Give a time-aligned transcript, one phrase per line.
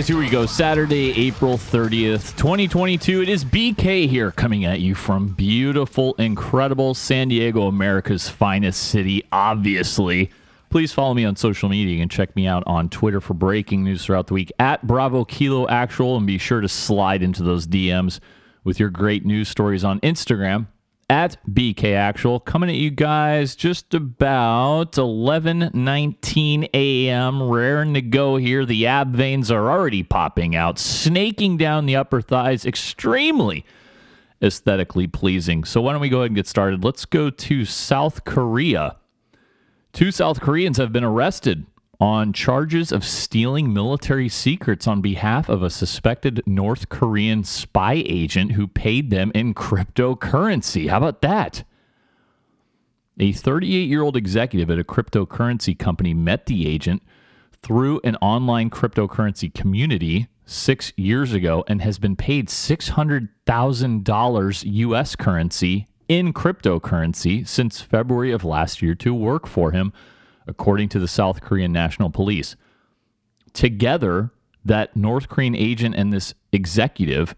[0.00, 0.46] guys, here we go.
[0.46, 3.20] Saturday, April 30th, 2022.
[3.20, 9.22] It is BK here coming at you from beautiful, incredible San Diego, America's finest city,
[9.30, 10.30] obviously.
[10.70, 14.02] Please follow me on social media and check me out on Twitter for breaking news
[14.02, 16.16] throughout the week at Bravo Kilo Actual.
[16.16, 18.20] And be sure to slide into those DMs
[18.64, 20.68] with your great news stories on Instagram
[21.10, 27.42] at BK Actual, coming at you guys just about 11:19 a.m.
[27.42, 28.64] Raring to go here.
[28.64, 33.66] The ab veins are already popping out, snaking down the upper thighs, extremely
[34.40, 35.64] aesthetically pleasing.
[35.64, 36.84] So why don't we go ahead and get started?
[36.84, 38.96] Let's go to South Korea.
[39.92, 41.66] Two South Koreans have been arrested
[42.00, 48.52] on charges of stealing military secrets on behalf of a suspected North Korean spy agent
[48.52, 50.88] who paid them in cryptocurrency.
[50.88, 51.62] How about that?
[53.18, 57.02] A 38 year old executive at a cryptocurrency company met the agent
[57.62, 65.86] through an online cryptocurrency community six years ago and has been paid $600,000 US currency
[66.08, 69.92] in cryptocurrency since February of last year to work for him
[70.46, 72.56] according to the South Korean National Police.
[73.52, 74.30] Together,
[74.64, 77.34] that North Korean agent and this executive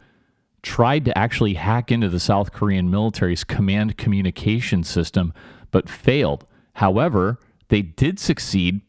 [0.62, 5.32] tried to actually hack into the South Korean military's command communication system,
[5.70, 6.46] but failed.
[6.74, 8.80] However, they did succeed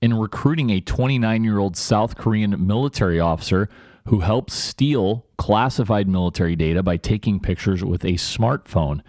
[0.00, 3.68] in recruiting a 29 year old South Korean military officer
[4.08, 9.00] who helped steal classified military data by taking pictures with a smartphone.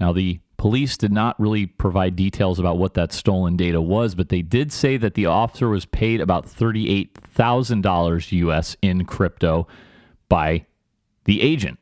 [0.00, 4.28] Now, the Police did not really provide details about what that stolen data was, but
[4.28, 9.66] they did say that the officer was paid about $38,000 US in crypto
[10.28, 10.64] by
[11.24, 11.80] the agent.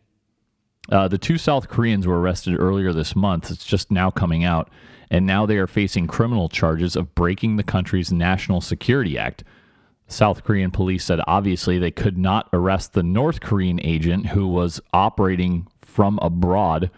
[0.91, 3.50] Uh, the two South Koreans were arrested earlier this month.
[3.50, 4.70] It's just now coming out.
[5.10, 9.44] And now they are facing criminal charges of breaking the country's National Security Act.
[10.06, 14.80] South Korean police said obviously they could not arrest the North Korean agent who was
[14.94, 16.91] operating from abroad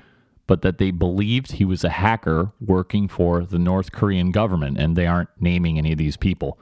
[0.47, 4.97] but that they believed he was a hacker working for the North Korean government, and
[4.97, 6.59] they aren't naming any of these people.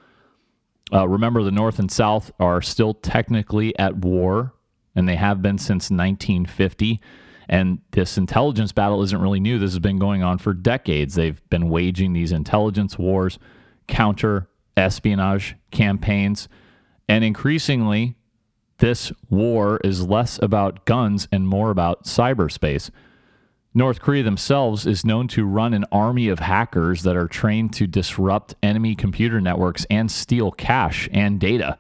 [0.93, 4.55] Uh, remember, the North and South are still technically at war,
[4.95, 7.01] and they have been since 1950.
[7.49, 9.59] And this intelligence battle isn't really new.
[9.59, 11.15] This has been going on for decades.
[11.15, 13.39] They've been waging these intelligence wars,
[13.89, 16.49] counter espionage campaigns,
[17.09, 18.15] and increasingly,
[18.79, 22.91] this war is less about guns and more about cyberspace.
[23.73, 27.87] North Korea themselves is known to run an army of hackers that are trained to
[27.87, 31.79] disrupt enemy computer networks and steal cash and data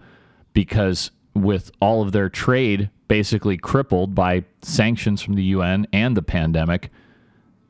[0.53, 6.23] because with all of their trade basically crippled by sanctions from the UN and the
[6.23, 6.91] pandemic,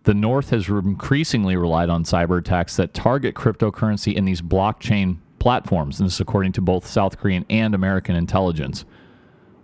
[0.03, 5.99] the North has increasingly relied on cyber attacks that target cryptocurrency in these blockchain platforms.
[5.99, 8.85] And this is according to both South Korean and American intelligence.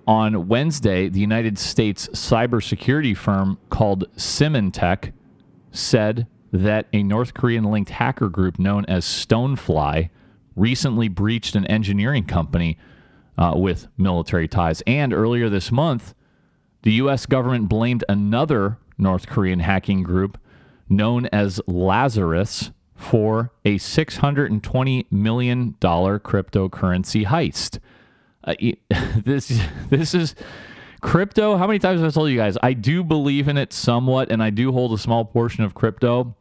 [0.07, 5.13] On Wednesday, the United States cybersecurity firm called Symantec
[5.73, 10.11] said that a North Korean linked hacker group known as Stonefly
[10.55, 12.79] recently breached an engineering company
[13.37, 14.83] uh, with military ties.
[14.87, 16.15] And earlier this month,
[16.83, 17.27] the U.S.
[17.27, 20.39] government blamed another North Korean hacking group
[20.89, 27.81] known as Lazarus for a $620 million cryptocurrency heist.
[28.47, 28.55] Uh,
[29.25, 29.61] this
[29.91, 30.35] this is
[31.01, 31.57] crypto.
[31.57, 32.57] How many times have I told you guys?
[32.63, 36.37] I do believe in it somewhat, and I do hold a small portion of crypto.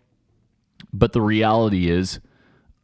[0.94, 2.20] But the reality is,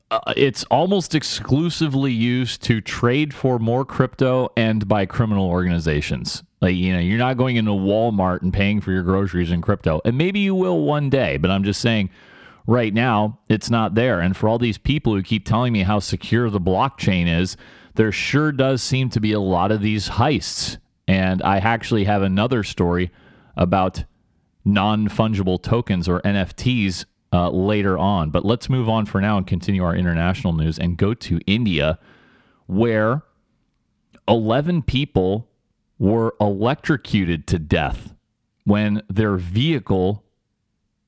[0.10, 6.44] uh, it's almost exclusively used to trade for more crypto and by criminal organizations.
[6.60, 10.02] Like, you know, you're not going into Walmart and paying for your groceries in crypto.
[10.06, 12.10] And maybe you will one day, but I'm just saying
[12.68, 14.20] right now it's not there.
[14.20, 17.58] And for all these people who keep telling me how secure the blockchain is,
[17.96, 20.78] there sure does seem to be a lot of these heists.
[21.08, 23.12] And I actually have another story
[23.56, 24.06] about
[24.64, 28.30] non fungible tokens or NFTs uh, later on.
[28.30, 32.00] But let's move on for now and continue our international news and go to India,
[32.68, 33.24] where
[34.28, 35.50] 11 people
[36.00, 38.14] were electrocuted to death
[38.64, 40.24] when their vehicle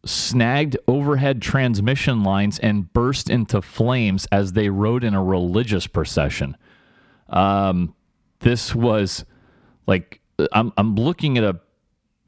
[0.06, 6.58] snagged overhead transmission lines and burst into flames as they rode in a religious procession.
[7.30, 7.96] Um,
[8.40, 9.26] this was
[9.88, 10.22] like
[10.52, 11.60] I'm I'm looking at a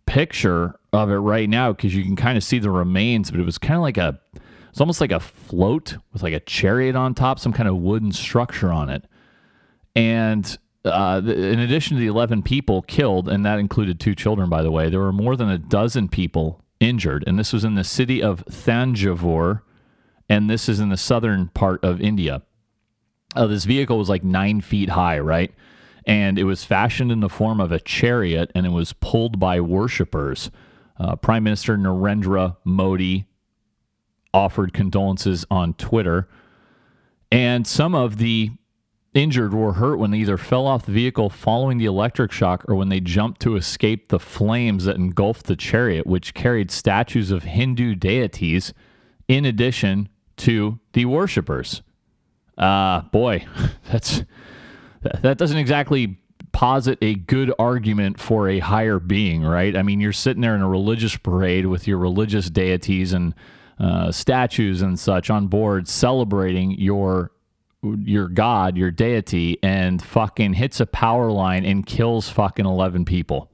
[0.05, 3.45] picture of it right now because you can kind of see the remains, but it
[3.45, 4.19] was kind of like a
[4.69, 8.11] it's almost like a float with like a chariot on top, some kind of wooden
[8.11, 9.05] structure on it.
[9.95, 14.61] And uh, in addition to the 11 people killed, and that included two children, by
[14.61, 17.23] the way, there were more than a dozen people injured.
[17.25, 19.61] And this was in the city of Thanjavur,
[20.27, 22.41] and this is in the southern part of India
[23.35, 25.53] uh, this vehicle was like nine feet high, right?
[26.05, 29.59] and it was fashioned in the form of a chariot and it was pulled by
[29.59, 30.51] worshippers.
[30.99, 33.25] Uh, Prime Minister Narendra Modi
[34.33, 36.27] offered condolences on Twitter,
[37.31, 38.51] and some of the
[39.13, 42.75] injured were hurt when they either fell off the vehicle following the electric shock or
[42.75, 47.43] when they jumped to escape the flames that engulfed the chariot, which carried statues of
[47.43, 48.73] Hindu deities
[49.27, 51.81] in addition to the worshippers.
[52.57, 53.45] Uh, boy,
[53.91, 54.23] that's
[55.01, 56.17] that doesn't exactly
[56.51, 59.75] posit a good argument for a higher being, right?
[59.75, 63.35] I mean, you're sitting there in a religious parade with your religious deities and
[63.77, 67.31] uh, statues and such on board celebrating your
[67.83, 73.51] your god, your deity, and fucking hits a power line and kills fucking eleven people.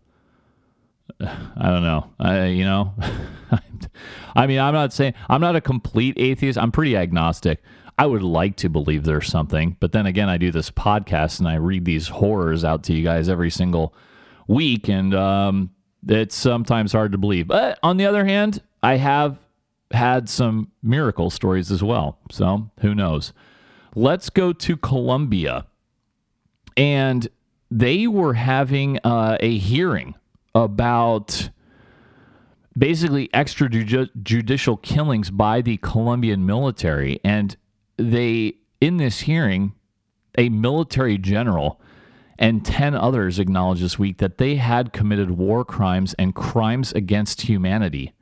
[1.19, 2.07] I don't know.
[2.19, 2.93] I, you know,
[4.35, 6.57] I mean, I'm not saying I'm not a complete atheist.
[6.57, 7.63] I'm pretty agnostic.
[7.97, 11.47] I would like to believe there's something, but then again, I do this podcast and
[11.47, 13.93] I read these horrors out to you guys every single
[14.47, 15.71] week, and um,
[16.07, 17.47] it's sometimes hard to believe.
[17.47, 19.37] But on the other hand, I have
[19.91, 22.17] had some miracle stories as well.
[22.31, 23.33] So who knows?
[23.95, 25.65] Let's go to Colombia.
[26.77, 27.27] And
[27.69, 30.15] they were having uh, a hearing
[30.55, 31.49] about
[32.77, 37.19] basically extrajudicial killings by the Colombian military.
[37.23, 37.55] And
[38.01, 39.73] they, in this hearing,
[40.37, 41.79] a military general
[42.39, 47.41] and 10 others acknowledged this week that they had committed war crimes and crimes against
[47.41, 48.13] humanity.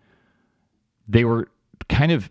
[1.07, 1.49] They were
[1.87, 2.29] kind of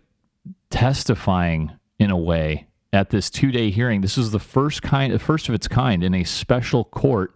[0.69, 4.01] testifying in a way at this two-day hearing.
[4.01, 7.35] This was the first kind, first of its kind in a special court,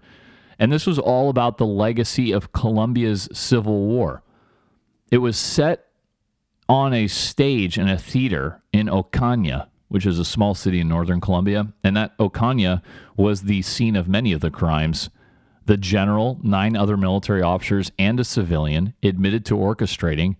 [0.59, 4.23] and this was all about the legacy of Colombia's civil war.
[5.11, 5.87] It was set
[6.69, 11.21] on a stage in a theater in Ocaña, which is a small city in northern
[11.21, 12.81] Colombia, and that Ocaña
[13.15, 15.11] was the scene of many of the crimes.
[15.67, 20.35] The general, nine other military officers, and a civilian admitted to orchestrating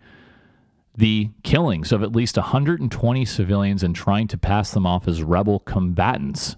[0.98, 5.60] the killings of at least 120 civilians and trying to pass them off as rebel
[5.60, 6.56] combatants.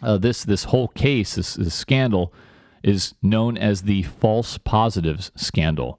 [0.00, 2.32] Uh, this this whole case, this, this scandal,
[2.84, 5.98] is known as the false positives scandal,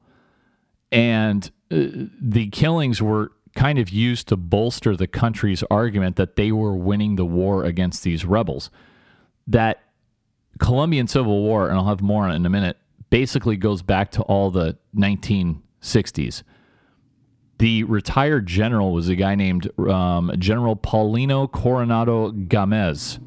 [0.93, 6.51] and uh, the killings were kind of used to bolster the country's argument that they
[6.51, 8.71] were winning the war against these rebels.
[9.47, 9.83] That
[10.59, 12.77] Colombian Civil War, and I'll have more on it in a minute,
[13.09, 16.43] basically goes back to all the 1960s
[17.59, 23.19] the retired general was a guy named um, General Paulino Coronado Gamez.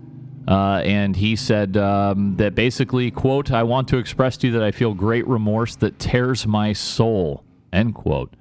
[0.48, 4.62] Uh, and he said um, that basically, quote, I want to express to you that
[4.62, 8.34] I feel great remorse that tears my soul, end quote.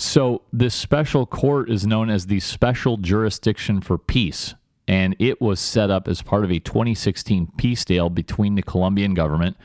[0.00, 4.54] So, this special court is known as the Special Jurisdiction for Peace,
[4.88, 9.12] and it was set up as part of a 2016 peace deal between the Colombian
[9.12, 9.58] government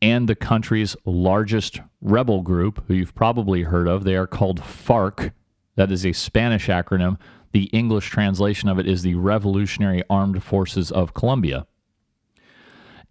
[0.00, 4.04] and the country's largest rebel group, who you've probably heard of.
[4.04, 5.32] They are called FARC.
[5.74, 7.18] That is a Spanish acronym.
[7.50, 11.66] The English translation of it is the Revolutionary Armed Forces of Colombia.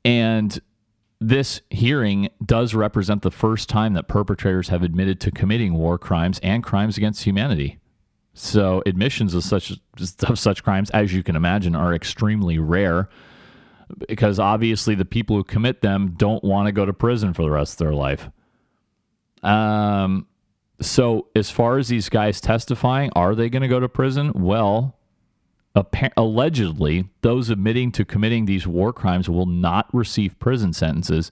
[0.06, 0.58] And
[1.22, 6.40] this hearing does represent the first time that perpetrators have admitted to committing war crimes
[6.42, 7.78] and crimes against humanity.
[8.34, 9.72] So admissions of such
[10.24, 13.08] of such crimes, as you can imagine, are extremely rare
[14.08, 17.52] because obviously the people who commit them don't want to go to prison for the
[17.52, 18.30] rest of their life.
[19.44, 20.26] Um,
[20.80, 24.32] so as far as these guys testifying, are they going to go to prison?
[24.34, 24.98] Well,
[26.18, 31.32] allegedly, those admitting to committing these war crimes will not receive prison sentences,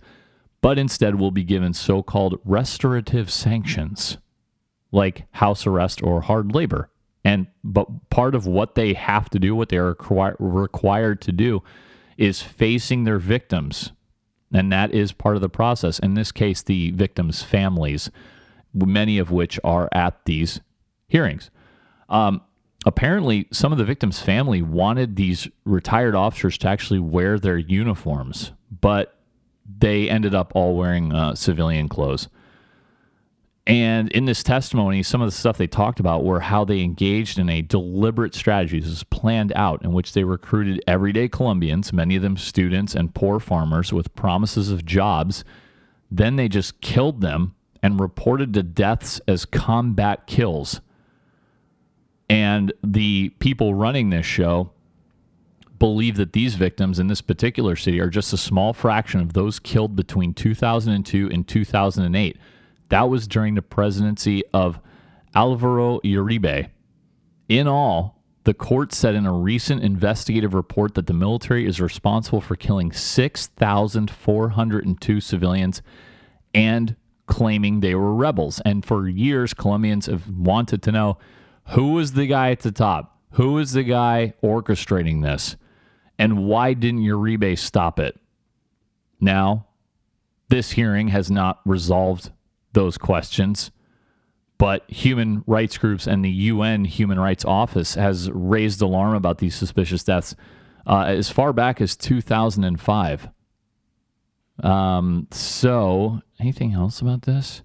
[0.61, 4.17] but instead will be given so-called restorative sanctions,
[4.91, 6.89] like house arrest or hard labor.
[7.23, 9.95] And but part of what they have to do, what they are
[10.39, 11.63] required to do,
[12.17, 13.91] is facing their victims.
[14.53, 15.99] And that is part of the process.
[15.99, 18.09] In this case, the victims' families,
[18.73, 20.61] many of which are at these
[21.07, 21.51] hearings.
[22.07, 22.41] Um,
[22.85, 28.51] apparently, some of the victims' family wanted these retired officers to actually wear their uniforms,
[28.81, 29.15] but
[29.77, 32.27] they ended up all wearing uh, civilian clothes.
[33.67, 37.37] And in this testimony, some of the stuff they talked about were how they engaged
[37.37, 38.79] in a deliberate strategy.
[38.79, 43.13] This was planned out in which they recruited everyday Colombians, many of them students and
[43.13, 45.43] poor farmers, with promises of jobs.
[46.09, 50.81] Then they just killed them and reported the deaths as combat kills.
[52.29, 54.71] And the people running this show
[55.79, 59.59] believe that these victims in this particular city are just a small fraction of those
[59.59, 62.37] killed between 2002 and 2008
[62.89, 64.79] that was during the presidency of
[65.33, 66.69] Alvaro Uribe.
[67.47, 72.41] In all, the court said in a recent investigative report that the military is responsible
[72.41, 75.81] for killing 6,402 civilians
[76.53, 78.59] and claiming they were rebels.
[78.65, 81.17] And for years, Colombians have wanted to know
[81.71, 83.17] who was the guy at the top?
[83.31, 85.55] Who was the guy orchestrating this?
[86.17, 88.19] And why didn't Uribe stop it?
[89.21, 89.67] Now,
[90.49, 92.31] this hearing has not resolved
[92.73, 93.71] those questions,
[94.57, 99.55] but human rights groups and the UN Human Rights Office has raised alarm about these
[99.55, 100.35] suspicious deaths
[100.87, 103.29] uh, as far back as 2005.
[104.63, 107.61] Um, so, anything else about this?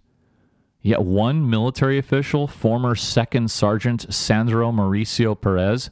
[0.86, 5.88] Yeah, one military official, former Second Sergeant Sandro Mauricio Perez,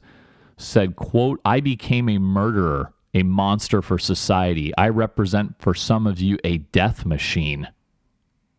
[0.58, 4.70] said, quote, I became a murderer, a monster for society.
[4.76, 7.68] I represent for some of you a death machine.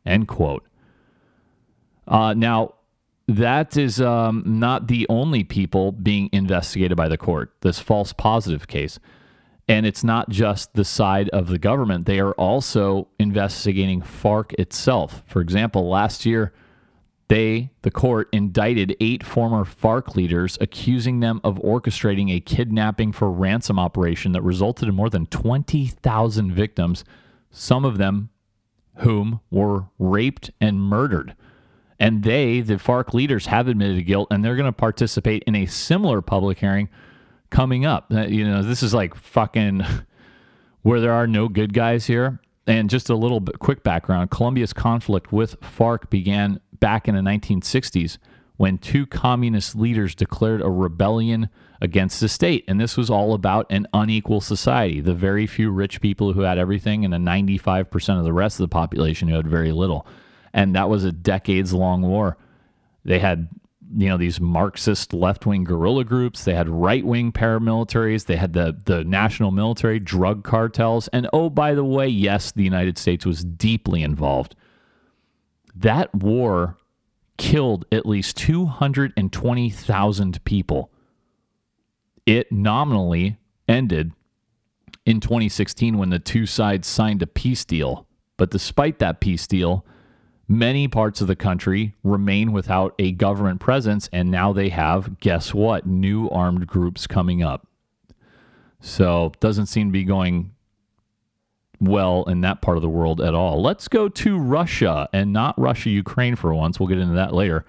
[0.08, 0.66] End quote.
[2.08, 2.74] Uh, now,
[3.28, 8.66] that is um, not the only people being investigated by the court, this false positive
[8.66, 8.98] case.
[9.68, 15.24] And it's not just the side of the government, they are also investigating FARC itself.
[15.26, 16.54] For example, last year,
[17.30, 23.32] they, the court, indicted eight former FARC leaders, accusing them of orchestrating a kidnapping for
[23.32, 27.06] ransom operation that resulted in more than 20,000 victims,
[27.50, 28.30] some of them
[28.98, 31.36] whom were raped and murdered.
[32.00, 35.66] And they, the FARC leaders, have admitted guilt and they're going to participate in a
[35.66, 36.90] similar public hearing
[37.54, 38.12] coming up.
[38.12, 39.86] Uh, you know, this is like fucking
[40.82, 42.42] where there are no good guys here.
[42.66, 47.22] And just a little bit quick background Colombia's conflict with FARC began back in the
[47.22, 48.18] 1960s
[48.58, 51.50] when two communist leaders declared a rebellion
[51.82, 52.64] against the state.
[52.68, 56.58] And this was all about an unequal society the very few rich people who had
[56.58, 60.08] everything, and the 95% of the rest of the population who had very little.
[60.54, 62.38] And that was a decades long war.
[63.04, 63.50] They had
[63.96, 66.44] you know these Marxist left wing guerrilla groups.
[66.44, 68.26] They had right wing paramilitaries.
[68.26, 72.64] They had the the national military, drug cartels, and oh by the way, yes, the
[72.64, 74.56] United States was deeply involved.
[75.76, 76.78] That war
[77.38, 80.92] killed at least two hundred and twenty thousand people.
[82.26, 84.14] It nominally ended
[85.06, 88.08] in 2016 when the two sides signed a peace deal.
[88.38, 89.86] But despite that peace deal,
[90.58, 95.54] many parts of the country remain without a government presence, and now they have, guess
[95.54, 97.68] what, new armed groups coming up.
[98.80, 100.52] So, doesn't seem to be going
[101.80, 103.62] well in that part of the world at all.
[103.62, 106.80] Let's go to Russia and not Russia Ukraine for once.
[106.80, 107.66] We'll get into that later.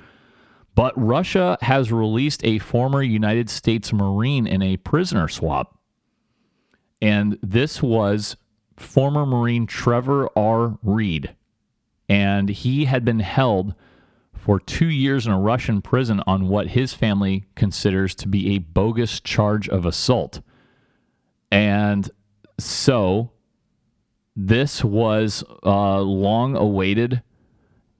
[0.75, 5.79] But Russia has released a former United States Marine in a prisoner swap.
[7.01, 8.37] And this was
[8.77, 10.79] former Marine Trevor R.
[10.83, 11.35] Reed
[12.09, 13.75] and he had been held
[14.35, 18.59] for two years in a Russian prison on what his family considers to be a
[18.59, 20.41] bogus charge of assault.
[21.51, 22.11] And
[22.59, 23.31] so
[24.37, 27.23] this was uh, long awaited,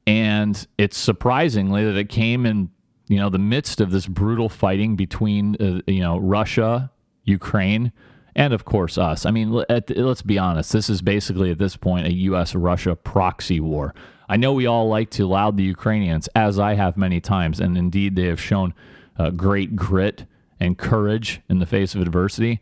[0.07, 2.71] and it's surprisingly that it came in
[3.09, 6.91] you know the midst of this brutal fighting between uh, you know Russia,
[7.25, 7.93] Ukraine,
[8.35, 9.27] and of course us.
[9.27, 10.73] I mean, let's be honest.
[10.73, 12.55] This is basically at this point a U.S.
[12.55, 13.95] Russia proxy war.
[14.29, 17.77] I know we all like to laud the Ukrainians, as I have many times, and
[17.77, 18.75] indeed they have shown
[19.19, 20.25] uh, great grit
[20.59, 22.61] and courage in the face of adversity.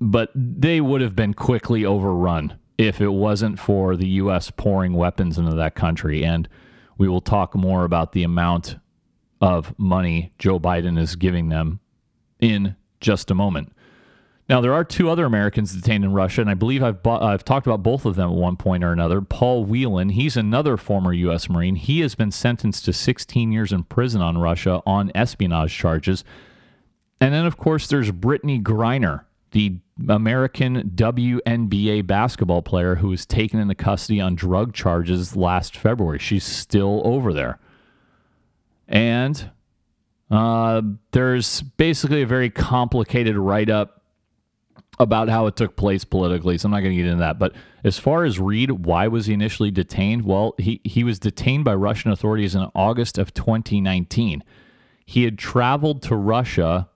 [0.00, 4.50] But they would have been quickly overrun if it wasn't for the U.S.
[4.50, 6.24] pouring weapons into that country.
[6.24, 6.48] And
[6.98, 8.76] we will talk more about the amount
[9.40, 11.80] of money Joe Biden is giving them
[12.40, 13.72] in just a moment.
[14.52, 17.42] Now, there are two other Americans detained in Russia, and I believe I've, bu- I've
[17.42, 19.22] talked about both of them at one point or another.
[19.22, 21.48] Paul Whelan, he's another former U.S.
[21.48, 21.76] Marine.
[21.76, 26.22] He has been sentenced to 16 years in prison on Russia on espionage charges.
[27.18, 33.58] And then, of course, there's Brittany Griner, the American WNBA basketball player who was taken
[33.58, 36.18] into custody on drug charges last February.
[36.18, 37.58] She's still over there.
[38.86, 39.50] And
[40.30, 40.82] uh,
[41.12, 44.00] there's basically a very complicated write up
[45.02, 47.38] about how it took place politically, so I'm not going to get into that.
[47.38, 47.52] But
[47.84, 50.24] as far as Reed, why was he initially detained?
[50.24, 54.42] Well, he, he was detained by Russian authorities in August of 2019.
[55.04, 56.88] He had traveled to Russia,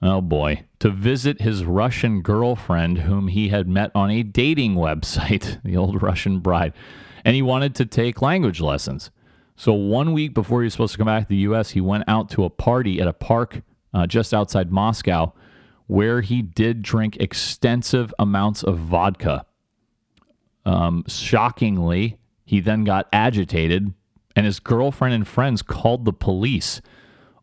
[0.00, 5.60] oh boy, to visit his Russian girlfriend, whom he had met on a dating website,
[5.64, 6.72] the old Russian bride,
[7.24, 9.10] and he wanted to take language lessons.
[9.54, 12.04] So one week before he was supposed to come back to the U.S., he went
[12.08, 13.62] out to a party at a park
[13.94, 15.34] uh, just outside Moscow
[15.86, 19.44] where he did drink extensive amounts of vodka.
[20.64, 23.92] Um, shockingly, he then got agitated,
[24.36, 26.80] and his girlfriend and friends called the police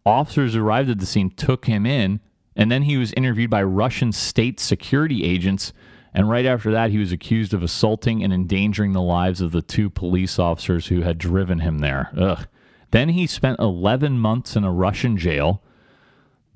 [0.06, 2.20] officers arrived at the scene took him in,
[2.56, 5.72] and then he was interviewed by Russian state security agents.
[6.14, 9.62] And right after that, he was accused of assaulting and endangering the lives of the
[9.62, 12.10] two police officers who had driven him there.
[12.18, 12.48] Ugh.
[12.92, 15.62] Then he spent 11 months in a Russian jail.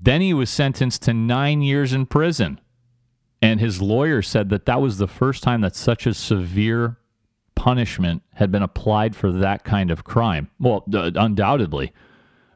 [0.03, 2.59] Then he was sentenced to nine years in prison.
[3.41, 6.97] And his lawyer said that that was the first time that such a severe
[7.55, 10.49] punishment had been applied for that kind of crime.
[10.59, 11.93] Well, undoubtedly.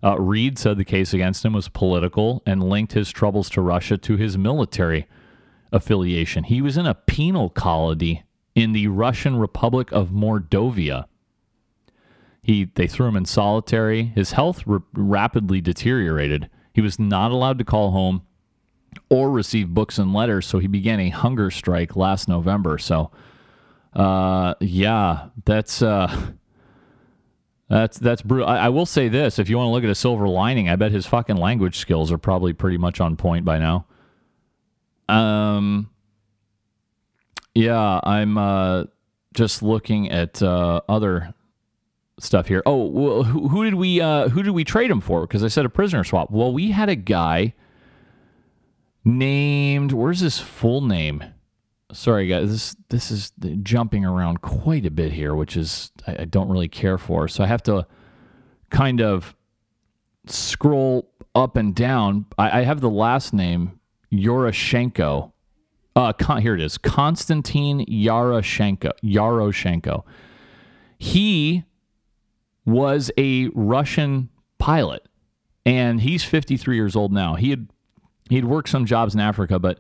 [0.04, 3.98] Uh, Reed said the case against him was political and linked his troubles to Russia
[3.98, 5.08] to his military
[5.72, 6.44] affiliation.
[6.44, 8.24] He was in a penal colony
[8.56, 11.06] in the Russian Republic of Mordovia.
[12.42, 14.04] He, they threw him in solitary.
[14.04, 16.50] His health r- rapidly deteriorated.
[16.77, 18.22] He was not allowed to call home
[19.10, 22.77] or receive books and letters, so he began a hunger strike last November.
[22.77, 23.10] So,
[23.96, 26.34] uh, yeah, that's uh,
[27.67, 28.48] that's that's brutal.
[28.48, 30.75] I, I, will say this: if you want to look at a silver lining, I
[30.75, 33.88] bet his fucking language skills are probably pretty much on point by now.
[35.10, 35.89] Um,
[37.55, 38.84] yeah, I'm uh,
[39.34, 41.34] just looking at uh, other
[42.20, 42.64] stuff here.
[42.66, 45.22] Oh, well, who, who, did we uh, who did we trade him for?
[45.22, 46.32] Because I said a prisoner swap.
[46.32, 47.53] Well, we had a guy
[49.03, 49.92] named.
[49.92, 51.24] Where's his full name?
[51.92, 52.50] Sorry, guys.
[52.50, 53.32] This this is
[53.64, 57.27] jumping around quite a bit here, which is I, I don't really care for.
[57.27, 57.88] So I have to
[58.70, 59.36] kind of
[60.25, 62.25] scroll up and down.
[62.38, 63.80] I, I have the last name
[64.12, 65.32] Yaroshenko.
[65.96, 68.92] Uh, con- here it is, Konstantin Yaroshenko.
[69.03, 70.03] Yaroshenko.
[71.00, 71.64] He
[72.68, 75.08] was a Russian pilot,
[75.66, 77.36] and he's 53 years old now.
[77.36, 77.70] He had
[78.30, 79.80] he'd worked some jobs in Africa, but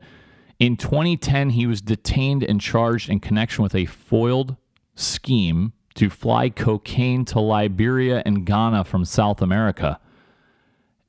[0.57, 4.55] in 2010 he was detained and charged in connection with a foiled
[4.95, 9.99] scheme to fly cocaine to Liberia and Ghana from South America.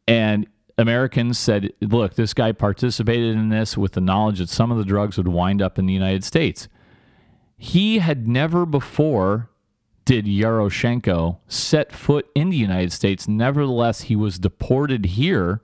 [0.07, 4.79] And Americans said, look, this guy participated in this with the knowledge that some of
[4.79, 6.69] the drugs would wind up in the United States.
[7.57, 9.51] He had never before
[10.09, 13.29] did Yaroshenko set foot in the United States.
[13.29, 15.61] Nevertheless, he was deported here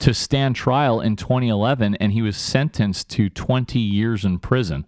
[0.00, 4.84] to stand trial in 2011 and he was sentenced to 20 years in prison.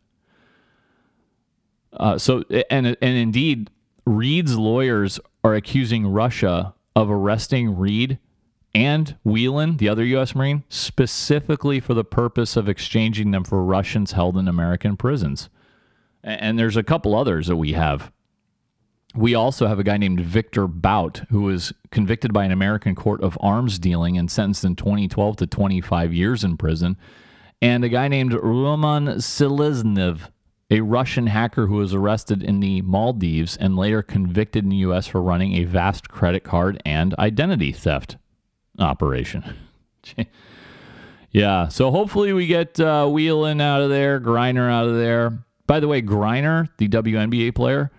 [1.92, 3.70] Uh, so, and, and indeed,
[4.04, 8.18] Reed's lawyers are accusing Russia of arresting Reed
[8.74, 10.34] and Whelan, the other U.S.
[10.34, 15.48] Marine, specifically for the purpose of exchanging them for Russians held in American prisons.
[16.24, 18.10] And there's a couple others that we have.
[19.14, 23.22] We also have a guy named Victor Bout, who was convicted by an American court
[23.22, 26.96] of arms dealing and sentenced in 2012 to 25 years in prison.
[27.62, 30.30] And a guy named Roman Seleznev,
[30.70, 35.06] a Russian hacker who was arrested in the Maldives and later convicted in the U.S.
[35.06, 38.18] for running a vast credit card and identity theft
[38.78, 39.56] operation.
[41.30, 45.38] yeah, so hopefully we get uh, Whelan out of there, Griner out of there.
[45.66, 47.90] By the way, Griner, the WNBA player,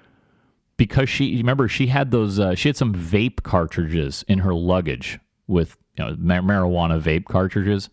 [0.80, 5.20] because she remember she had those uh, she had some vape cartridges in her luggage
[5.46, 7.89] with you know marijuana vape cartridges,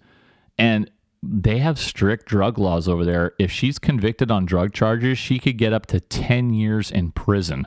[0.56, 0.88] and
[1.20, 3.32] they have strict drug laws over there.
[3.40, 7.66] If she's convicted on drug charges, she could get up to ten years in prison.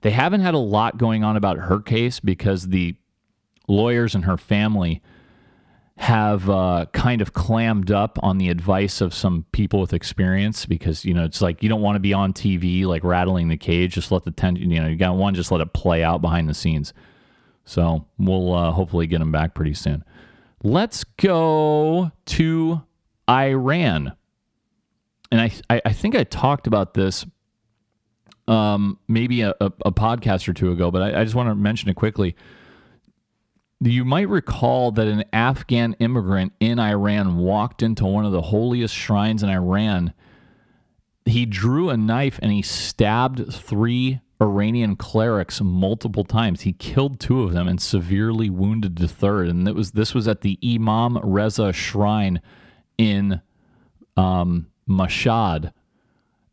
[0.00, 2.96] They haven't had a lot going on about her case because the
[3.68, 5.00] lawyers and her family
[5.98, 11.04] have uh, kind of clammed up on the advice of some people with experience because
[11.04, 13.94] you know it's like you don't want to be on TV like rattling the cage.
[13.94, 14.70] Just let the tension.
[14.70, 15.34] You know, you got one.
[15.34, 16.92] Just let it play out behind the scenes.
[17.64, 20.04] So we'll uh, hopefully get him back pretty soon.
[20.64, 22.82] Let's go to
[23.28, 24.12] Iran,
[25.30, 27.26] and I I, I think I talked about this
[28.48, 31.54] um, maybe a, a, a, podcast or two ago, but I, I just want to
[31.54, 32.34] mention it quickly
[33.90, 38.94] you might recall that an Afghan immigrant in Iran walked into one of the holiest
[38.94, 40.12] shrines in Iran.
[41.24, 46.62] He drew a knife and he stabbed three Iranian clerics multiple times.
[46.62, 49.48] He killed two of them and severely wounded the third.
[49.48, 52.40] And it was this was at the Imam Reza Shrine
[52.98, 53.40] in
[54.16, 55.72] um, Mashhad,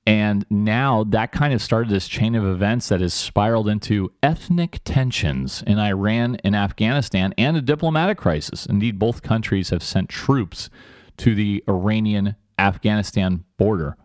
[0.10, 4.80] and now that kind of started this chain of events that has spiraled into ethnic
[4.84, 8.66] tensions in Iran and Afghanistan and a diplomatic crisis.
[8.66, 10.72] Indeed, both countries have sent troops
[11.18, 13.98] to the Iranian Afghanistan border.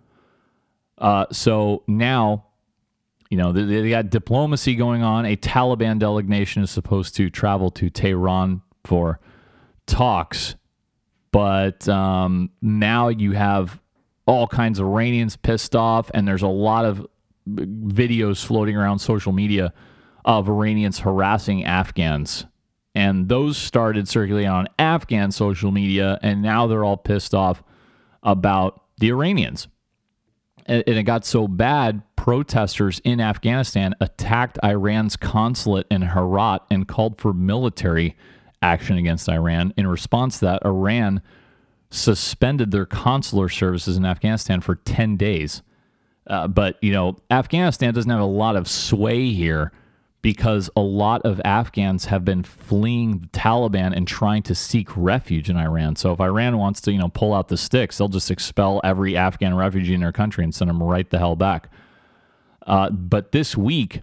[0.98, 2.48] Uh, so now,
[3.30, 5.24] you know, they, they got diplomacy going on.
[5.24, 9.20] A Taliban delegation is supposed to travel to Tehran for
[9.86, 10.54] talks.
[11.32, 13.80] But um, now you have
[14.26, 17.06] all kinds of Iranians pissed off, and there's a lot of
[17.48, 19.72] videos floating around social media
[20.24, 22.46] of Iranians harassing Afghans
[22.94, 27.62] And those started circulating on Afghan social media, and now they're all pissed off
[28.22, 29.66] about the Iranians.
[30.66, 37.20] And it got so bad, protesters in Afghanistan attacked Iran's consulate in Herat and called
[37.20, 38.16] for military
[38.62, 39.74] action against Iran.
[39.76, 41.20] In response to that, Iran
[41.94, 45.62] suspended their consular services in Afghanistan for 10 days.
[46.26, 49.72] Uh, but, you know, Afghanistan doesn't have a lot of sway here
[50.22, 55.50] because a lot of Afghans have been fleeing the Taliban and trying to seek refuge
[55.50, 55.96] in Iran.
[55.96, 59.16] So if Iran wants to, you know, pull out the sticks, they'll just expel every
[59.16, 61.68] Afghan refugee in their country and send them right the hell back.
[62.66, 64.00] Uh, but this week,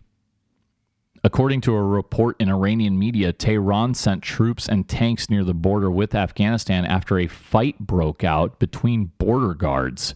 [1.24, 5.92] according to a report in Iranian media, Tehran sent troops and tanks near the border
[5.92, 10.16] with Afghanistan after a fight broke out between border guards.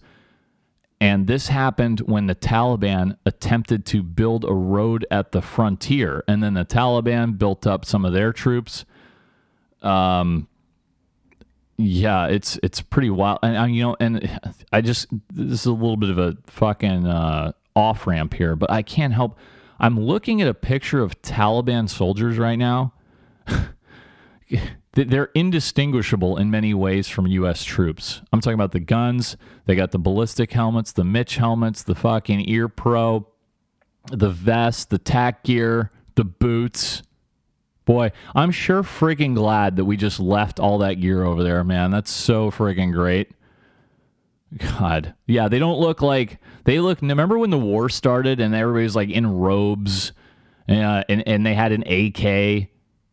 [1.00, 6.24] And this happened when the Taliban attempted to build a road at the frontier.
[6.28, 8.86] And then the Taliban built up some of their troops.
[9.82, 10.48] Um,
[11.78, 13.40] yeah, it's it's pretty wild.
[13.44, 14.40] And you know, and
[14.72, 18.72] I just this is a little bit of a fucking uh, off ramp here, but
[18.72, 19.38] I can't help.
[19.80, 22.94] I'm looking at a picture of Taliban soldiers right now.
[24.94, 27.64] they're indistinguishable in many ways from U.S.
[27.64, 28.22] troops.
[28.32, 29.36] I'm talking about the guns.
[29.66, 33.28] They got the ballistic helmets, the MICH helmets, the fucking ear pro,
[34.12, 37.04] the vest, the tack gear, the boots.
[37.84, 41.92] Boy, I'm sure freaking glad that we just left all that gear over there, man.
[41.92, 43.32] That's so freaking great.
[44.58, 45.14] God.
[45.28, 48.96] Yeah, they don't look like they look remember when the war started and everybody was
[48.96, 50.12] like in robes
[50.70, 52.70] uh, and and they had an AK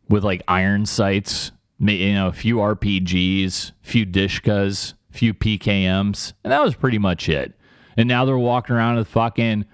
[0.08, 1.52] with like iron sights
[1.90, 7.54] you know, a few RPGs, few Dishkas, few PKMs, and that was pretty much it.
[7.96, 9.64] And now they're walking around with fucking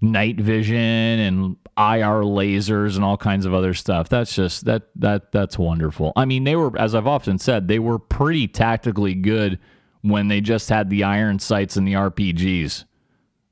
[0.00, 4.08] night vision and IR lasers and all kinds of other stuff.
[4.08, 6.12] That's just that that that's wonderful.
[6.14, 9.58] I mean, they were as I've often said, they were pretty tactically good
[10.04, 12.84] when they just had the iron sights and the RPGs.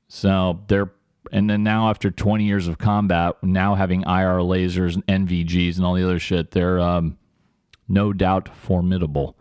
[0.07, 0.91] So they're
[1.31, 5.85] and then now after 20 years of combat, now having IR lasers and NVGs and
[5.85, 7.17] all the other shit, they're um,
[7.87, 9.35] no doubt formidable.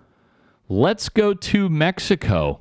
[0.71, 2.61] Let's go to Mexico.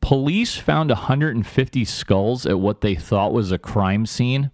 [0.00, 4.50] Police found 150 skulls at what they thought was a crime scene.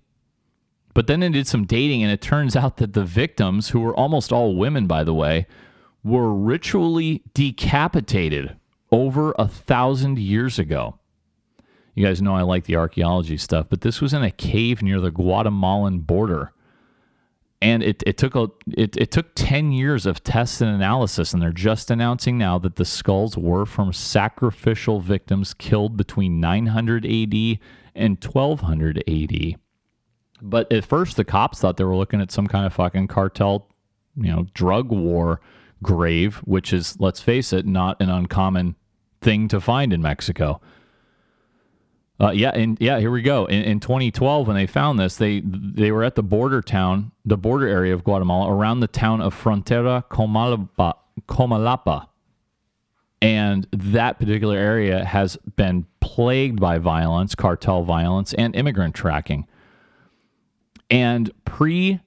[0.93, 3.95] But then they did some dating, and it turns out that the victims, who were
[3.95, 5.47] almost all women, by the way,
[6.03, 8.57] were ritually decapitated
[8.93, 10.99] over a thousand years ago.
[11.95, 15.01] You guys know I like the archaeology stuff, but this was in a cave near
[15.01, 16.53] the Guatemalan border
[17.63, 21.41] and it, it took a it, it took 10 years of tests and analysis and
[21.41, 27.59] they're just announcing now that the skulls were from sacrificial victims killed between 900 AD
[27.95, 29.55] and 1200 AD
[30.43, 33.69] but at first the cops thought they were looking at some kind of fucking cartel
[34.17, 35.41] you know drug war
[35.83, 38.75] grave which is let's face it not an uncommon
[39.23, 40.61] thing to find in Mexico
[42.23, 43.47] uh, yeah, and yeah, here we go.
[43.47, 47.37] In, in 2012, when they found this, they they were at the border town, the
[47.37, 50.95] border area of Guatemala, around the town of Frontera Comalapa,
[51.27, 52.07] Comalapa,
[53.21, 59.49] and that particular area has been plagued by violence, cartel violence, and immigrant tracking.
[60.91, 61.99] And pre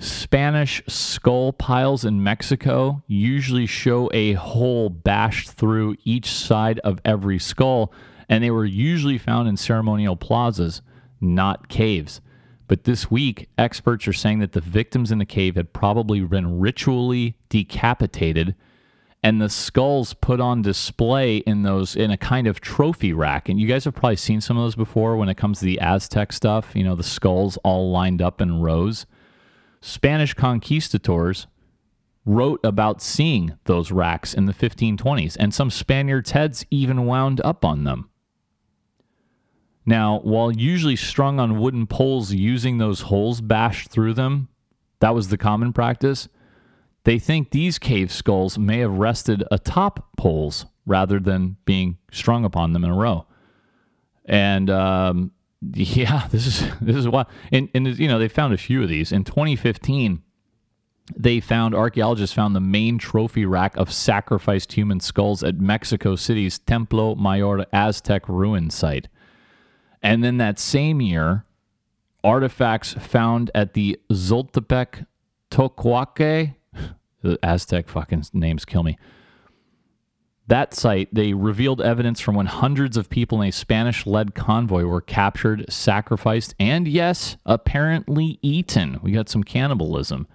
[0.00, 7.38] Spanish skull piles in Mexico usually show a hole bashed through each side of every
[7.38, 7.92] skull
[8.26, 10.80] and they were usually found in ceremonial plazas,
[11.20, 12.20] not caves.
[12.66, 16.60] But this week, experts are saying that the victims in the cave had probably been
[16.60, 18.54] ritually decapitated
[19.22, 23.50] and the skulls put on display in those in a kind of trophy rack.
[23.50, 25.80] And you guys have probably seen some of those before when it comes to the
[25.80, 29.04] Aztec stuff, you know, the skulls all lined up in rows.
[29.82, 31.46] Spanish conquistadors
[32.26, 37.64] wrote about seeing those racks in the 1520s, and some Spaniards' heads even wound up
[37.64, 38.10] on them.
[39.86, 44.48] Now, while usually strung on wooden poles using those holes bashed through them,
[45.00, 46.28] that was the common practice.
[47.04, 52.74] They think these cave skulls may have rested atop poles rather than being strung upon
[52.74, 53.26] them in a row.
[54.26, 55.32] And um,
[55.74, 57.26] yeah, this is this is why.
[57.52, 60.22] And, and you know they found a few of these in 2015.
[61.16, 66.60] They found archaeologists found the main trophy rack of sacrificed human skulls at Mexico City's
[66.60, 69.08] Templo Mayor Aztec ruin site.
[70.02, 71.44] And then that same year,
[72.22, 75.04] artifacts found at the Zoltepec
[75.50, 76.54] Tocoaque,
[77.22, 78.96] the Aztec fucking names kill me.
[80.50, 84.82] That site, they revealed evidence from when hundreds of people in a Spanish led convoy
[84.82, 88.98] were captured, sacrificed, and yes, apparently eaten.
[89.00, 90.26] We got some cannibalism.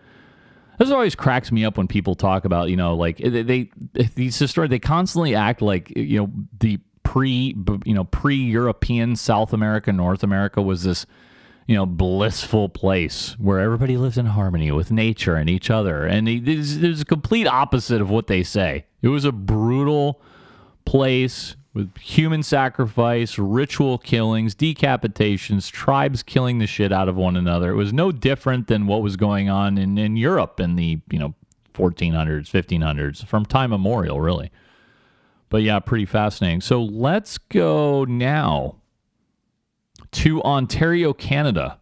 [0.80, 3.71] This always cracks me up when people talk about, you know, like eh, they, they
[3.97, 9.17] eh, these historians they constantly act like eh, you know the pre you know pre-European
[9.17, 11.06] South America, North America was this
[11.67, 16.25] you know blissful place where everybody lives in harmony with nature and each other, and
[16.45, 18.86] there's a complete opposite of what they say.
[19.06, 20.20] It was a brutal
[20.84, 27.70] place with human sacrifice, ritual killings, decapitations, tribes killing the shit out of one another.
[27.70, 31.20] It was no different than what was going on in, in Europe in the, you
[31.20, 31.36] know,
[31.76, 34.50] 1400s, 1500s, from time immemorial, really.
[35.50, 36.62] But yeah, pretty fascinating.
[36.62, 38.78] So let's go now
[40.13, 41.78] to Ontario, Canada,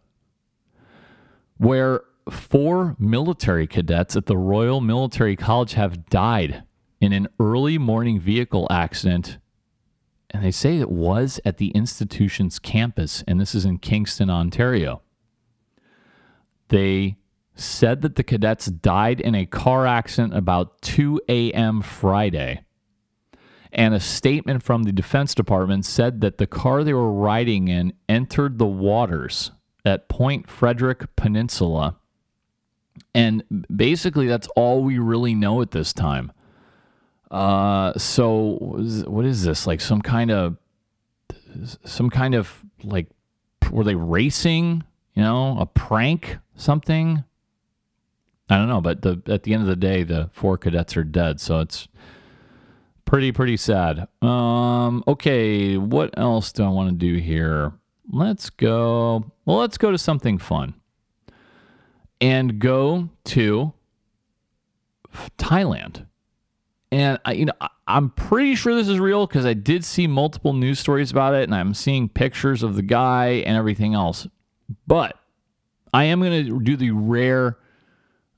[1.56, 6.64] where four military cadets at the Royal Military College have died
[7.04, 9.38] in an early morning vehicle accident
[10.30, 15.02] and they say it was at the institution's campus, and this is in Kingston, Ontario.
[16.70, 17.18] They
[17.54, 21.84] said that the cadets died in a car accident about 2 a.m.
[21.84, 22.64] Friday.
[23.72, 27.94] And a statement from the Defense Department said that the car they were riding in
[28.10, 29.52] entered the waters
[29.86, 31.98] at Point Frederick Peninsula.
[33.14, 33.44] And
[33.76, 36.32] basically, that's all we really know at this time.
[37.34, 38.58] Uh, so
[39.08, 39.66] what is this?
[39.66, 40.56] Like some kind of,
[41.84, 43.08] some kind of like,
[43.72, 44.84] were they racing?
[45.16, 47.24] You know, a prank, something.
[48.50, 51.04] I don't know, but the at the end of the day, the four cadets are
[51.04, 51.88] dead, so it's
[53.06, 54.08] pretty pretty sad.
[54.22, 57.74] Um, okay, what else do I want to do here?
[58.12, 59.32] Let's go.
[59.46, 60.74] Well, let's go to something fun,
[62.20, 63.74] and go to
[65.38, 66.06] Thailand.
[66.94, 67.54] And I, you know,
[67.88, 71.42] I'm pretty sure this is real because I did see multiple news stories about it,
[71.42, 74.28] and I'm seeing pictures of the guy and everything else.
[74.86, 75.18] But
[75.92, 77.58] I am going to do the rare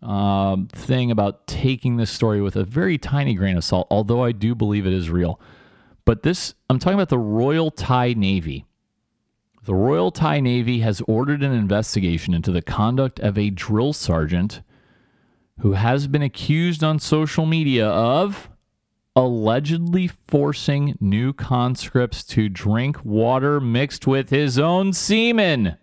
[0.02, 4.32] uh, thing about taking this story with a very tiny grain of salt, although I
[4.32, 5.38] do believe it is real.
[6.06, 8.66] But this, I'm talking about the Royal Thai Navy.
[9.66, 14.62] The Royal Thai Navy has ordered an investigation into the conduct of a drill sergeant
[15.60, 18.50] who has been accused on social media of
[19.16, 25.78] allegedly forcing new conscripts to drink water mixed with his own semen.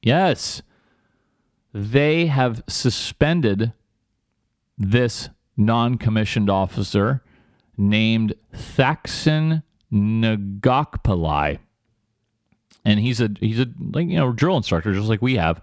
[0.00, 0.62] Yes,
[1.74, 3.72] they have suspended
[4.78, 7.22] this non commissioned officer
[7.76, 9.62] named Thaksin
[9.92, 11.58] Ngakpillai.
[12.84, 15.62] And he's a he's a like you know drill instructor just like we have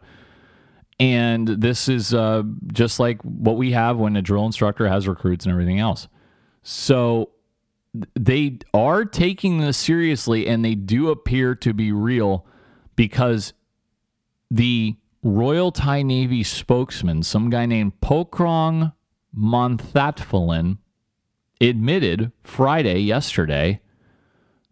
[0.99, 5.45] and this is uh, just like what we have when a drill instructor has recruits
[5.45, 6.07] and everything else.
[6.61, 7.31] So
[8.15, 12.45] they are taking this seriously and they do appear to be real
[12.95, 13.53] because
[14.51, 18.93] the Royal Thai Navy spokesman, some guy named Pokrong
[19.37, 20.77] Monthatphalin,
[21.61, 23.81] admitted Friday, yesterday,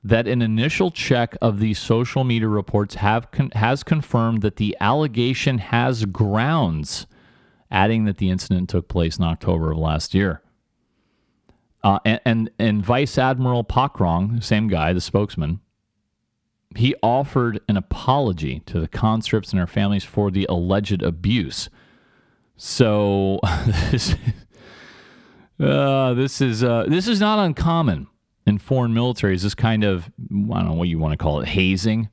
[0.08, 4.76] that an initial check of these social media reports have con- has confirmed that the
[4.80, 7.08] allegation has grounds,
[7.70, 10.42] adding that the incident took place in October of last year.
[11.84, 15.60] Uh, and, and, and Vice Admiral Pokrong, same guy, the spokesman,
[16.76, 21.70] he offered an apology to the conscripts and their families for the alleged abuse.
[22.56, 23.42] So
[23.92, 24.16] this,
[25.60, 28.08] uh, this is uh, this is not uncommon
[28.48, 31.50] in foreign militaries, this kind of, I don't know what you want to call it,
[31.50, 32.10] hazing.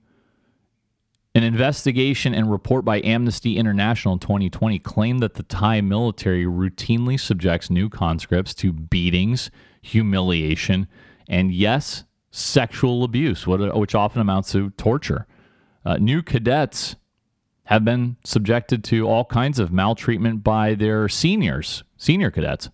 [1.37, 7.19] An investigation and report by Amnesty International in 2020 claimed that the Thai military routinely
[7.19, 10.89] subjects new conscripts to beatings, humiliation,
[11.29, 15.27] and yes, sexual abuse, which often amounts to torture.
[15.85, 16.97] Uh, new cadets
[17.65, 22.71] have been subjected to all kinds of maltreatment by their seniors, senior cadets.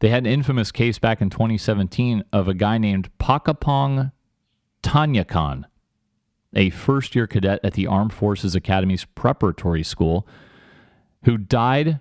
[0.00, 4.12] They had an infamous case back in 2017 of a guy named Pakapong
[4.82, 5.64] Tanyakan,
[6.54, 10.26] a first year cadet at the Armed Forces Academy's preparatory school,
[11.24, 12.00] who died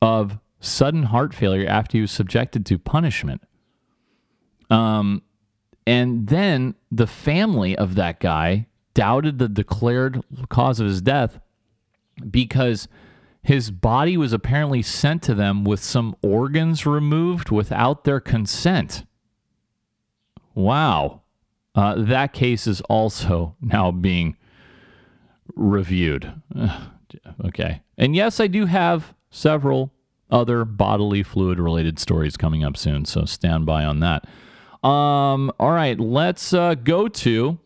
[0.00, 3.42] of sudden heart failure after he was subjected to punishment.
[4.70, 5.22] Um,
[5.86, 11.40] and then the family of that guy doubted the declared cause of his death
[12.30, 12.88] because
[13.44, 19.04] his body was apparently sent to them with some organs removed without their consent.
[20.54, 21.20] Wow.
[21.74, 24.36] Uh, that case is also now being
[25.54, 26.32] reviewed.
[27.44, 27.82] okay.
[27.98, 29.92] And yes, I do have several
[30.30, 34.26] other bodily fluid related stories coming up soon, so stand by on that.
[34.82, 37.58] Um, all right, let's uh, go to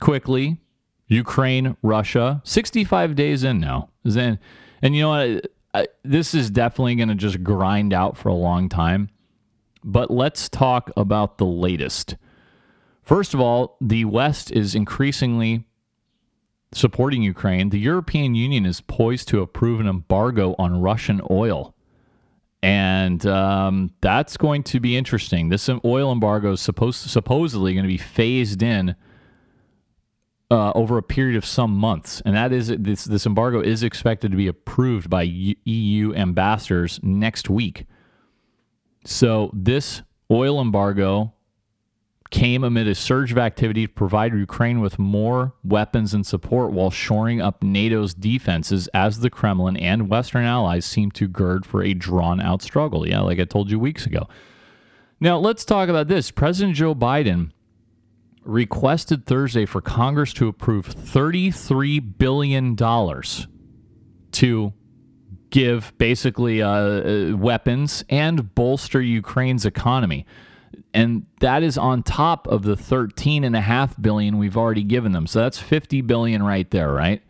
[0.00, 0.58] quickly
[1.06, 2.42] Ukraine, Russia.
[2.44, 3.90] 65 days in now.
[4.02, 4.40] Then
[4.82, 5.50] and you know what?
[5.74, 9.10] I, this is definitely going to just grind out for a long time.
[9.84, 12.16] But let's talk about the latest.
[13.02, 15.64] First of all, the West is increasingly
[16.72, 17.70] supporting Ukraine.
[17.70, 21.74] The European Union is poised to approve an embargo on Russian oil.
[22.62, 25.48] And um, that's going to be interesting.
[25.48, 28.96] This oil embargo is supposed supposedly going to be phased in
[30.50, 34.30] uh, over a period of some months, and that is this this embargo is expected
[34.30, 37.84] to be approved by EU ambassadors next week.
[39.04, 41.34] So this oil embargo
[42.30, 46.90] came amid a surge of activity to provide Ukraine with more weapons and support while
[46.90, 51.94] shoring up NATO's defenses as the Kremlin and Western allies seem to gird for a
[51.94, 53.08] drawn out struggle.
[53.08, 54.28] Yeah, like I told you weeks ago.
[55.20, 56.30] Now, let's talk about this.
[56.30, 57.50] President Joe Biden
[58.48, 62.74] requested Thursday for Congress to approve $33 billion
[64.32, 64.72] to
[65.50, 70.24] give basically uh, uh, weapons and bolster Ukraine's economy.
[70.94, 75.12] And that is on top of the 13 and a half billion we've already given
[75.12, 75.26] them.
[75.26, 77.22] So that's 50 billion right there, right?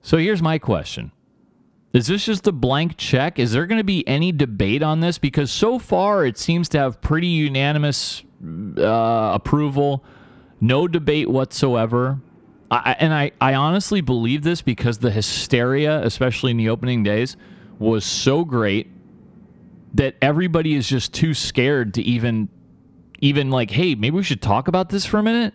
[0.00, 1.12] So here's my question.
[1.92, 3.38] Is this just a blank check?
[3.38, 5.18] Is there going to be any debate on this?
[5.18, 8.24] Because so far it seems to have pretty unanimous
[8.76, 10.04] uh, approval,
[10.66, 12.20] no debate whatsoever.
[12.70, 17.36] I, and I, I honestly believe this because the hysteria, especially in the opening days,
[17.78, 18.90] was so great
[19.92, 22.48] that everybody is just too scared to even
[23.20, 25.54] even like, hey, maybe we should talk about this for a minute.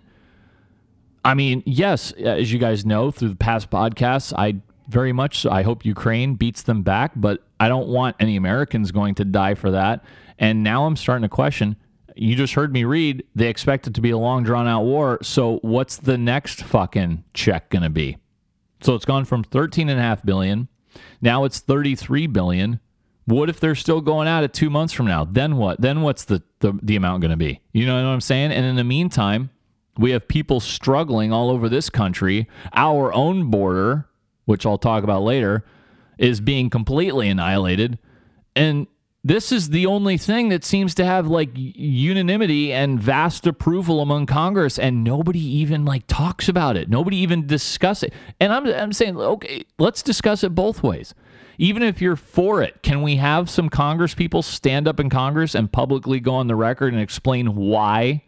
[1.23, 5.51] I mean, yes, as you guys know through the past podcasts, I very much so
[5.51, 9.55] I hope Ukraine beats them back, but I don't want any Americans going to die
[9.55, 10.03] for that.
[10.39, 11.75] And now I'm starting to question
[12.21, 15.19] you just heard me read they expect it to be a long drawn out war.
[15.21, 18.17] So what's the next fucking check going to be?
[18.81, 20.69] So it's gone from 13 and a half billion
[21.21, 22.79] now it's 33 billion.
[23.25, 25.23] What if they're still going at it two months from now?
[25.25, 25.79] Then what?
[25.81, 27.61] Then what's the the, the amount going to be?
[27.71, 28.51] You know what i'm saying?
[28.51, 29.49] And in the meantime
[29.97, 32.47] we have people struggling all over this country.
[32.73, 34.07] Our own border
[34.45, 35.63] which i'll talk about later
[36.17, 37.99] is being completely annihilated.
[38.55, 38.87] And
[39.23, 44.25] this is the only thing that seems to have like unanimity and vast approval among
[44.25, 46.89] Congress, and nobody even like talks about it.
[46.89, 48.13] Nobody even discuss it.
[48.39, 51.13] And I'm I'm saying, okay, let's discuss it both ways.
[51.57, 55.53] Even if you're for it, can we have some Congress people stand up in Congress
[55.53, 58.23] and publicly go on the record and explain why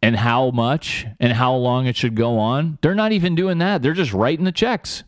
[0.00, 2.78] and how much and how long it should go on?
[2.80, 3.82] They're not even doing that.
[3.82, 5.02] They're just writing the checks.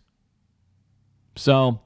[1.37, 1.81] So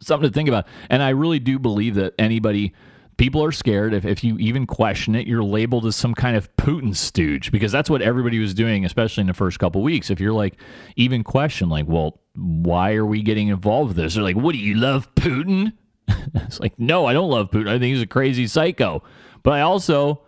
[0.00, 0.66] something to think about.
[0.90, 2.74] And I really do believe that anybody,
[3.16, 3.94] people are scared.
[3.94, 7.72] If, if you even question it, you're labeled as some kind of Putin stooge because
[7.72, 10.10] that's what everybody was doing, especially in the first couple weeks.
[10.10, 10.56] If you're like,
[10.96, 14.14] even question, like, well, why are we getting involved with this?
[14.14, 15.72] They're like, what do you love Putin?
[16.34, 17.68] it's like, no, I don't love Putin.
[17.68, 19.02] I think he's a crazy psycho.
[19.42, 20.22] But I also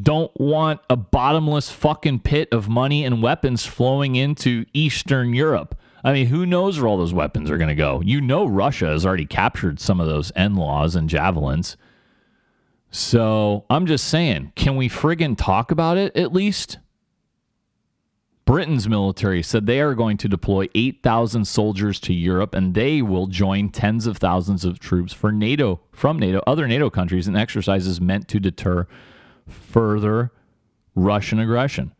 [0.00, 5.76] don't want a bottomless fucking pit of money and weapons flowing into Eastern Europe.
[6.04, 8.02] I mean, who knows where all those weapons are going to go?
[8.04, 11.76] You know, Russia has already captured some of those NLAWs and javelins.
[12.90, 16.78] So I'm just saying, can we friggin' talk about it at least?
[18.44, 23.28] Britain's military said they are going to deploy 8,000 soldiers to Europe and they will
[23.28, 28.00] join tens of thousands of troops for NATO from NATO, other NATO countries in exercises
[28.00, 28.88] meant to deter
[29.46, 30.32] further
[30.94, 31.92] Russian aggression.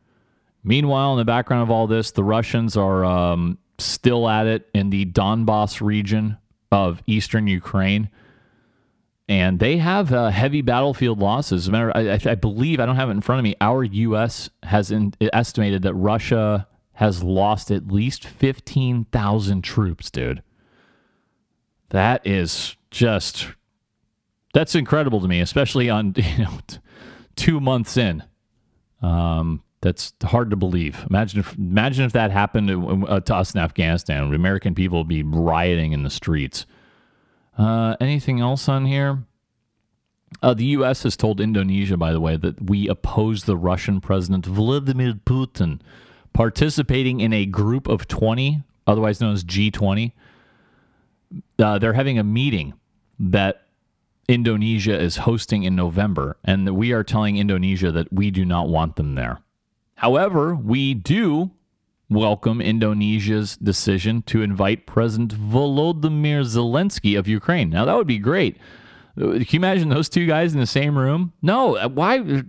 [0.64, 4.90] Meanwhile, in the background of all this, the Russians are um, still at it in
[4.90, 6.38] the Donbass region
[6.70, 8.08] of eastern Ukraine.
[9.28, 11.70] And they have uh, heavy battlefield losses.
[11.70, 14.50] matter, I, I, believe, I don't have it in front of me, our U.S.
[14.64, 20.42] has in, estimated that Russia has lost at least 15,000 troops, dude.
[21.90, 23.48] That is just,
[24.52, 26.78] that's incredible to me, especially on, you know, t-
[27.36, 28.22] two months in.
[29.00, 31.04] Um, that's hard to believe.
[31.10, 34.32] Imagine if imagine if that happened to, uh, to us in Afghanistan.
[34.32, 36.64] American people would be rioting in the streets.
[37.58, 39.24] Uh, anything else on here?
[40.40, 41.02] Uh, the U.S.
[41.02, 45.80] has told Indonesia, by the way, that we oppose the Russian President Vladimir Putin
[46.32, 50.12] participating in a group of 20, otherwise known as G20.
[51.58, 52.72] Uh, they're having a meeting
[53.18, 53.66] that
[54.28, 58.96] Indonesia is hosting in November, and we are telling Indonesia that we do not want
[58.96, 59.38] them there.
[60.02, 61.52] However, we do
[62.10, 67.70] welcome Indonesia's decision to invite President Volodymyr Zelensky of Ukraine.
[67.70, 68.56] Now, that would be great.
[69.16, 71.32] Can you imagine those two guys in the same room?
[71.40, 72.18] No, why?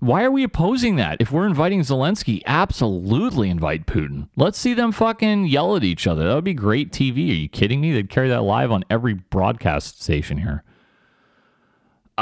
[0.00, 1.16] why are we opposing that?
[1.18, 4.28] If we're inviting Zelensky, absolutely invite Putin.
[4.36, 6.28] Let's see them fucking yell at each other.
[6.28, 7.30] That would be great TV.
[7.30, 7.92] Are you kidding me?
[7.92, 10.62] They'd carry that live on every broadcast station here.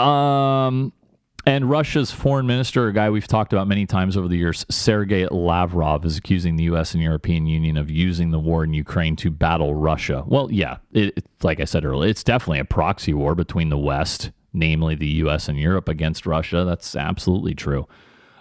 [0.01, 0.93] Um,
[1.47, 5.27] and Russia's foreign minister, a guy we've talked about many times over the years, Sergei
[5.29, 6.95] Lavrov, is accusing the U.S.
[6.95, 10.25] and European Union of using the war in Ukraine to battle Russia.
[10.27, 14.31] Well, yeah, it, like I said earlier, it's definitely a proxy war between the West
[14.53, 15.49] namely the U.S.
[15.49, 16.65] and Europe, against Russia.
[16.65, 17.87] That's absolutely true.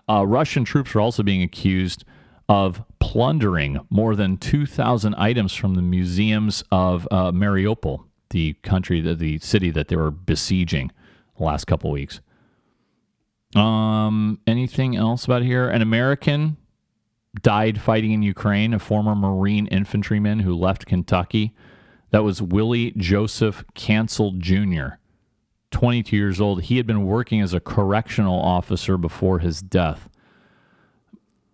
[0.07, 2.03] Uh, Russian troops are also being accused
[2.47, 9.13] of plundering more than 2,000 items from the museums of uh, Mariupol, the country, the,
[9.13, 10.91] the city that they were besieging
[11.37, 12.21] the last couple weeks.
[13.55, 15.69] Um, anything else about here?
[15.69, 16.57] An American
[17.41, 21.55] died fighting in Ukraine, a former Marine infantryman who left Kentucky.
[22.11, 24.97] That was Willie Joseph Cancel Jr.
[25.71, 26.63] 22 years old.
[26.63, 30.09] He had been working as a correctional officer before his death.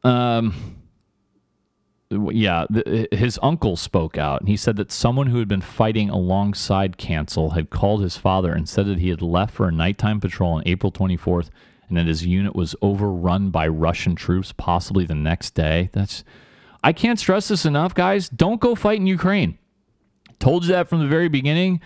[0.04, 0.78] Um,
[2.10, 6.10] yeah, the, his uncle spoke out and he said that someone who had been fighting
[6.10, 10.22] alongside Cancel had called his father and said that he had left for a nighttime
[10.22, 11.50] patrol on April 24th
[11.88, 15.90] and that his unit was overrun by Russian troops possibly the next day.
[15.94, 16.24] That's
[16.84, 18.30] I can't stress this enough, guys.
[18.30, 19.58] Don't go fight in Ukraine.
[20.40, 21.82] Told you that from the very beginning.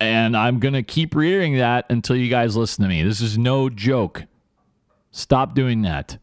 [0.00, 3.04] And I'm going to keep reiterating that until you guys listen to me.
[3.04, 4.24] This is no joke.
[5.12, 6.18] Stop doing that.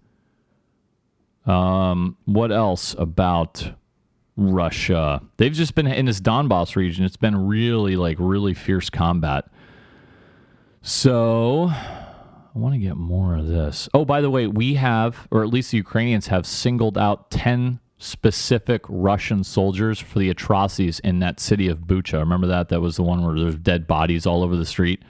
[1.45, 3.71] Um, what else about
[4.35, 5.21] Russia?
[5.37, 7.05] They've just been in this Donbass region.
[7.05, 9.45] It's been really, like, really fierce combat.
[10.81, 11.71] So
[12.53, 13.87] I want to get more of this.
[13.93, 17.79] Oh, by the way, we have, or at least the Ukrainians have singled out 10
[17.97, 22.19] specific Russian soldiers for the atrocities in that city of Bucha.
[22.19, 22.69] Remember that?
[22.69, 25.01] That was the one where there's dead bodies all over the street.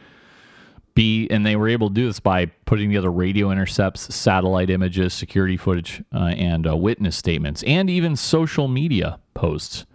[0.94, 5.14] B, and they were able to do this by putting together radio intercepts, satellite images,
[5.14, 9.86] security footage, uh, and uh, witness statements, and even social media posts.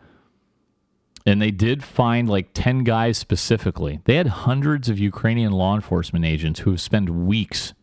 [1.27, 4.01] And they did find like 10 guys specifically.
[4.05, 7.74] They had hundreds of Ukrainian law enforcement agents who have spent weeks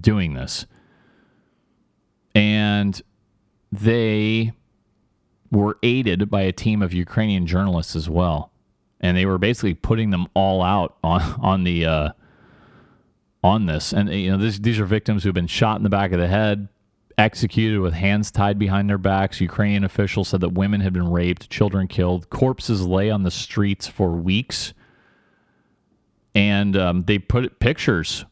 [0.00, 0.64] doing this.
[2.34, 3.00] And
[3.70, 4.52] they
[5.50, 8.52] were aided by a team of Ukrainian journalists as well,
[9.00, 12.10] and they were basically putting them all out on on the uh,
[13.42, 13.92] on this.
[13.92, 16.20] And you know, this, these are victims who have been shot in the back of
[16.20, 16.68] the head,
[17.18, 19.40] executed with hands tied behind their backs.
[19.40, 23.86] Ukrainian officials said that women had been raped, children killed, corpses lay on the streets
[23.86, 24.74] for weeks,
[26.34, 28.26] and um, they put pictures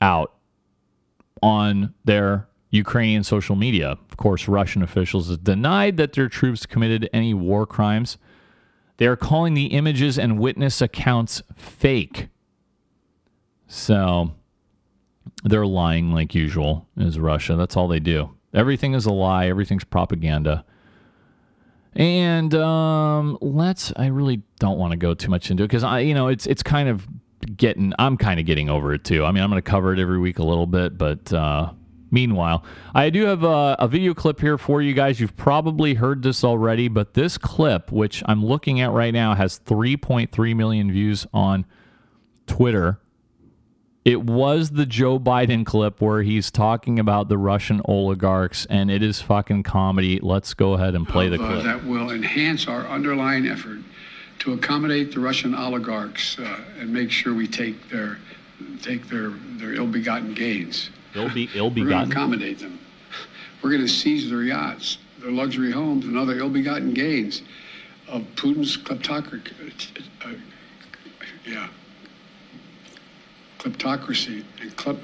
[0.00, 0.34] out
[1.42, 3.92] on their Ukrainian social media.
[3.92, 8.18] Of course, Russian officials denied that their troops committed any war crimes.
[8.98, 12.28] They are calling the images and witness accounts fake.
[13.66, 14.32] So
[15.44, 17.56] they're lying like usual, is Russia.
[17.56, 18.30] That's all they do.
[18.54, 20.64] Everything is a lie, everything's propaganda.
[21.94, 26.00] And um, let's I really don't want to go too much into it because I
[26.00, 27.06] you know it's it's kind of
[27.56, 29.24] getting I'm kind of getting over it too.
[29.24, 31.72] I mean I'm going to cover it every week a little bit, but uh,
[32.10, 32.64] Meanwhile,
[32.94, 35.18] I do have a, a, video clip here for you guys.
[35.18, 39.58] You've probably heard this already, but this clip, which I'm looking at right now, has
[39.66, 41.66] 3.3 million views on
[42.46, 43.00] Twitter.
[44.06, 49.02] It was the Joe Biden clip where he's talking about the Russian oligarchs, and it
[49.02, 50.20] is fucking comedy.
[50.22, 51.64] Let's go ahead and play the clip.
[51.64, 53.80] that will enhance our underlying effort
[54.38, 58.18] to accommodate the Russian oligarchs uh, and make sure we take their
[58.80, 60.90] take their their ill-begotten gains.
[61.16, 61.74] Ill be ill begotten.
[61.74, 62.78] We're going to accommodate them.
[63.60, 67.42] We're going to seize their yachts, their luxury homes, and other ill-begotten gains
[68.06, 70.04] of Putin's kleptocracy.
[70.24, 70.28] Uh,
[71.44, 71.68] yeah,
[73.66, 74.96] kleptocracy and klep,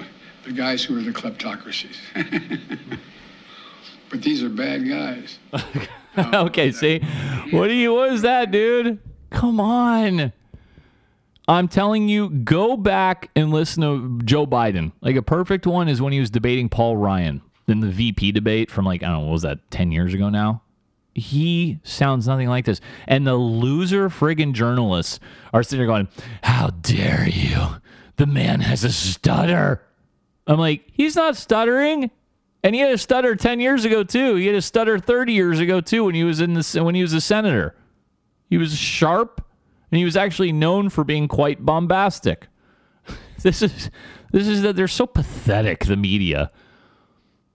[0.43, 1.97] the guys who are the kleptocracies.
[4.09, 5.39] but these are bad guys.
[6.17, 6.99] okay, um, see,
[7.51, 7.93] what do you?
[7.93, 8.99] What is that, dude?
[9.29, 10.31] Come on.
[11.45, 14.93] I'm telling you, go back and listen to Joe Biden.
[15.01, 18.71] Like a perfect one is when he was debating Paul Ryan in the VP debate
[18.71, 20.61] from like, I don't know, what was that, 10 years ago now?
[21.13, 22.79] He sounds nothing like this.
[23.07, 25.19] And the loser friggin' journalists
[25.51, 26.07] are sitting there going,
[26.43, 27.75] How dare you?
[28.17, 29.83] The man has a stutter.
[30.47, 32.11] I'm like, He's not stuttering.
[32.63, 34.35] And he had a stutter 10 years ago too.
[34.35, 37.01] He had a stutter 30 years ago too when he was in the when he
[37.01, 37.75] was a senator.
[38.49, 39.45] He was sharp
[39.91, 42.47] and he was actually known for being quite bombastic.
[43.41, 43.91] this is
[44.31, 45.85] this is that they're so pathetic.
[45.85, 46.51] The media.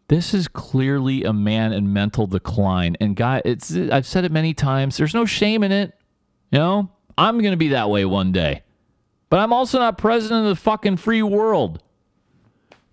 [0.09, 4.54] This is clearly a man in mental decline, and guy, it's I've said it many
[4.54, 4.96] times.
[4.96, 5.92] There's no shame in it.
[6.50, 8.62] You know, I'm gonna be that way one day,
[9.31, 11.83] but I'm also not president of the fucking free world.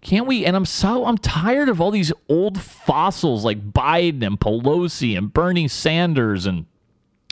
[0.01, 0.45] Can't we?
[0.45, 5.33] And I'm so I'm tired of all these old fossils like Biden and Pelosi and
[5.33, 6.65] Bernie Sanders and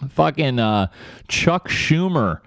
[0.10, 0.88] fucking uh,
[1.28, 2.40] Chuck Schumer,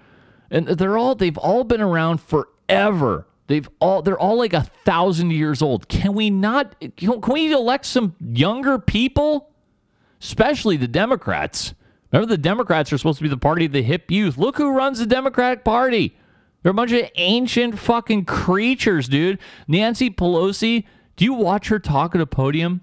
[0.51, 3.25] and they're all they've all been around forever.
[3.47, 5.87] They've all they're all like a thousand years old.
[5.87, 6.75] Can we not?
[6.97, 9.49] Can we elect some younger people,
[10.21, 11.73] especially the Democrats?
[12.11, 14.37] Remember, the Democrats are supposed to be the party of the hip youth.
[14.37, 16.17] Look who runs the Democratic Party.
[16.61, 19.39] They're a bunch of ancient fucking creatures, dude.
[19.67, 20.85] Nancy Pelosi,
[21.15, 22.81] do you watch her talk at a podium?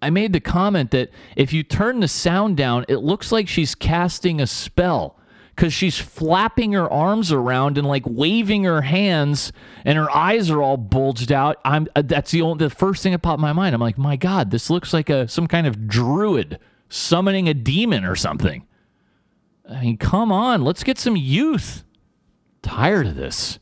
[0.00, 3.74] I made the comment that if you turn the sound down, it looks like she's
[3.74, 5.16] casting a spell
[5.54, 9.52] because she's flapping her arms around and like waving her hands,
[9.84, 11.58] and her eyes are all bulged out.
[11.64, 13.74] I'm uh, that's the only the first thing that popped my mind.
[13.74, 16.58] I'm like, my God, this looks like a some kind of druid
[16.88, 18.66] summoning a demon or something.
[19.68, 21.84] I mean, come on, let's get some youth.
[22.62, 23.58] Tired of this.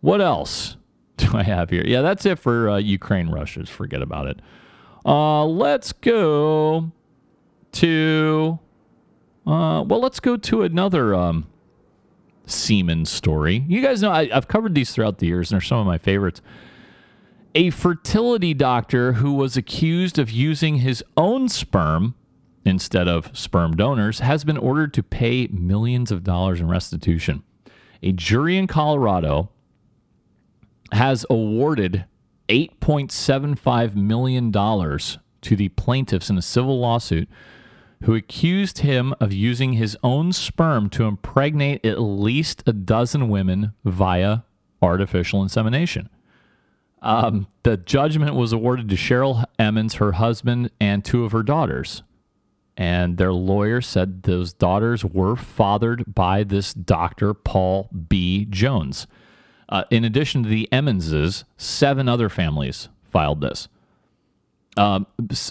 [0.00, 0.76] What else
[1.16, 1.84] do I have here?
[1.86, 3.68] Yeah, that's it for uh, Ukraine Russia's.
[3.68, 4.40] Forget about it.
[5.04, 6.92] Uh, let's go
[7.72, 8.58] to.
[9.46, 11.46] Uh, well, let's go to another um,
[12.46, 13.64] semen story.
[13.68, 15.98] You guys know I, I've covered these throughout the years, and they're some of my
[15.98, 16.42] favorites.
[17.54, 22.14] A fertility doctor who was accused of using his own sperm
[22.64, 27.42] instead of sperm donors has been ordered to pay millions of dollars in restitution.
[28.02, 29.50] A jury in Colorado
[30.92, 32.04] has awarded
[32.48, 37.28] $8.75 million to the plaintiffs in a civil lawsuit
[38.04, 43.74] who accused him of using his own sperm to impregnate at least a dozen women
[43.84, 44.38] via
[44.80, 46.08] artificial insemination.
[47.02, 52.02] Um, the judgment was awarded to Cheryl Emmons, her husband, and two of her daughters.
[52.80, 57.34] And their lawyer said those daughters were fathered by this Dr.
[57.34, 58.46] Paul B.
[58.48, 59.06] Jones.
[59.68, 63.68] Uh, in addition to the Emmonses, seven other families filed this.
[64.78, 65.06] Um,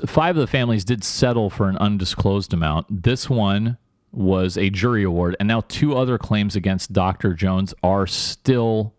[0.07, 3.03] five of the families did settle for an undisclosed amount.
[3.03, 3.77] This one
[4.11, 7.35] was a jury award, and now two other claims against Dr.
[7.35, 8.95] Jones are still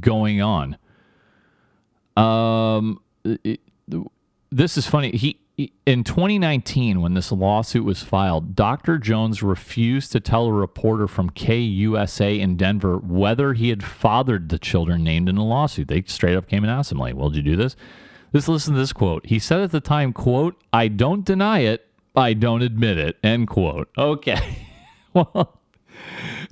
[0.00, 0.76] going on.
[2.16, 3.60] Um, it,
[4.50, 5.12] this is funny.
[5.12, 5.38] He
[5.86, 8.98] in 2019, when this lawsuit was filed, Dr.
[8.98, 14.58] Jones refused to tell a reporter from KUSA in Denver whether he had fathered the
[14.58, 15.88] children named in the lawsuit.
[15.88, 17.76] They straight up came and asked him, like, well, did you do this?
[18.32, 19.26] Let's listen to this quote.
[19.26, 21.86] He said at the time, quote, I don't deny it.
[22.14, 23.88] I don't admit it, end quote.
[23.96, 24.66] Okay.
[25.14, 25.58] well,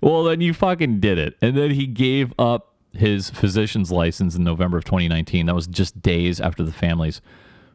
[0.00, 1.36] well, then you fucking did it.
[1.40, 5.46] And then he gave up his physician's license in November of 2019.
[5.46, 7.20] That was just days after the families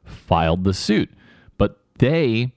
[0.03, 1.09] filed the suit
[1.99, 2.53] they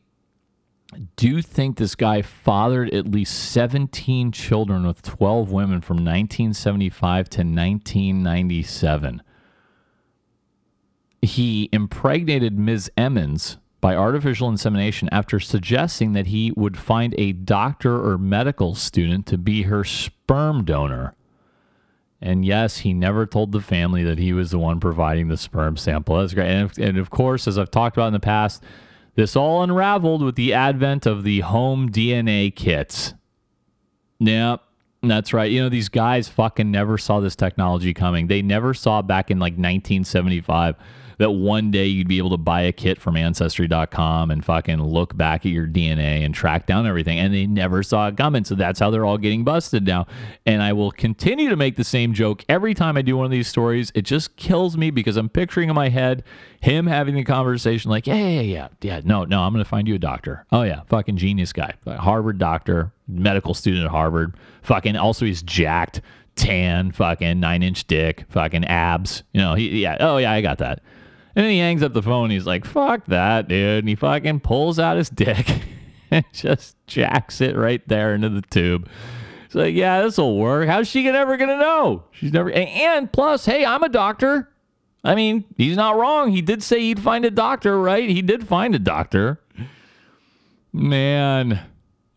[1.16, 7.39] do think this guy fathered at least 17 children with 12 women from 1975 to
[7.39, 9.22] 1997.
[11.22, 12.91] He impregnated Ms.
[12.97, 19.26] Emmons by artificial insemination after suggesting that he would find a doctor or medical student
[19.26, 21.14] to be her sperm donor.
[22.20, 25.76] And yes, he never told the family that he was the one providing the sperm
[25.76, 26.18] sample.
[26.18, 26.49] That's great.
[26.49, 28.62] And, and of course, as I've talked about in the past,
[29.16, 33.14] this all unraveled with the advent of the home DNA kits.
[34.20, 34.62] Yep,
[35.02, 35.50] that's right.
[35.50, 38.28] You know, these guys fucking never saw this technology coming.
[38.28, 40.76] They never saw back in like 1975
[41.18, 45.16] that one day you'd be able to buy a kit from ancestry.com and fucking look
[45.16, 47.18] back at your DNA and track down everything.
[47.18, 48.44] And they never saw it coming.
[48.44, 50.06] So that's how they're all getting busted now.
[50.44, 53.30] And I will continue to make the same joke every time I do one of
[53.30, 53.90] these stories.
[53.94, 56.22] It just kills me because I'm picturing in my head
[56.60, 59.86] him having the conversation like, yeah, yeah, yeah, yeah, no, no, I'm going to find
[59.86, 60.44] you a doctor.
[60.50, 61.74] Oh, yeah, fucking genius guy.
[61.86, 64.34] Harvard doctor, medical student at Harvard.
[64.62, 66.00] Fucking also he's jacked,
[66.34, 69.22] tan, fucking nine inch dick, fucking abs.
[69.32, 70.82] You know, he, yeah, oh, yeah, I got that.
[71.37, 72.30] And then he hangs up the phone.
[72.30, 73.80] He's like, fuck that, dude.
[73.80, 75.47] And he fucking pulls out his dick
[76.11, 78.89] and just jacks it right there into the tube.
[79.45, 80.66] It's like, yeah, this will work.
[80.66, 82.05] How's she ever going to know?
[82.11, 82.51] She's never.
[82.51, 84.51] And plus, hey, I'm a doctor.
[85.05, 86.30] I mean, he's not wrong.
[86.30, 88.09] He did say he'd find a doctor, right?
[88.09, 89.41] He did find a doctor.
[90.72, 91.61] Man,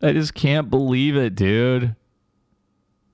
[0.02, 1.94] I just can't believe it, dude.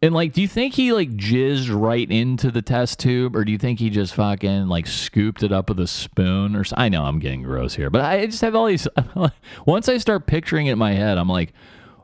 [0.07, 3.51] And like, do you think he like jizzed right into the test tube, or do
[3.51, 6.55] you think he just fucking like scooped it up with a spoon?
[6.55, 8.87] Or I know I'm getting gross here, but I just have all these.
[9.67, 11.53] once I start picturing it in my head, I'm like,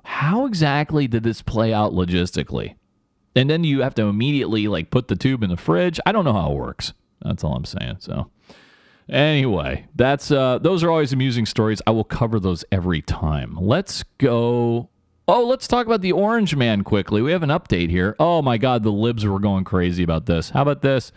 [0.03, 2.75] how exactly did this play out logistically?
[3.37, 6.01] And then you have to immediately like put the tube in the fridge.
[6.05, 6.95] I don't know how it works.
[7.23, 7.99] That's all I'm saying.
[8.01, 8.33] So
[9.09, 11.81] anyway, that's uh, those are always amusing stories.
[11.87, 13.57] I will cover those every time.
[13.61, 14.89] Let's go
[15.35, 17.23] Oh, let's talk about the Orange Man quickly.
[17.23, 18.15] We have an update here.
[18.21, 20.51] Oh my God, the libs were going crazy about this.
[20.51, 21.11] How about this?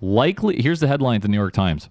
[0.00, 1.90] Likely, here's the headline at the New York Times.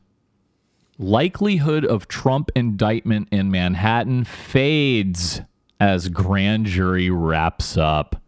[0.97, 5.41] Likelihood of Trump indictment in Manhattan fades
[5.79, 8.23] as grand jury wraps up.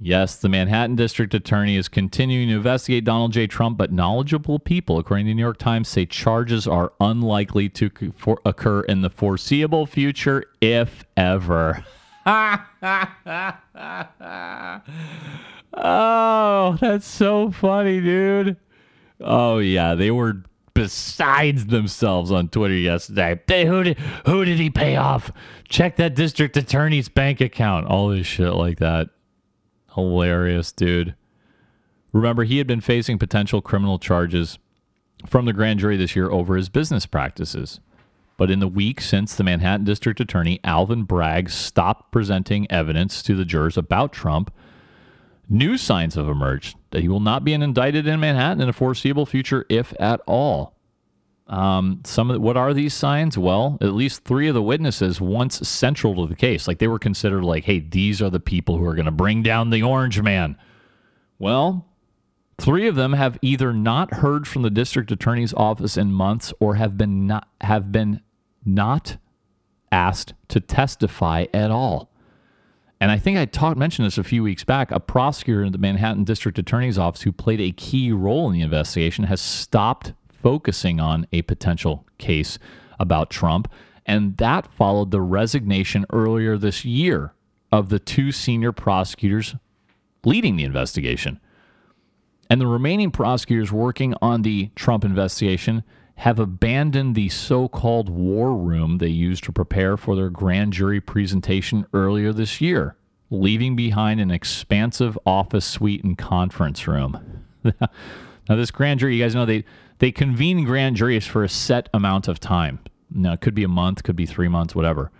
[0.00, 3.46] Yes, the Manhattan District Attorney is continuing to investigate Donald J.
[3.46, 7.90] Trump, but knowledgeable people, according to the New York Times, say charges are unlikely to
[8.46, 11.84] occur in the foreseeable future, if ever.
[15.74, 18.56] oh, that's so funny, dude.
[19.20, 20.42] Oh yeah, they were
[20.74, 23.40] besides themselves on Twitter yesterday.
[23.46, 25.32] Hey, who did who did he pay off?
[25.68, 27.86] Check that district attorney's bank account.
[27.86, 29.08] All this shit like that.
[29.94, 31.14] Hilarious, dude.
[32.12, 34.58] Remember, he had been facing potential criminal charges
[35.26, 37.80] from the grand jury this year over his business practices.
[38.36, 43.34] But in the week since the Manhattan District Attorney Alvin Bragg stopped presenting evidence to
[43.34, 44.52] the jurors about Trump,
[45.48, 49.26] new signs have emerged that he will not be indicted in Manhattan in a foreseeable
[49.26, 50.74] future, if at all.
[51.46, 53.36] Um, some the, what are these signs?
[53.36, 56.98] Well, at least three of the witnesses once central to the case, like they were
[56.98, 60.20] considered like, hey, these are the people who are going to bring down the Orange
[60.22, 60.56] Man.
[61.38, 61.86] Well,
[62.58, 66.76] three of them have either not heard from the district attorney's office in months or
[66.76, 68.20] have been not have been
[68.64, 69.16] not
[69.90, 72.10] asked to testify at all.
[73.00, 74.92] And I think I talked mentioned this a few weeks back.
[74.92, 78.60] A prosecutor in the Manhattan District Attorney's Office who played a key role in the
[78.60, 82.60] investigation has stopped focusing on a potential case
[83.00, 83.68] about Trump.
[84.06, 87.34] And that followed the resignation earlier this year
[87.72, 89.56] of the two senior prosecutors
[90.24, 91.40] leading the investigation.
[92.52, 95.84] And the remaining prosecutors working on the Trump investigation
[96.16, 101.00] have abandoned the so called war room they used to prepare for their grand jury
[101.00, 102.94] presentation earlier this year,
[103.30, 107.46] leaving behind an expansive office suite and conference room.
[107.64, 107.88] now,
[108.50, 109.64] this grand jury, you guys know they,
[109.96, 112.80] they convene grand juries for a set amount of time.
[113.10, 115.10] Now, it could be a month, could be three months, whatever.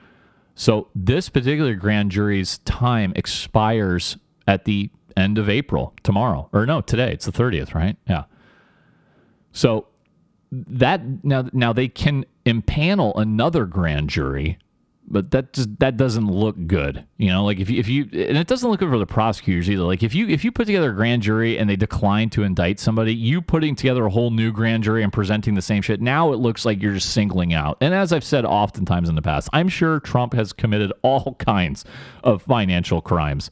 [0.54, 6.48] So, this particular grand jury's time expires at the end of April, tomorrow.
[6.52, 7.12] Or no, today.
[7.12, 7.96] It's the 30th, right?
[8.08, 8.24] Yeah.
[9.52, 9.86] So,
[10.52, 14.58] that now now they can impanel another grand jury
[15.08, 18.36] but that just that doesn't look good you know like if you if you and
[18.36, 20.90] it doesn't look good for the prosecutors either like if you if you put together
[20.90, 24.52] a grand jury and they decline to indict somebody you putting together a whole new
[24.52, 27.76] grand jury and presenting the same shit now it looks like you're just singling out
[27.80, 31.84] and as i've said oftentimes in the past i'm sure trump has committed all kinds
[32.22, 33.50] of financial crimes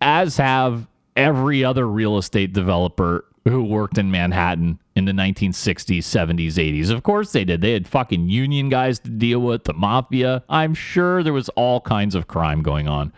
[0.00, 0.86] as have
[1.16, 6.90] every other real estate developer who worked in Manhattan in the 1960s, 70s, 80s.
[6.90, 7.60] Of course they did.
[7.60, 10.42] They had fucking union guys to deal with, the mafia.
[10.48, 13.12] I'm sure there was all kinds of crime going on.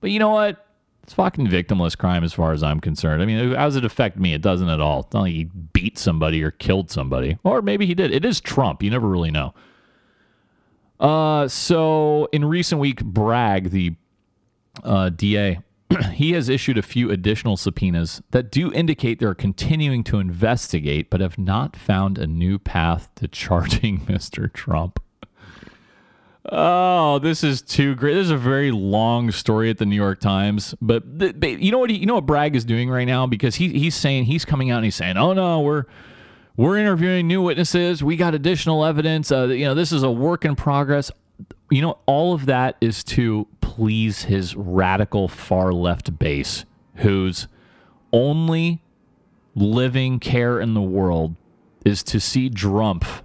[0.00, 0.64] But you know what?
[1.02, 3.20] It's fucking victimless crime as far as I'm concerned.
[3.20, 4.32] I mean, how does it affect me?
[4.32, 5.00] It doesn't at all.
[5.00, 7.36] It's not like he beat somebody or killed somebody.
[7.42, 8.10] Or maybe he did.
[8.10, 8.82] It is Trump.
[8.82, 9.54] You never really know.
[11.00, 13.94] Uh, so in recent week, Bragg, the
[14.82, 15.58] uh, DA,
[16.12, 21.20] he has issued a few additional subpoenas that do indicate they're continuing to investigate, but
[21.20, 24.52] have not found a new path to charging Mr.
[24.52, 25.00] Trump.
[26.46, 28.14] Oh, this is too great.
[28.14, 31.02] This is a very long story at the New York Times, but
[31.42, 31.88] you know what?
[31.88, 34.70] He, you know what Bragg is doing right now because he he's saying he's coming
[34.70, 35.84] out and he's saying, "Oh no, we're
[36.54, 38.04] we're interviewing new witnesses.
[38.04, 39.32] We got additional evidence.
[39.32, 41.10] Uh, you know, this is a work in progress."
[41.74, 46.64] You know, all of that is to please his radical far left base,
[46.98, 47.48] whose
[48.12, 48.80] only
[49.56, 51.34] living care in the world
[51.84, 53.22] is to see Drumpf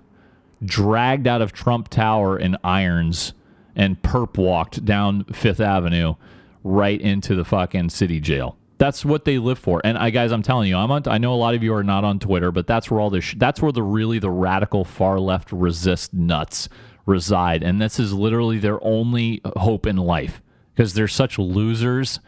[0.65, 3.33] dragged out of Trump Tower in irons
[3.75, 6.15] and perp walked down Fifth Avenue
[6.63, 8.57] right into the fucking city jail.
[8.79, 9.79] That's what they live for.
[9.83, 11.83] And I guys, I'm telling you, I'm on, I know a lot of you are
[11.83, 15.19] not on Twitter, but that's where all this that's where the really the radical far
[15.19, 16.67] left resist nuts
[17.09, 17.63] reside.
[17.63, 20.41] And this is literally their only hope in life
[20.73, 22.19] because they're such losers.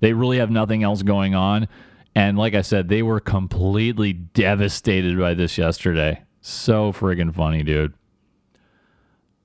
[0.00, 1.68] They really have nothing else going on.
[2.14, 6.22] And like I said, they were completely devastated by this yesterday.
[6.40, 7.92] So friggin' funny, dude.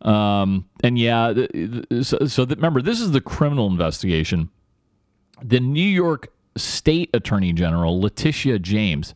[0.02, 1.34] Um, and yeah,
[2.02, 4.50] so, so remember, this is the criminal investigation.
[5.42, 9.16] The New York State Attorney General, Letitia James,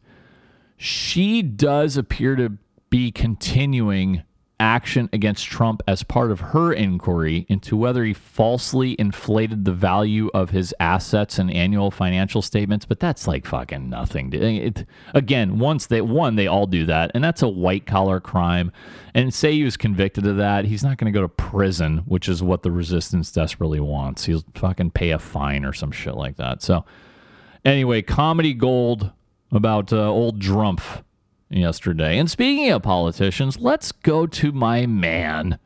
[0.77, 2.57] she does appear to
[2.89, 4.23] be continuing
[4.59, 10.29] action against Trump as part of her inquiry into whether he falsely inflated the value
[10.33, 12.85] of his assets and annual financial statements.
[12.85, 14.33] But that's like fucking nothing.
[14.33, 18.71] It, again, once they one, they all do that, and that's a white collar crime.
[19.13, 22.29] And say he was convicted of that, he's not going to go to prison, which
[22.29, 24.25] is what the resistance desperately wants.
[24.25, 26.61] He'll fucking pay a fine or some shit like that.
[26.61, 26.85] So,
[27.65, 29.11] anyway, comedy gold
[29.51, 31.03] about uh, old Drumpf
[31.49, 32.17] yesterday.
[32.17, 35.59] And speaking of politicians, let's go to my man,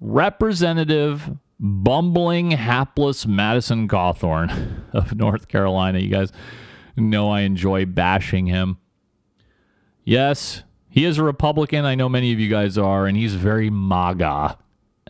[0.00, 1.30] Representative
[1.60, 5.98] bumbling, hapless Madison Cawthorn of North Carolina.
[5.98, 6.32] You guys
[6.96, 8.78] know I enjoy bashing him.
[10.04, 11.84] Yes, he is a Republican.
[11.84, 14.56] I know many of you guys are, and he's very MAGA.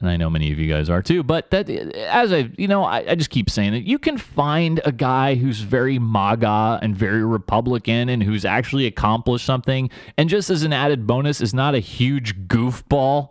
[0.00, 1.22] And I know many of you guys are too.
[1.22, 3.84] But that, as I, you know, I, I just keep saying it.
[3.84, 9.44] You can find a guy who's very MAGA and very Republican and who's actually accomplished
[9.44, 9.90] something.
[10.16, 13.30] And just as an added bonus, is not a huge goofball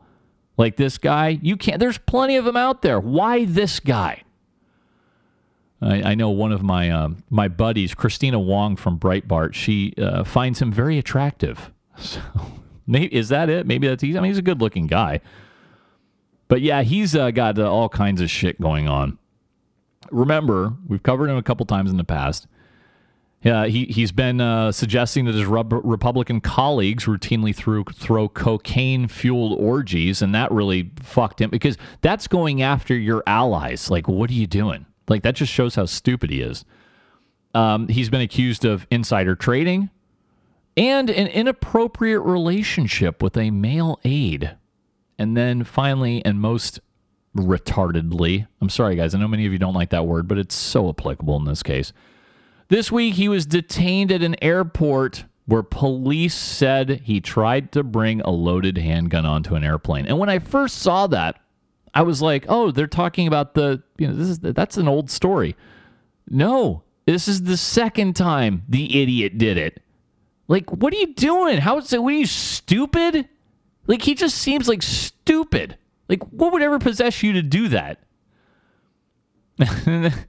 [0.58, 1.40] like this guy.
[1.42, 1.80] You can't.
[1.80, 3.00] There's plenty of them out there.
[3.00, 4.24] Why this guy?
[5.82, 9.54] I, I know one of my um, my buddies, Kristina Wong from Breitbart.
[9.54, 11.72] She uh, finds him very attractive.
[12.00, 12.22] So
[12.86, 13.66] maybe is that it?
[13.66, 14.18] Maybe that's easy.
[14.18, 15.20] I mean, he's a good looking guy.
[16.48, 19.18] But yeah, he's uh, got uh, all kinds of shit going on.
[20.12, 22.48] Remember, we've covered him a couple times in the past.
[23.46, 29.60] Uh, he he's been uh, suggesting that his Republican colleagues routinely threw, throw cocaine fueled
[29.60, 33.92] orgies, and that really fucked him because that's going after your allies.
[33.92, 34.86] Like, what are you doing?
[35.08, 36.66] Like, that just shows how stupid he is.
[37.54, 39.90] Um, he's been accused of insider trading
[40.76, 44.56] and an inappropriate relationship with a male aide.
[45.20, 46.80] And then finally, and most
[47.36, 50.56] retardedly, I'm sorry, guys, I know many of you don't like that word, but it's
[50.56, 51.94] so applicable in this case
[52.70, 58.20] this week, he was detained at an airport where police said he tried to bring
[58.22, 60.06] a loaded handgun onto an airplane.
[60.06, 61.40] And when I first saw that,
[61.94, 65.10] I was like, "Oh, they're talking about the, you know, this is that's an old
[65.10, 65.56] story."
[66.30, 69.82] No, this is the second time the idiot did it.
[70.50, 71.58] Like, what are you doing?
[71.58, 72.00] How is it?
[72.00, 73.30] Are you stupid?
[73.88, 75.78] Like, he just seems like stupid.
[76.08, 78.00] Like, what would ever possess you to do that?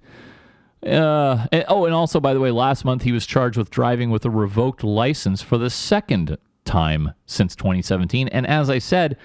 [0.86, 4.24] Uh, oh, and also, by the way, last month he was charged with driving with
[4.24, 8.28] a revoked license for the second time since 2017.
[8.28, 9.16] And as I said,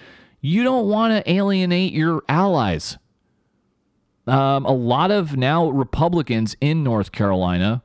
[0.41, 2.97] you don't want to alienate your allies.
[4.25, 7.83] Um, a lot of now Republicans in North Carolina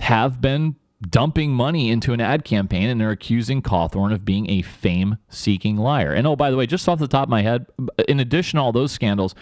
[0.00, 0.76] have been
[1.08, 5.76] dumping money into an ad campaign and they're accusing Cawthorn of being a fame seeking
[5.76, 6.12] liar.
[6.12, 7.66] And oh, by the way, just off the top of my head,
[8.08, 9.34] in addition to all those scandals,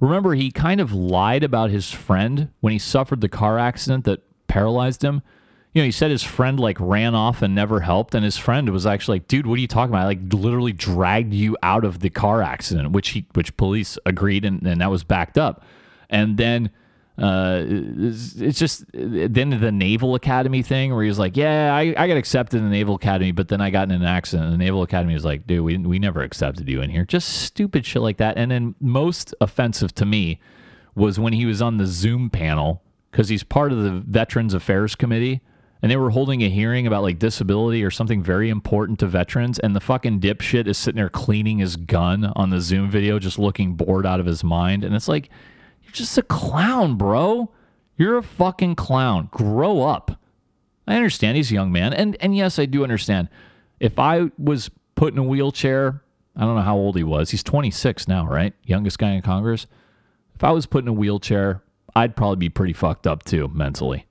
[0.00, 4.22] Remember, he kind of lied about his friend when he suffered the car accident that
[4.46, 5.22] paralyzed him.
[5.72, 8.70] You know, he said his friend like ran off and never helped, and his friend
[8.70, 10.04] was actually like, "Dude, what are you talking about?
[10.04, 14.44] I like literally dragged you out of the car accident," which he, which police agreed,
[14.44, 15.64] and, and that was backed up.
[16.08, 16.70] And then
[17.18, 22.06] uh, it's, just then the Naval Academy thing where he was like, "Yeah, I, I
[22.06, 24.64] got accepted in the Naval Academy, but then I got in an accident." And the
[24.64, 28.02] Naval Academy was like, "Dude, we we never accepted you in here." Just stupid shit
[28.02, 28.38] like that.
[28.38, 30.38] And then most offensive to me
[30.94, 34.94] was when he was on the Zoom panel because he's part of the Veterans Affairs
[34.94, 35.40] Committee.
[35.80, 39.60] And they were holding a hearing about like disability or something very important to veterans,
[39.60, 43.38] and the fucking dipshit is sitting there cleaning his gun on the Zoom video, just
[43.38, 44.82] looking bored out of his mind.
[44.82, 45.30] And it's like,
[45.88, 47.50] you're just a clown, bro.
[47.96, 49.28] You're a fucking clown.
[49.32, 50.20] Grow up.
[50.86, 51.92] I understand he's a young man.
[51.94, 53.28] And and yes, I do understand.
[53.80, 56.02] If I was put in a wheelchair,
[56.36, 57.30] I don't know how old he was.
[57.30, 58.52] He's 26 now, right?
[58.64, 59.66] Youngest guy in Congress.
[60.34, 61.62] If I was put in a wheelchair,
[61.96, 64.06] I'd probably be pretty fucked up too mentally.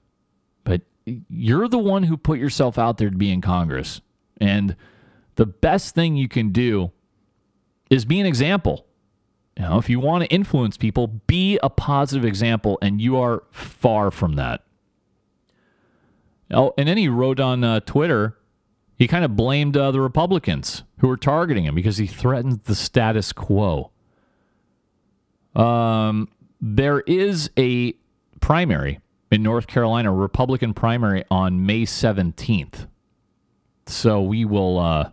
[0.64, 4.02] But you're the one who put yourself out there to be in Congress.
[4.42, 4.76] And
[5.36, 6.92] the best thing you can do
[7.90, 8.87] is be an example.
[9.58, 13.44] You know, if you want to influence people, be a positive example, and you are
[13.52, 14.64] far from that.
[16.52, 18.38] Oh, and then he wrote on uh, Twitter,
[18.98, 22.76] he kind of blamed uh, the Republicans who were targeting him because he threatened the
[22.76, 23.92] status quo.
[25.56, 26.30] Um,
[26.62, 27.94] there is a
[28.40, 29.00] primary
[29.32, 32.88] in North Carolina, Republican primary on May 17th.
[33.88, 35.12] So we will uh,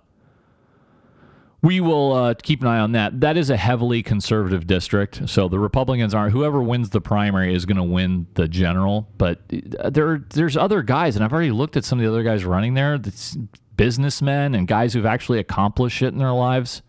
[1.64, 3.22] we will uh, keep an eye on that.
[3.22, 6.32] That is a heavily conservative district, so the Republicans aren't.
[6.32, 9.08] Whoever wins the primary is going to win the general.
[9.16, 9.40] But
[9.80, 12.44] uh, there, there's other guys, and I've already looked at some of the other guys
[12.44, 12.96] running there.
[12.96, 13.38] It's
[13.76, 16.82] businessmen and guys who've actually accomplished shit in their lives.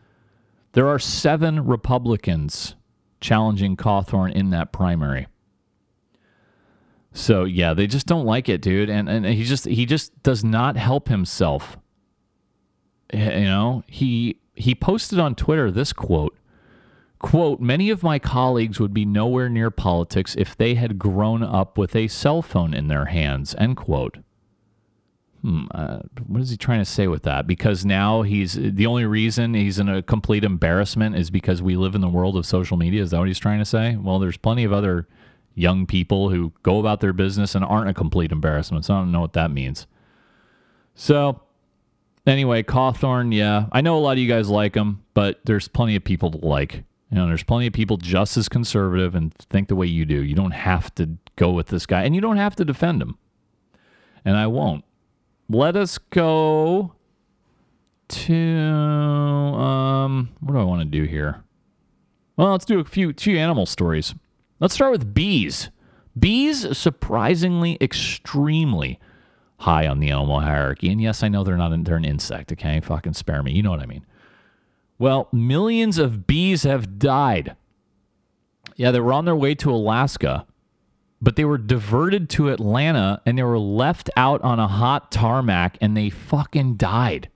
[0.73, 2.75] There are seven Republicans
[3.21, 5.27] challenging Cawthorn in that primary.
[7.13, 10.43] So yeah, they just don't like it, dude, and and he just he just does
[10.43, 11.77] not help himself.
[13.13, 16.37] You know, he he posted on Twitter this quote
[17.19, 21.77] quote many of my colleagues would be nowhere near politics if they had grown up
[21.77, 24.17] with a cell phone in their hands end quote.
[25.41, 27.47] Hmm, uh, what is he trying to say with that?
[27.47, 31.95] Because now he's the only reason he's in a complete embarrassment is because we live
[31.95, 33.01] in the world of social media.
[33.01, 33.95] Is that what he's trying to say?
[33.95, 35.07] Well there's plenty of other
[35.55, 39.11] young people who go about their business and aren't a complete embarrassment so i don't
[39.11, 39.87] know what that means.
[40.93, 41.41] So
[42.27, 43.67] anyway, Cawthorn, yeah.
[43.71, 46.37] I know a lot of you guys like him, but there's plenty of people to
[46.37, 46.83] like.
[47.11, 50.23] You know, there's plenty of people just as conservative and think the way you do.
[50.23, 53.17] You don't have to go with this guy, and you don't have to defend him.
[54.23, 54.83] And I won't.
[55.47, 56.93] Let us go
[58.07, 61.43] to um what do I want to do here?
[62.37, 64.15] Well, let's do a few few animal stories.
[64.59, 65.69] Let's start with bees.
[66.17, 68.99] Bees surprisingly extremely
[69.57, 70.89] high on the animal hierarchy.
[70.89, 72.79] And yes, I know they're not an, they're an insect, okay?
[72.81, 73.53] Fucking spare me.
[73.53, 74.05] You know what I mean.
[74.97, 77.55] Well, millions of bees have died.
[78.75, 80.45] Yeah, they were on their way to Alaska,
[81.21, 85.77] but they were diverted to Atlanta and they were left out on a hot tarmac
[85.81, 87.29] and they fucking died.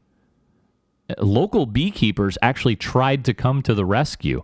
[1.17, 4.43] Local beekeepers actually tried to come to the rescue.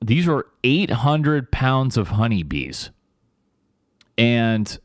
[0.00, 2.90] These were 800 pounds of honeybees.
[4.16, 4.78] And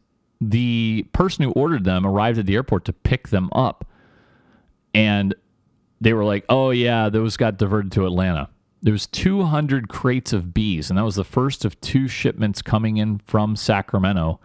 [0.49, 3.85] the person who ordered them arrived at the airport to pick them up.
[4.93, 5.33] And
[6.01, 8.49] they were like, "Oh yeah, those got diverted to Atlanta."
[8.81, 12.97] There was 200 crates of bees, and that was the first of two shipments coming
[12.97, 14.41] in from Sacramento,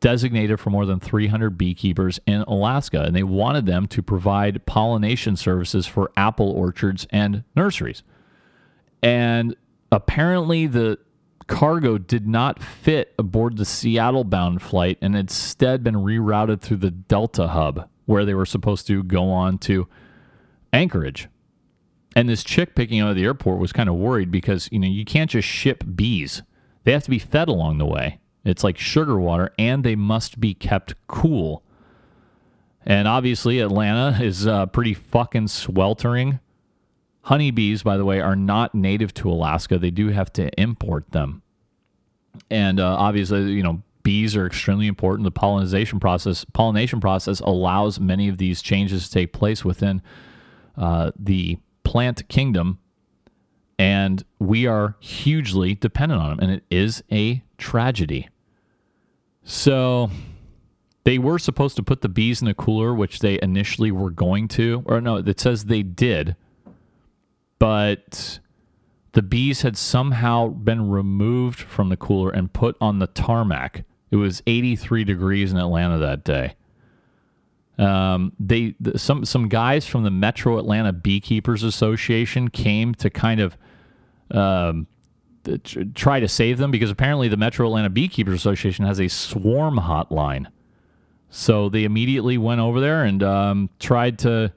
[0.00, 5.36] designated for more than 300 beekeepers in Alaska, and they wanted them to provide pollination
[5.36, 8.02] services for apple orchards and nurseries.
[9.02, 9.54] And
[9.92, 10.98] apparently, the
[11.48, 16.90] cargo did not fit aboard the Seattle bound flight and instead been rerouted through the
[16.90, 19.88] Delta hub, where they were supposed to go on to
[20.72, 21.28] Anchorage.
[22.14, 24.86] And this chick picking out of the airport was kind of worried because, you know,
[24.86, 26.42] you can't just ship bees.
[26.84, 28.20] They have to be fed along the way.
[28.44, 31.62] It's like sugar water and they must be kept cool.
[32.84, 36.40] And obviously, Atlanta is uh, pretty fucking sweltering.
[37.22, 39.78] Honeybees, by the way, are not native to Alaska.
[39.78, 41.42] They do have to import them.
[42.50, 45.24] And uh, obviously, you know, bees are extremely important.
[45.24, 50.00] The pollination process, pollination process allows many of these changes to take place within
[50.76, 52.78] uh, the plant kingdom,
[53.78, 58.28] and we are hugely dependent on them, and it is a tragedy.
[59.42, 60.10] So
[61.04, 64.48] they were supposed to put the bees in a cooler, which they initially were going
[64.48, 66.36] to, or no, it says they did,
[67.58, 68.40] but
[69.12, 73.84] the bees had somehow been removed from the cooler and put on the tarmac.
[74.10, 76.54] It was 83 degrees in Atlanta that day.
[77.78, 83.40] Um, they the, some some guys from the Metro Atlanta Beekeepers Association came to kind
[83.40, 83.56] of
[84.32, 84.88] um,
[85.94, 90.46] try to save them because apparently the Metro Atlanta Beekeepers Association has a swarm hotline.
[91.30, 94.52] So they immediately went over there and um, tried to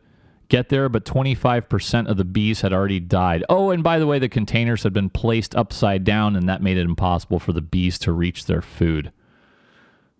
[0.51, 3.43] get there, but 25% of the bees had already died.
[3.47, 6.77] Oh, and by the way, the containers had been placed upside down, and that made
[6.77, 9.13] it impossible for the bees to reach their food.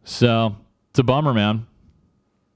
[0.05, 0.55] So
[0.89, 1.67] it's a bummer, man.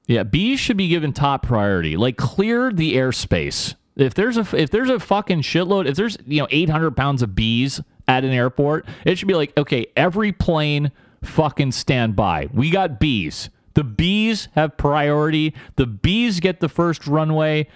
[0.07, 1.97] Yeah, bees should be given top priority.
[1.97, 3.75] Like clear the airspace.
[3.97, 7.35] If there's a if there's a fucking shitload, if there's you know 800 pounds of
[7.35, 10.91] bees at an airport, it should be like okay, every plane
[11.23, 12.49] fucking stand by.
[12.53, 13.49] We got bees.
[13.75, 15.53] The bees have priority.
[15.75, 17.67] The bees get the first runway.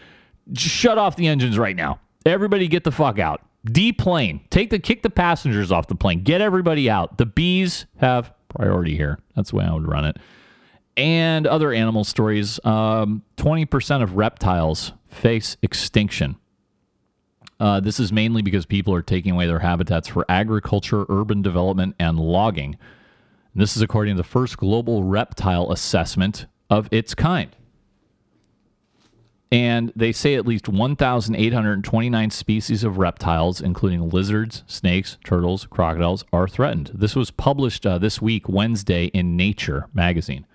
[0.52, 2.00] Just shut off the engines right now.
[2.26, 3.42] Everybody get the fuck out.
[3.66, 4.42] Deplane.
[4.50, 6.24] Take the kick the passengers off the plane.
[6.24, 7.18] Get everybody out.
[7.18, 9.20] The bees have priority here.
[9.36, 10.18] That's the way I would run it
[11.00, 12.60] and other animal stories.
[12.66, 16.36] Um, 20% of reptiles face extinction.
[17.58, 21.96] Uh, this is mainly because people are taking away their habitats for agriculture, urban development,
[22.00, 22.78] and logging.
[23.56, 27.56] This is according to the first global reptile assessment of its kind.
[29.52, 36.48] And they say at least 1,829 species of reptiles, including lizards, snakes, turtles, crocodiles, are
[36.48, 36.92] threatened.
[36.94, 40.46] This was published uh, this week, Wednesday, in Nature magazine.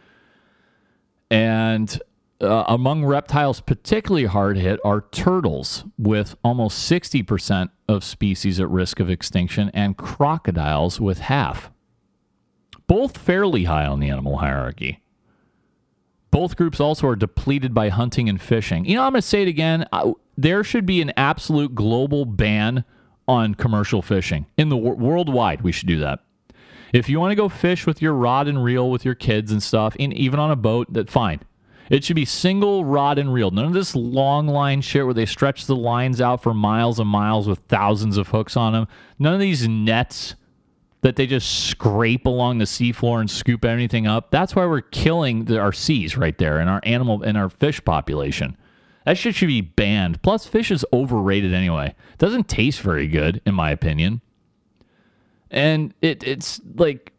[1.28, 2.01] And
[2.40, 9.01] uh, among reptiles particularly hard hit are turtles, with almost 60% of species at risk
[9.01, 11.72] of extinction, and crocodiles, with half.
[12.87, 15.01] Both fairly high on the animal hierarchy.
[16.30, 18.85] Both groups also are depleted by hunting and fishing.
[18.85, 19.87] You know, I'm going to say it again.
[20.37, 22.85] there should be an absolute global ban
[23.28, 25.62] on commercial fishing in the worldwide.
[25.62, 26.20] We should do that.
[26.93, 29.62] If you want to go fish with your rod and reel with your kids and
[29.62, 31.41] stuff, and even on a boat, that fine.
[31.91, 33.51] It should be single rod and reel.
[33.51, 37.09] None of this long line shit where they stretch the lines out for miles and
[37.09, 38.89] miles with thousands of hooks on them.
[39.18, 40.35] None of these nets
[41.05, 44.32] that they just scrape along the seafloor and scoop anything up.
[44.32, 47.84] That's why we're killing the, our seas right there and our animal and our fish
[47.84, 48.57] population.
[49.07, 50.22] That shit should be banned.
[50.22, 51.94] Plus, fish is overrated anyway.
[52.18, 54.22] Doesn't taste very good, in my opinion
[55.55, 57.12] and it it's like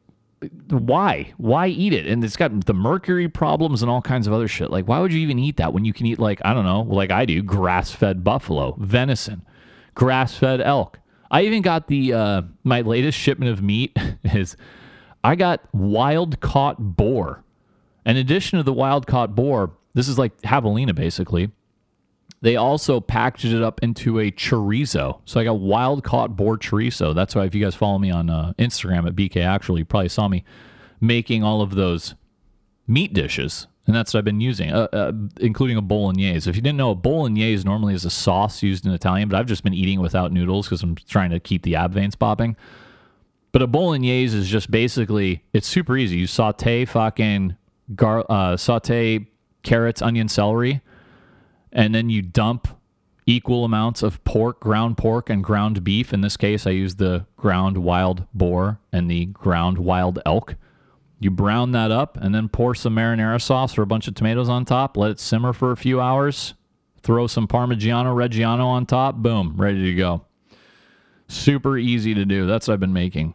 [0.70, 1.34] why?
[1.38, 2.06] Why eat it?
[2.06, 4.70] And it's got the mercury problems and all kinds of other shit.
[4.70, 6.82] Like, why would you even eat that when you can eat, like, I don't know,
[6.82, 9.44] like I do, grass fed buffalo, venison,
[9.96, 11.00] grass fed elk?
[11.32, 14.56] I even got the, uh, my latest shipment of meat is
[15.24, 17.44] I got wild caught boar.
[18.06, 21.52] In addition to the wild caught boar, this is like javelina basically.
[22.42, 25.20] They also packaged it up into a chorizo.
[25.26, 27.16] So I got wild caught boar chorizo.
[27.16, 30.10] That's why if you guys follow me on uh, Instagram at BK Actually, you probably
[30.10, 30.44] saw me
[31.02, 32.14] making all of those
[32.88, 33.66] meat dishes.
[33.88, 36.50] And that's what I've been using, uh, uh, including a bolognese.
[36.50, 39.46] If you didn't know, a bolognese normally is a sauce used in Italian, but I've
[39.46, 42.58] just been eating without noodles because I'm trying to keep the ab veins popping.
[43.52, 46.18] But a bolognese is just basically, it's super easy.
[46.18, 47.56] You saute fucking
[47.96, 49.28] gar, uh, saute
[49.64, 50.82] carrots, onion, celery
[51.76, 52.70] and then you dump
[53.28, 56.14] equal amounts of pork, ground pork, and ground beef.
[56.14, 60.56] In this case, I use the ground wild boar and the ground wild elk.
[61.20, 64.50] You brown that up and then pour some marinara sauce or a bunch of tomatoes
[64.50, 64.98] on top.
[64.98, 66.54] Let it simmer for a few hours.
[67.02, 69.16] Throw some Parmigiano Reggiano on top.
[69.16, 70.26] Boom, ready to go.
[71.28, 72.46] Super easy to do.
[72.46, 73.34] That's what I've been making.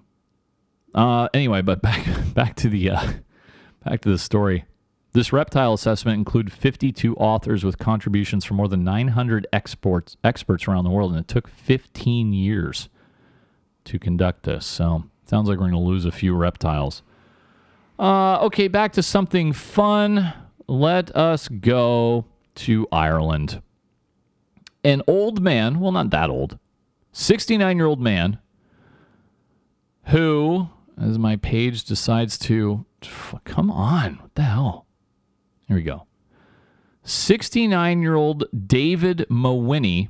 [0.94, 3.12] Uh, anyway, but back back to the uh,
[3.84, 4.64] back to the story.
[5.12, 10.84] This reptile assessment included 52 authors with contributions from more than 900 exports, experts around
[10.84, 12.88] the world, and it took 15 years
[13.86, 14.64] to conduct this.
[14.64, 17.02] So, sounds like we're going to lose a few reptiles.
[18.00, 20.32] Uh, okay, back to something fun.
[20.66, 22.24] Let us go
[22.54, 23.60] to Ireland.
[24.82, 26.58] An old man, well, not that old,
[27.12, 28.38] 69 year old man
[30.04, 32.86] who, as my page decides to,
[33.44, 34.86] come on, what the hell?
[35.68, 36.06] Here we go.
[37.04, 40.08] 69 year old David Mawhinney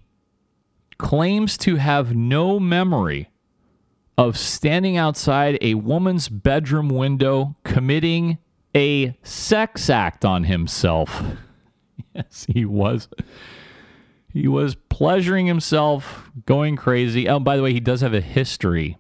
[0.97, 3.30] claims to have no memory
[4.19, 8.39] of standing outside a woman's bedroom window committing
[8.75, 11.23] a sex act on himself.
[12.15, 13.09] yes, he was.
[14.33, 17.29] He was pleasuring himself, going crazy.
[17.29, 18.97] Oh, by the way, he does have a history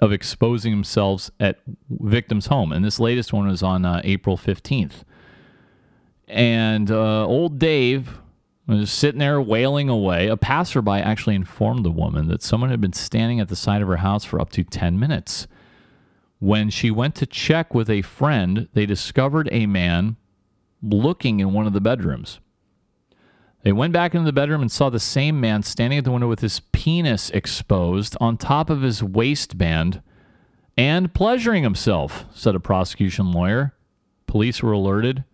[0.00, 5.04] of exposing himself at victims' home, and this latest one was on uh, April 15th.
[6.26, 8.20] And uh, old Dave
[8.78, 10.28] was sitting there wailing away.
[10.28, 13.88] A passerby actually informed the woman that someone had been standing at the side of
[13.88, 15.46] her house for up to 10 minutes.
[16.38, 20.16] When she went to check with a friend, they discovered a man
[20.82, 22.40] looking in one of the bedrooms.
[23.62, 26.28] They went back into the bedroom and saw the same man standing at the window
[26.28, 30.02] with his penis exposed on top of his waistband
[30.78, 33.74] and pleasuring himself, said a prosecution lawyer.
[34.26, 35.24] Police were alerted.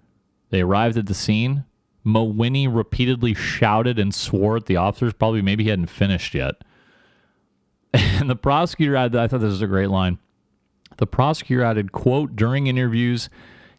[0.51, 1.65] They arrived at the scene.
[2.07, 5.13] Mawhinney repeatedly shouted and swore at the officers.
[5.13, 6.55] Probably maybe he hadn't finished yet.
[7.93, 10.19] And the prosecutor added, I thought this was a great line.
[10.99, 13.31] The prosecutor added, quote, during interviews,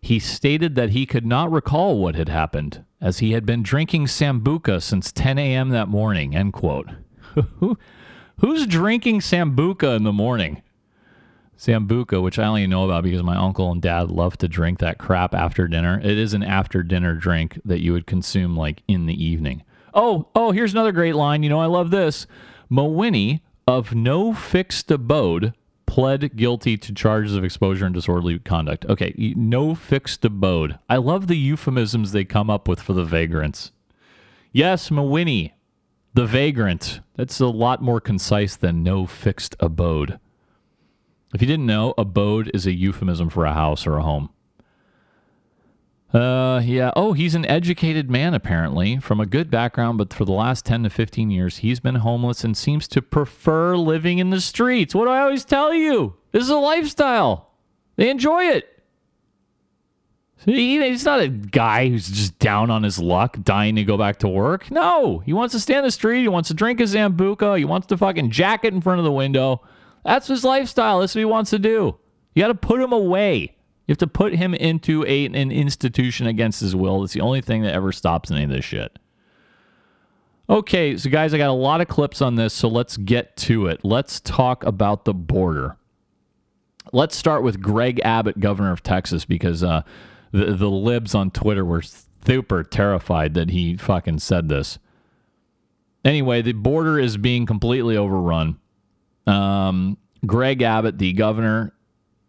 [0.01, 4.05] he stated that he could not recall what had happened, as he had been drinking
[4.05, 5.69] Sambuca since 10 a.m.
[5.69, 6.89] that morning, end quote.
[8.39, 10.61] Who's drinking Sambuca in the morning?
[11.58, 14.99] Sambuca, which I only know about because my uncle and dad love to drink that
[14.99, 15.99] crap after dinner.
[15.99, 19.64] It is an after dinner drink that you would consume like in the evening.
[19.93, 21.41] Oh, oh, here's another great line.
[21.41, 22.28] You know, I love this.
[22.70, 25.53] Mawhinney of no fixed abode
[25.88, 28.86] pled guilty to charges of exposure and disorderly conduct.
[28.86, 30.78] Okay, no fixed abode.
[30.88, 33.72] I love the euphemisms they come up with for the vagrants.
[34.51, 35.53] Yes, Mawhinney,
[36.14, 36.99] the vagrant.
[37.16, 40.20] That's a lot more concise than no fixed abode.
[41.34, 44.30] If you didn't know, abode is a euphemism for a house or a home.
[46.13, 46.91] Uh, yeah.
[46.95, 50.84] Oh, he's an educated man, apparently, from a good background, but for the last 10
[50.84, 54.95] to 15 years, he's been homeless and seems to prefer living in the streets.
[54.95, 56.15] What do I always tell you?
[56.32, 57.51] This is a lifestyle.
[57.97, 58.73] They enjoy it.
[60.45, 64.30] He's not a guy who's just down on his luck, dying to go back to
[64.30, 64.71] work.
[64.71, 66.21] No, he wants to stand in the street.
[66.21, 67.57] He wants to drink his Sambuca.
[67.57, 69.61] He wants to fucking jacket in front of the window.
[70.04, 71.00] That's his lifestyle.
[71.00, 71.98] That's what he wants to do.
[72.34, 73.56] You got to put him away.
[73.88, 77.04] You have to put him into a, an institution against his will.
[77.04, 78.98] It's the only thing that ever stops any of this shit.
[80.50, 83.68] Okay, so guys, I got a lot of clips on this, so let's get to
[83.68, 83.84] it.
[83.84, 85.78] Let's talk about the border.
[86.93, 89.82] Let's start with Greg Abbott, governor of Texas, because uh,
[90.32, 94.80] the, the libs on Twitter were super terrified that he fucking said this.
[96.06, 98.58] Anyway, the border is being completely overrun.
[99.28, 101.73] Um, Greg Abbott, the governor,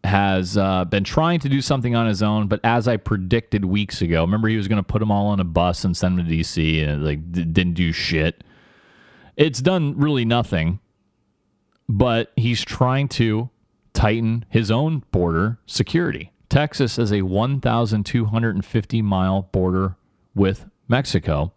[0.04, 4.00] has uh, been trying to do something on his own, but as I predicted weeks
[4.00, 6.26] ago, remember he was going to put them all on a bus and send them
[6.26, 8.44] to DC, and like d- didn't do shit.
[9.36, 10.80] It's done really nothing,
[11.88, 13.50] but he's trying to
[13.92, 16.32] tighten his own border security.
[16.48, 19.96] Texas has a 1,250 mile border
[20.34, 21.52] with Mexico.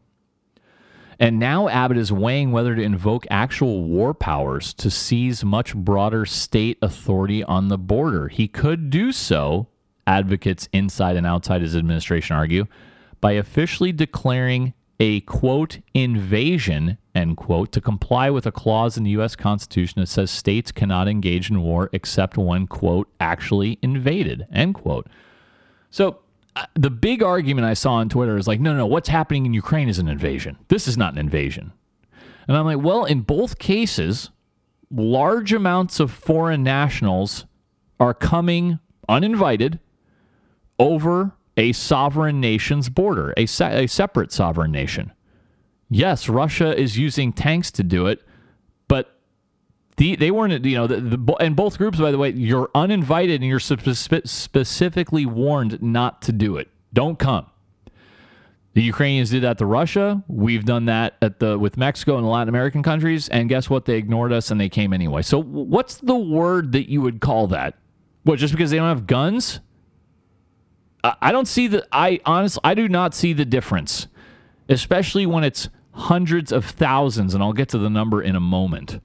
[1.21, 6.25] And now Abbott is weighing whether to invoke actual war powers to seize much broader
[6.25, 8.27] state authority on the border.
[8.27, 9.67] He could do so,
[10.07, 12.65] advocates inside and outside his administration argue,
[13.21, 19.11] by officially declaring a quote invasion end quote to comply with a clause in the
[19.11, 24.73] US Constitution that says states cannot engage in war except when quote actually invaded end
[24.73, 25.05] quote.
[25.91, 26.20] So
[26.75, 29.89] the big argument I saw on Twitter is like no no what's happening in Ukraine
[29.89, 30.57] is an invasion.
[30.67, 31.71] This is not an invasion.
[32.47, 34.29] And I'm like well in both cases
[34.91, 37.45] large amounts of foreign nationals
[37.99, 39.79] are coming uninvited
[40.79, 45.11] over a sovereign nation's border, a, se- a separate sovereign nation.
[45.89, 48.21] Yes, Russia is using tanks to do it,
[50.01, 53.39] the, they weren't, you know, the, the, and both groups, by the way, you're uninvited
[53.39, 56.69] and you're spe- specifically warned not to do it.
[56.91, 57.45] Don't come.
[58.73, 60.23] The Ukrainians did that to Russia.
[60.27, 63.85] We've done that at the with Mexico and the Latin American countries, and guess what?
[63.85, 65.21] They ignored us and they came anyway.
[65.21, 67.75] So, what's the word that you would call that?
[68.23, 68.39] What?
[68.39, 69.59] Just because they don't have guns?
[71.03, 71.85] I don't see the.
[71.91, 74.07] I honestly, I do not see the difference,
[74.67, 78.99] especially when it's hundreds of thousands, and I'll get to the number in a moment.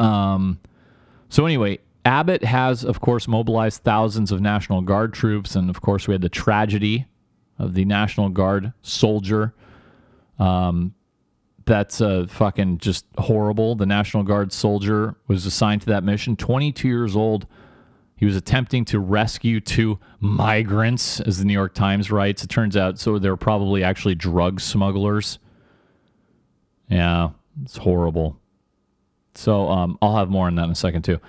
[0.00, 0.58] Um.
[1.28, 6.08] So anyway, Abbott has, of course, mobilized thousands of National Guard troops, and of course,
[6.08, 7.06] we had the tragedy
[7.58, 9.54] of the National Guard soldier.
[10.38, 10.94] Um,
[11.66, 13.76] that's uh, fucking just horrible.
[13.76, 17.46] The National Guard soldier was assigned to that mission, 22 years old
[18.20, 22.44] he was attempting to rescue two migrants, as the New York Times writes.
[22.44, 25.38] It turns out, so they're probably actually drug smugglers.
[26.90, 27.30] Yeah,
[27.62, 28.38] it's horrible.
[29.34, 31.20] So um, I'll have more on that in a second, too.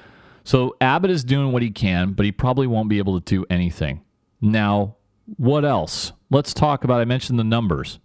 [0.44, 3.46] So Abbott is doing what he can, but he probably won't be able to do
[3.50, 4.02] anything.
[4.42, 4.96] Now,
[5.38, 6.14] what else?
[6.30, 8.00] Let's talk about, I mentioned the numbers.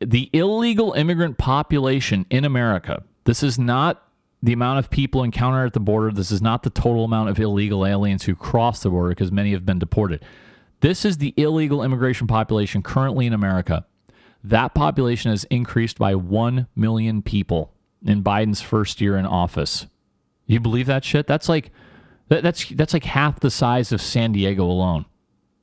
[0.00, 4.02] The illegal immigrant population in America, this is not
[4.42, 6.12] the amount of people encountered at the border.
[6.12, 9.52] This is not the total amount of illegal aliens who cross the border because many
[9.52, 10.24] have been deported.
[10.80, 13.84] This is the illegal immigration population currently in America.
[14.44, 17.72] That population has increased by 1 million people
[18.04, 19.86] in Biden's first year in office.
[20.46, 21.26] You believe that shit?
[21.26, 21.70] That's like
[22.28, 25.06] that's that's like half the size of San Diego alone.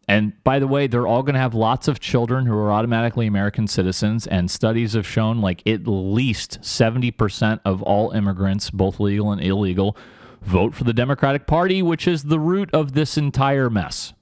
[0.08, 3.26] And by the way, they're all going to have lots of children who are automatically
[3.26, 4.28] American citizens.
[4.28, 9.98] And studies have shown like at least 70% of all immigrants, both legal and illegal,
[10.44, 14.14] vote for the Democratic Party, which is the root of this entire mess.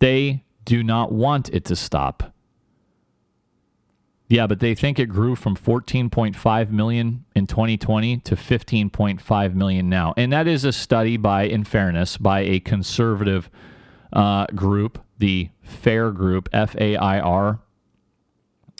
[0.00, 2.31] They do not want it to stop.
[4.32, 10.14] Yeah, but they think it grew from 14.5 million in 2020 to 15.5 million now.
[10.16, 13.50] And that is a study by, in fairness, by a conservative
[14.10, 17.60] uh, group, the FAIR group, F A I R.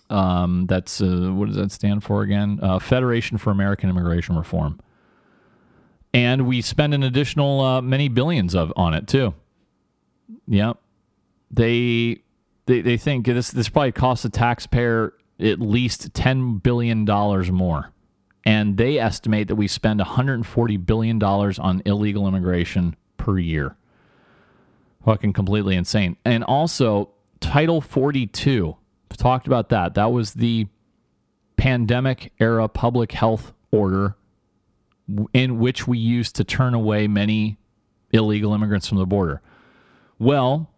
[0.08, 2.58] Um, that's uh, what does that stand for again?
[2.62, 4.80] Uh, Federation for American Immigration Reform.
[6.14, 9.34] And we spend an additional uh, many billions of on it too.
[10.48, 10.78] Yep,
[11.50, 12.22] they
[12.64, 17.90] they they think this this probably costs the taxpayer at least ten billion dollars more,
[18.44, 23.76] and they estimate that we spend 140 billion dollars on illegal immigration per year
[25.04, 26.16] fucking completely insane.
[26.24, 27.10] And also,
[27.40, 28.76] Title 42,
[29.10, 29.94] I've talked about that.
[29.94, 30.66] That was the
[31.56, 34.16] pandemic era public health order
[35.32, 37.58] in which we used to turn away many
[38.12, 39.40] illegal immigrants from the border.
[40.18, 40.70] Well,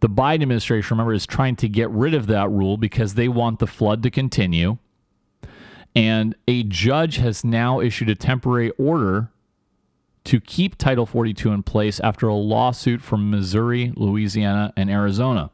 [0.00, 3.58] the Biden administration, remember, is trying to get rid of that rule because they want
[3.58, 4.78] the flood to continue.
[5.94, 9.30] And a judge has now issued a temporary order
[10.24, 15.50] to keep Title 42 in place after a lawsuit from Missouri, Louisiana, and Arizona.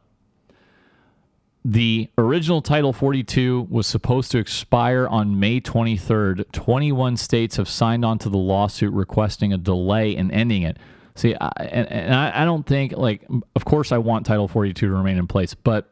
[1.65, 6.49] The original Title 42 was supposed to expire on May 23rd.
[6.53, 10.77] 21 states have signed on to the lawsuit requesting a delay in ending it.
[11.17, 14.87] See, I, and, and I, I don't think, like, of course, I want Title 42
[14.87, 15.91] to remain in place, but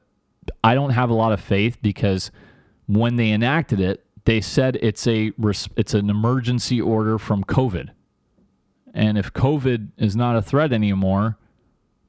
[0.63, 2.29] I don't have a lot of faith because
[2.85, 5.31] when they enacted it, they said it's a
[5.75, 7.89] it's an emergency order from COVID.
[8.93, 11.37] And if COVID is not a threat anymore,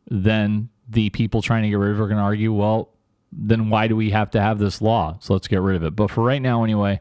[0.08, 2.90] then the people trying to get rid of it are going to argue, well,
[3.32, 5.16] then why do we have to have this law?
[5.20, 5.96] So let's get rid of it.
[5.96, 7.00] But for right now, anyway,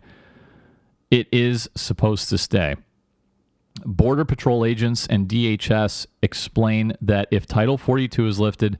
[1.12, 2.76] it is supposed to stay.
[3.84, 8.80] Border Patrol agents and DHS explain that if Title 42 is lifted,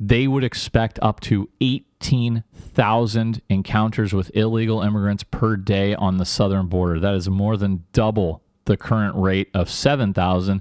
[0.00, 6.66] they would expect up to 18,000 encounters with illegal immigrants per day on the southern
[6.66, 6.98] border.
[6.98, 10.60] That is more than double the current rate of 7,000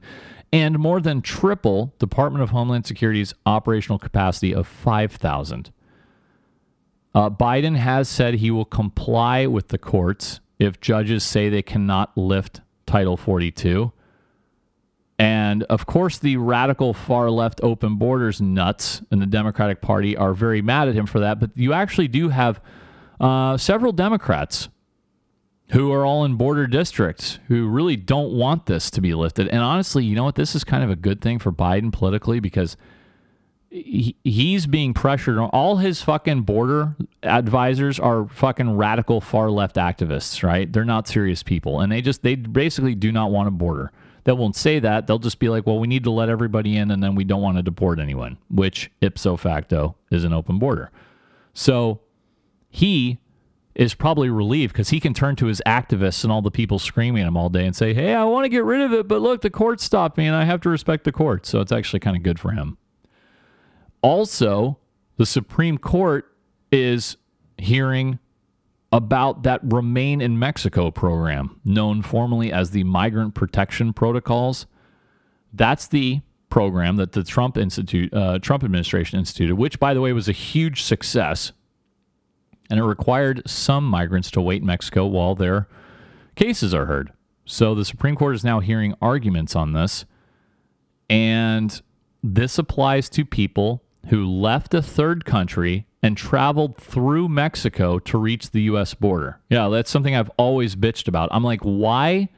[0.52, 5.72] and more than triple Department of Homeland Security's operational capacity of 5,000.
[7.16, 12.16] Uh, Biden has said he will comply with the courts if judges say they cannot
[12.16, 12.62] lift
[12.94, 13.92] Title 42.
[15.18, 20.36] And of course, the radical far left open borders nuts in the Democratic Party are
[20.36, 21.40] very mad at him for that.
[21.40, 22.62] But you actually do have
[23.20, 24.70] uh, several Democrats
[25.72, 29.48] who are all in border districts who really don't want this to be lifted.
[29.48, 30.36] And honestly, you know what?
[30.36, 32.78] This is kind of a good thing for Biden politically because
[33.74, 35.40] he's being pressured.
[35.40, 40.72] All his fucking border advisors are fucking radical far left activists, right?
[40.72, 41.80] They're not serious people.
[41.82, 43.92] And they just, they basically do not want a border.
[44.26, 45.08] They won't say that.
[45.08, 47.42] They'll just be like, well, we need to let everybody in and then we don't
[47.42, 50.92] want to deport anyone, which ipso facto is an open border.
[51.54, 52.00] So
[52.70, 53.18] he
[53.74, 57.24] is probably relieved because he can turn to his activists and all the people screaming
[57.24, 59.20] at him all day and say, Hey, I want to get rid of it, but
[59.20, 61.48] look, the court stopped me and I have to respect the court.
[61.48, 62.78] So it's actually kind of good for him.
[64.04, 64.78] Also,
[65.18, 66.32] the Supreme Court
[66.72, 67.18] is
[67.58, 68.20] hearing
[68.92, 74.68] about that Remain in Mexico program, known formally as the Migrant Protection Protocols.
[75.52, 80.14] That's the program that the Trump Institute, uh, Trump administration instituted, which, by the way,
[80.14, 81.54] was a huge success
[82.70, 85.68] and it required some migrants to wait in Mexico while their
[86.36, 87.12] cases are heard.
[87.46, 90.06] So the Supreme Court is now hearing arguments on this,
[91.10, 91.80] and
[92.24, 98.52] this applies to people who left a third country and traveled through Mexico to reach
[98.52, 99.40] the US border.
[99.50, 101.30] Yeah, that's something I've always bitched about.
[101.32, 102.30] I'm like, why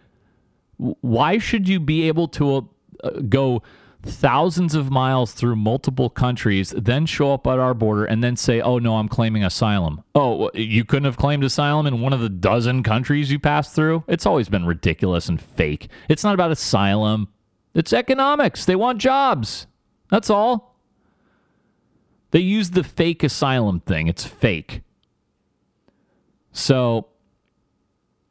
[0.78, 2.70] why should you be able to
[3.04, 3.64] uh, go
[4.06, 8.62] thousands of miles through multiple countries, then show up at our border and then say,
[8.62, 10.04] oh, no, I'm claiming asylum.
[10.14, 14.04] Oh, you couldn't have claimed asylum in one of the dozen countries you passed through?
[14.08, 15.90] It's always been ridiculous and fake.
[16.08, 17.30] It's not about asylum,
[17.74, 18.66] it's economics.
[18.66, 19.68] They want jobs.
[20.10, 20.75] That's all.
[22.36, 24.82] They use the fake asylum thing, it's fake.
[26.52, 27.08] So,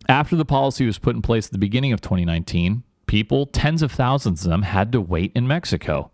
[0.07, 3.91] after the policy was put in place at the beginning of 2019, people, tens of
[3.91, 6.11] thousands of them, had to wait in Mexico.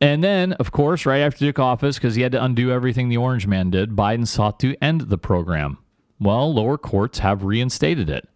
[0.00, 3.10] And then, of course, right after he took office, because he had to undo everything
[3.10, 5.76] the Orange Man did, Biden sought to end the program.
[6.18, 8.26] Well, lower courts have reinstated it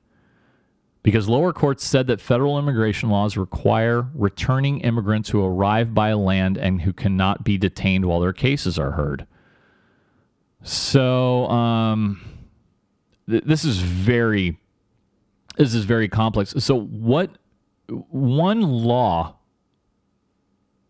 [1.02, 6.56] because lower courts said that federal immigration laws require returning immigrants who arrive by land
[6.56, 9.26] and who cannot be detained while their cases are heard.
[10.62, 12.20] So, um,
[13.28, 14.58] th- this is very,
[15.56, 16.54] this is very complex.
[16.58, 17.30] So, what
[17.88, 19.36] one law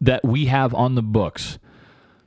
[0.00, 1.58] that we have on the books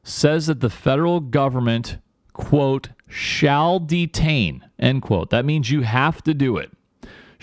[0.02, 1.98] says that the federal government,
[2.34, 5.30] quote, shall detain, end quote.
[5.30, 6.72] That means you have to do it.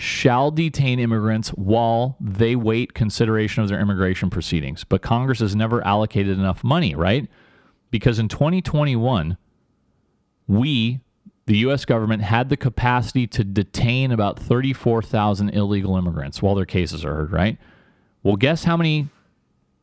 [0.03, 4.83] Shall detain immigrants while they wait consideration of their immigration proceedings.
[4.83, 7.29] But Congress has never allocated enough money, right?
[7.89, 9.37] Because in 2021,
[10.45, 10.99] we,
[11.45, 11.85] the U.S.
[11.85, 17.31] government, had the capacity to detain about 34,000 illegal immigrants while their cases are heard,
[17.31, 17.57] right?
[18.23, 19.07] Well, guess how many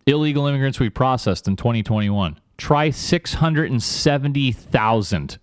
[0.05, 2.39] illegal immigrants we processed in 2021?
[2.59, 5.39] Try 670,000.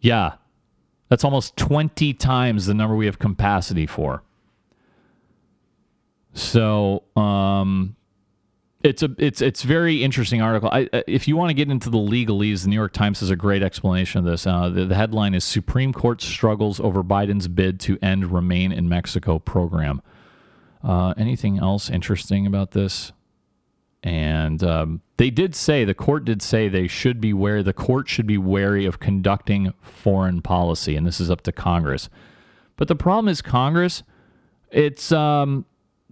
[0.00, 0.34] Yeah,
[1.14, 4.24] that's almost 20 times the number we have capacity for.
[6.32, 7.94] So, um,
[8.82, 10.70] it's a it's it's very interesting article.
[10.72, 13.36] I, if you want to get into the legalese, the New York Times has a
[13.36, 14.44] great explanation of this.
[14.44, 18.88] Uh, the, the, headline is "Supreme Court struggles over Biden's bid to end Remain in
[18.88, 20.02] Mexico program."
[20.82, 23.12] Uh, anything else interesting about this?
[24.04, 27.62] And um, they did say the court did say they should be wary.
[27.62, 32.10] The court should be wary of conducting foreign policy, and this is up to Congress.
[32.76, 34.02] But the problem is Congress.
[34.70, 35.64] It's um,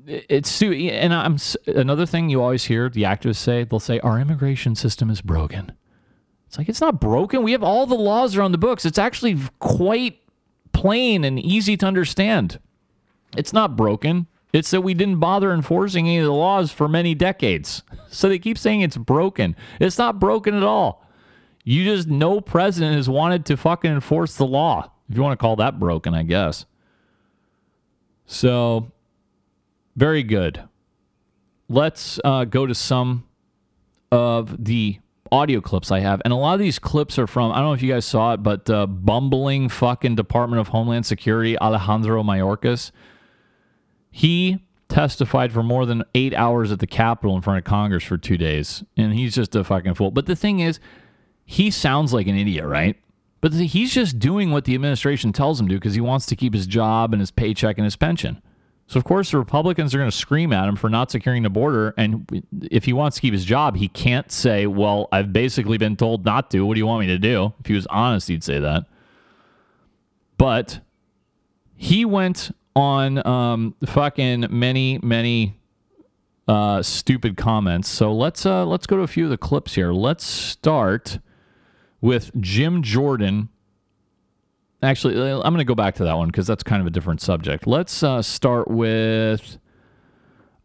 [0.07, 1.37] it's and I'm
[1.67, 3.65] another thing you always hear the activists say.
[3.65, 5.73] They'll say our immigration system is broken.
[6.47, 7.43] It's like it's not broken.
[7.43, 8.87] We have all the laws are on the books.
[8.87, 10.19] It's actually quite
[10.73, 12.59] plain and easy to understand.
[13.37, 14.29] It's not broken.
[14.53, 17.83] It's that we didn't bother enforcing any of the laws for many decades.
[18.09, 19.57] So they keep saying it's broken.
[19.81, 21.07] It's not broken at all.
[21.65, 24.91] You just no president has wanted to fucking enforce the law.
[25.09, 26.67] If you want to call that broken, I guess.
[28.27, 28.93] So,
[29.97, 30.63] very good.
[31.69, 33.25] Let's uh, go to some
[34.11, 34.99] of the
[35.31, 36.21] audio clips I have.
[36.25, 38.35] And a lot of these clips are from, I don't know if you guys saw
[38.35, 42.91] it, but uh, bumbling fucking Department of Homeland Security, Alejandro Mayorkas
[44.13, 48.19] he testified for more than eight hours at the Capitol in front of Congress for
[48.19, 50.11] two days, and he's just a fucking fool.
[50.11, 50.79] But the thing is,
[51.45, 52.97] he sounds like an idiot, right?
[53.41, 56.55] But he's just doing what the administration tells him to because he wants to keep
[56.55, 58.41] his job and his paycheck and his pension.
[58.87, 61.51] So of course the Republicans are going to scream at him for not securing the
[61.51, 65.79] border, and if he wants to keep his job, he can't say, "Well, I've basically
[65.79, 66.67] been told not to.
[66.67, 68.85] What do you want me to do?" If he was honest, he'd say that.
[70.37, 70.81] But
[71.75, 75.59] he went on um, fucking many, many
[76.49, 77.89] uh, stupid comments.
[77.89, 79.93] So let's uh, let's go to a few of the clips here.
[79.93, 81.19] Let's start
[82.01, 83.49] with Jim Jordan.
[84.83, 86.91] Actually, uh, I'm going to go back to that one because that's kind of a
[86.91, 87.67] different subject.
[87.67, 89.59] Let's uh, start with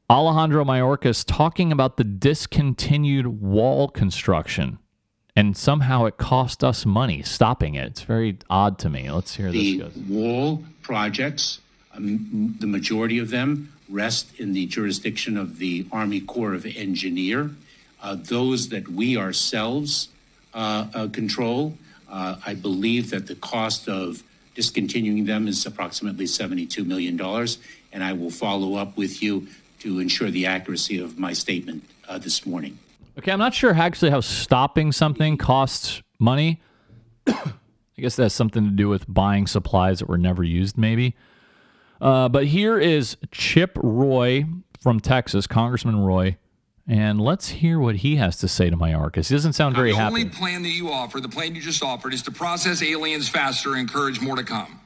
[0.10, 4.80] Alejandro Mayorkas talking about the discontinued wall construction.
[5.36, 7.86] And somehow it cost us money stopping it.
[7.90, 9.12] It's very odd to me.
[9.12, 9.94] Let's hear the this.
[9.94, 10.04] Goes.
[10.10, 11.60] wall projects,
[11.98, 17.52] the majority of them rest in the jurisdiction of the Army Corps of Engineer.
[18.02, 20.10] Uh, those that we ourselves
[20.54, 21.78] uh, uh, control,
[22.10, 24.24] uh, I believe that the cost of
[24.56, 27.20] discontinuing them is approximately $72 million.
[27.94, 29.48] And I will follow up with you
[29.80, 32.78] to ensure the accuracy of my statement uh, this morning.
[33.18, 36.62] Okay, I'm not sure actually how stopping something costs money.
[37.28, 41.16] I guess that has something to do with buying supplies that were never used, maybe.
[42.02, 44.46] Uh, but here is Chip Roy
[44.80, 46.38] from Texas, Congressman Roy,
[46.88, 49.28] and let's hear what he has to say to Mayorkas.
[49.28, 50.16] He doesn't sound very the happy.
[50.16, 53.28] The only plan that you offer, the plan you just offered, is to process aliens
[53.28, 54.80] faster and encourage more to come.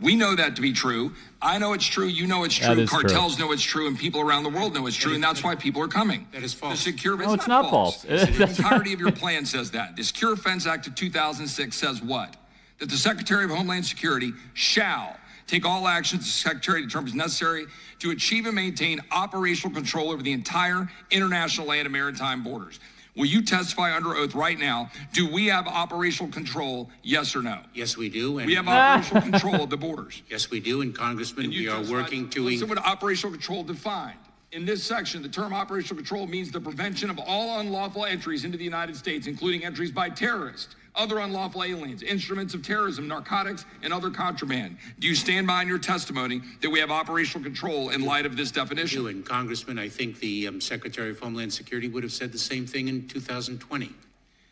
[0.00, 1.12] We know that to be true.
[1.42, 2.06] I know it's true.
[2.06, 2.86] You know it's true.
[2.86, 3.46] Cartels true.
[3.46, 5.82] know it's true, and people around the world know it's true, and that's why people
[5.82, 6.28] are coming.
[6.32, 6.74] That is false.
[6.74, 8.04] The secure, no, it's, not, not false.
[8.04, 8.26] false.
[8.36, 9.96] the entirety of your plan says that.
[9.96, 12.36] The Secure Fence Act of 2006 says what?
[12.78, 15.16] That the Secretary of Homeland Security shall
[15.48, 17.66] take all actions the Secretary determines necessary
[17.98, 22.78] to achieve and maintain operational control over the entire international land and maritime borders.
[23.16, 24.90] Will you testify under oath right now?
[25.12, 26.88] Do we have operational control?
[27.02, 27.58] Yes or no?
[27.74, 28.38] Yes, we do.
[28.38, 30.22] And we have operational control of the borders.
[30.30, 30.82] Yes, we do.
[30.82, 32.44] And Congressman, and we are working to.
[32.44, 34.18] Listen what operational control defined.
[34.52, 38.56] In this section, the term operational control means the prevention of all unlawful entries into
[38.56, 43.92] the United States, including entries by terrorists, other unlawful aliens, instruments of terrorism, narcotics, and
[43.92, 44.76] other contraband.
[44.98, 48.50] Do you stand behind your testimony that we have operational control in light of this
[48.50, 49.06] definition?
[49.06, 52.66] And Congressman, I think the um, Secretary of Homeland Security would have said the same
[52.66, 53.94] thing in 2020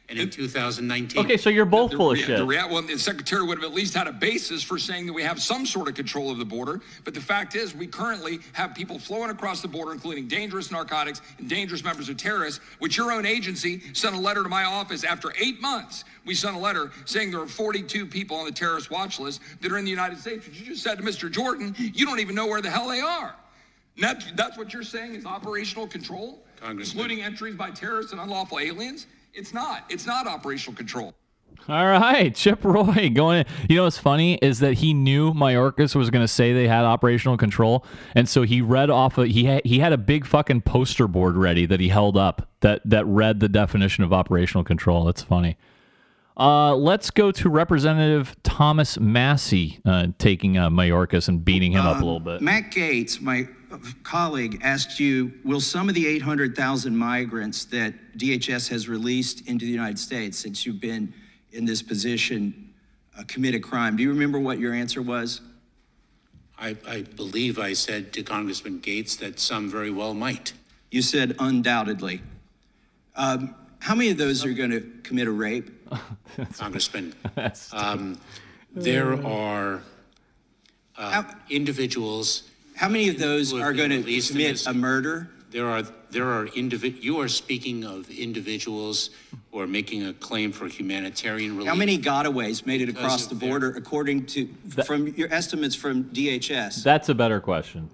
[0.09, 1.25] and in 2019.
[1.25, 2.39] Okay, so you're both the, full of the, shit.
[2.39, 5.13] The rea- well, the secretary would have at least had a basis for saying that
[5.13, 6.81] we have some sort of control of the border.
[7.05, 11.23] But the fact is, we currently have people flowing across the border, including dangerous narcotics
[11.39, 15.03] and dangerous members of terrorists, which your own agency sent a letter to my office
[15.03, 16.05] after eight months.
[16.25, 19.73] We sent a letter saying there are 42 people on the terrorist watch list that
[19.73, 20.47] are in the United States.
[20.47, 21.31] You just said to Mr.
[21.31, 23.35] Jordan, you don't even know where the hell they are.
[23.99, 29.07] That, that's what you're saying is operational control, including entries by terrorists and unlawful aliens.
[29.37, 29.85] It's not.
[29.91, 31.15] It's not operational control.
[31.69, 33.45] All right, Chip Roy going.
[33.69, 36.85] You know what's funny is that he knew Mayorkas was going to say they had
[36.85, 37.85] operational control,
[38.15, 39.19] and so he read off.
[39.19, 42.49] Of, he had, he had a big fucking poster board ready that he held up
[42.61, 45.05] that that read the definition of operational control.
[45.05, 45.57] That's funny.
[46.39, 51.97] Uh, let's go to Representative Thomas Massie uh, taking uh, Mayorkas and beating him up
[51.97, 52.43] a little bit.
[52.43, 53.49] Matt Gaetz, my
[54.03, 59.71] colleague, asked you Will some of the 800,000 migrants that DHS has released into the
[59.71, 61.15] United States since you've been
[61.53, 62.75] in this position
[63.19, 63.97] uh, commit a crime?
[63.97, 65.41] Do you remember what your answer was?
[66.59, 70.53] I, I believe I said to Congressman Gaetz that some very well might.
[70.91, 72.21] You said undoubtedly.
[73.15, 73.55] Um,
[73.87, 75.71] how many of those are going to commit a rape?
[76.59, 77.15] Congressman,
[77.73, 78.19] um,
[78.75, 79.81] there are
[80.99, 82.43] uh, How- individuals.
[82.75, 84.75] How many of those who have are been going to released in commit this- a
[84.75, 85.31] murder?
[85.53, 87.01] There are there are individ.
[87.01, 89.11] You are speaking of individuals
[89.53, 91.69] who are making a claim for humanitarian relief.
[91.69, 94.49] How many gotaways made it across of the their- border, according to
[94.85, 96.83] from your estimates from DHS?
[96.83, 97.89] That's a better question.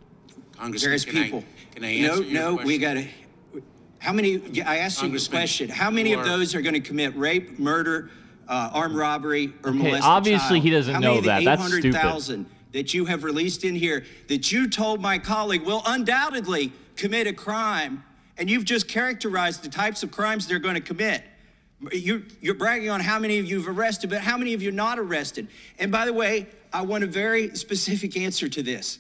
[0.57, 1.45] Congressman, There's can people.
[1.71, 2.81] I, can I no, answer your no, we question?
[2.81, 3.09] got to.
[4.03, 4.39] How many?
[4.51, 5.69] yeah, I asked you this question.
[5.69, 8.11] How many of those are going to commit rape, murder,
[8.49, 11.45] uh, armed robbery, or molest obviously he doesn't How know many of the that.
[11.45, 11.95] That's stupid.
[11.95, 17.29] 800,000 that you have released in here that you told my colleague will undoubtedly commit
[17.29, 18.03] a crime,
[18.37, 21.23] and you've just characterized the types of crimes they're going to commit.
[21.93, 24.99] You, you're bragging on how many of you've arrested, but how many of you not
[24.99, 25.47] arrested?
[25.79, 28.99] And by the way, I want a very specific answer to this.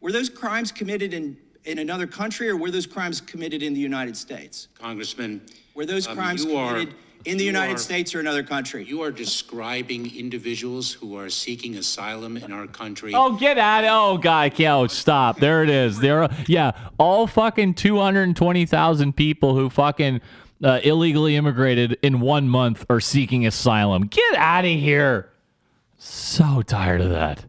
[0.00, 3.80] Were those crimes committed in, in another country, or were those crimes committed in the
[3.80, 4.68] United States?
[4.78, 5.40] Congressman,
[5.74, 6.94] Were those um, crimes you are- committed
[7.24, 8.84] in the United are- States or another country?
[8.84, 13.12] You are describing individuals who are seeking asylum in our country.
[13.14, 13.84] Oh, get out!
[13.84, 15.38] Oh, guy, oh, stop!
[15.38, 15.98] There it is.
[16.00, 20.20] There, yeah, all fucking two hundred and twenty thousand people who fucking
[20.64, 24.08] uh, illegally immigrated in one month are seeking asylum.
[24.08, 25.28] Get out of here!
[25.98, 27.44] So tired of that.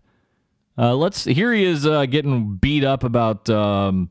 [0.78, 1.24] Uh, let's.
[1.24, 4.10] Here he is uh, getting beat up about um,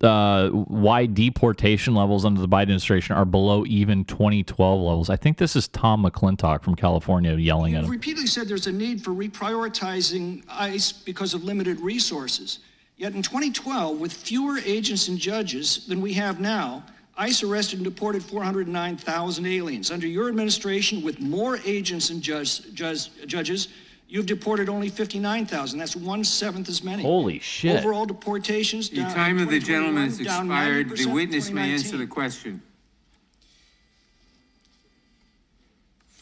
[0.00, 5.10] uh, why deportation levels under the Biden administration are below even 2012 levels.
[5.10, 7.92] I think this is Tom McClintock from California yelling at You've him.
[7.92, 12.60] repeatedly said there's a need for reprioritizing ICE because of limited resources.
[12.96, 16.84] Yet in 2012, with fewer agents and judges than we have now,
[17.16, 19.90] ICE arrested and deported 409,000 aliens.
[19.90, 23.68] Under your administration, with more agents and judge, judge, judges,
[24.08, 25.78] you've deported only 59,000.
[25.78, 27.02] That's one seventh as many.
[27.02, 27.78] Holy shit.
[27.78, 30.90] Overall deportations The down time of the gentleman has expired.
[30.96, 32.62] The witness may answer the question.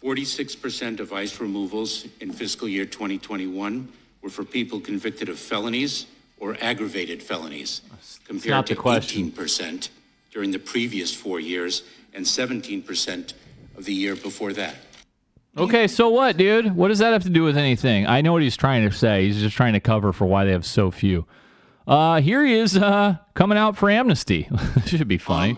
[0.02, 3.88] 46% of ICE removals in fiscal year 2021
[4.22, 6.06] were for people convicted of felonies
[6.38, 7.80] or aggravated felonies,
[8.24, 9.32] compared to question.
[9.32, 9.88] 18%
[10.30, 11.82] during the previous four years
[12.14, 13.32] and 17%
[13.76, 14.76] of the year before that.
[15.58, 16.76] Okay, so what, dude?
[16.76, 18.06] What does that have to do with anything?
[18.06, 19.24] I know what he's trying to say.
[19.24, 21.24] He's just trying to cover for why they have so few.
[21.86, 24.48] Uh, here he is uh, coming out for amnesty.
[24.74, 25.56] this Should be funny.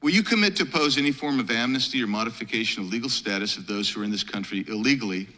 [0.00, 3.66] Will you commit to oppose any form of amnesty or modification of legal status of
[3.66, 5.28] those who are in this country illegally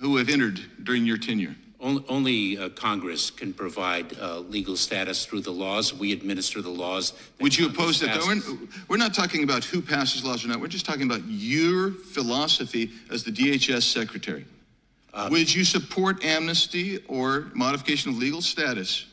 [0.00, 1.54] who have entered during your tenure?
[1.84, 5.92] Only, only uh, Congress can provide uh, legal status through the laws.
[5.92, 7.12] We administer the laws.
[7.42, 8.20] Would you Congress oppose that?
[8.20, 8.52] though?
[8.56, 10.60] We're, we're not talking about who passes laws or not.
[10.60, 14.46] We're just talking about your philosophy as the DHS secretary.
[15.30, 19.04] Would you support amnesty or modification of legal status?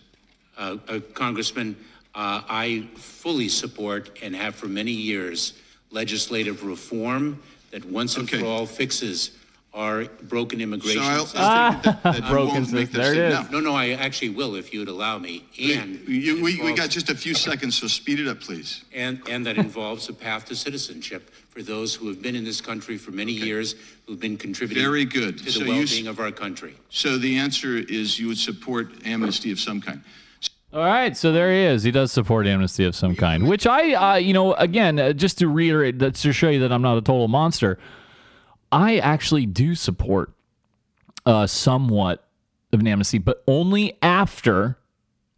[0.58, 1.76] Uh, uh, Congressman,
[2.16, 5.54] uh, I fully support and have for many years
[5.92, 8.40] legislative reform that once and Okay.
[8.40, 9.32] for all fixes
[9.74, 11.42] our broken immigration I'll, system.
[11.44, 12.94] I'll take it that, that you Broken won't make system.
[13.02, 13.52] that There it statement.
[13.52, 15.46] No, no, I actually will if you would allow me.
[15.62, 18.84] And you, we, we involves- got just a few seconds, so speed it up, please.
[18.94, 22.60] and, and that involves a path to citizenship for those who have been in this
[22.60, 23.76] country for many years,
[24.08, 25.38] who've been contributing Very good.
[25.38, 26.76] to the So you s- well-being of our country.
[26.90, 30.02] So the answer is you would support amnesty of some kind.
[30.74, 31.84] All right, so there he is.
[31.84, 35.38] He does support amnesty of some kind, which I, uh, you know, again, uh, just
[35.40, 37.78] to reiterate, that's to show you that I'm not a total monster.
[38.72, 40.34] I actually do support
[41.26, 42.28] uh, somewhat
[42.74, 44.78] of an amnesty, but only after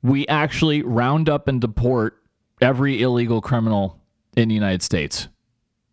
[0.01, 2.21] we actually round up and deport
[2.61, 3.99] every illegal criminal
[4.35, 5.29] in the United States.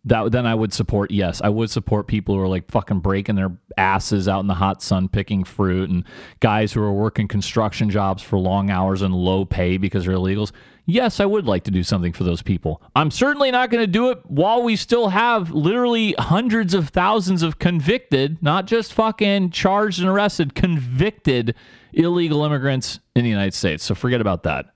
[0.05, 1.11] That then I would support.
[1.11, 4.55] Yes, I would support people who are like fucking breaking their asses out in the
[4.55, 6.05] hot sun picking fruit, and
[6.41, 10.53] guys who are working construction jobs for long hours and low pay because they're illegals.
[10.87, 12.83] Yes, I would like to do something for those people.
[12.97, 17.43] I'm certainly not going to do it while we still have literally hundreds of thousands
[17.43, 21.55] of convicted, not just fucking charged and arrested, convicted
[21.93, 23.85] illegal immigrants in the United States.
[23.85, 24.67] So forget about that.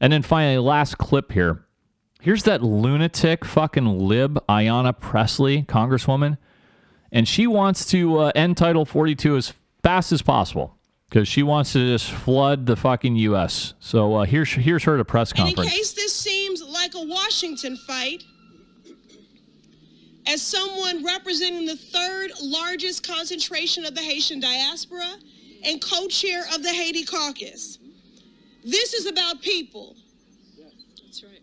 [0.00, 1.64] And then finally, last clip here.
[2.20, 6.38] Here's that lunatic fucking lib, Ayanna Pressley, Congresswoman,
[7.12, 10.77] and she wants to uh, end Title 42 as fast as possible
[11.08, 13.74] because she wants to just flood the fucking U.S.
[13.80, 17.02] So uh, here's here's her at a press And in case this seems like a
[17.04, 18.24] Washington fight,
[20.26, 25.14] as someone representing the third largest concentration of the Haitian diaspora
[25.64, 27.78] and co chair of the Haiti caucus,
[28.64, 29.96] this is about people.
[31.04, 31.40] That's right.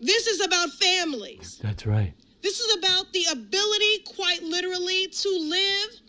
[0.00, 1.58] This is about families.
[1.62, 2.14] That's right.
[2.42, 6.00] This is about the ability, quite literally, to live,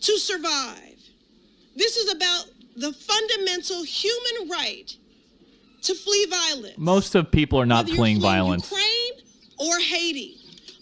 [0.00, 0.93] to survive.
[1.76, 2.46] This is about
[2.76, 4.96] the fundamental human right
[5.82, 6.78] to flee violence.
[6.78, 8.70] Most of people are not Whether you're fleeing fleeing violence.
[8.70, 9.12] Ukraine
[9.58, 10.36] or Haiti,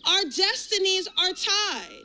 [0.06, 2.02] our destinies are tied.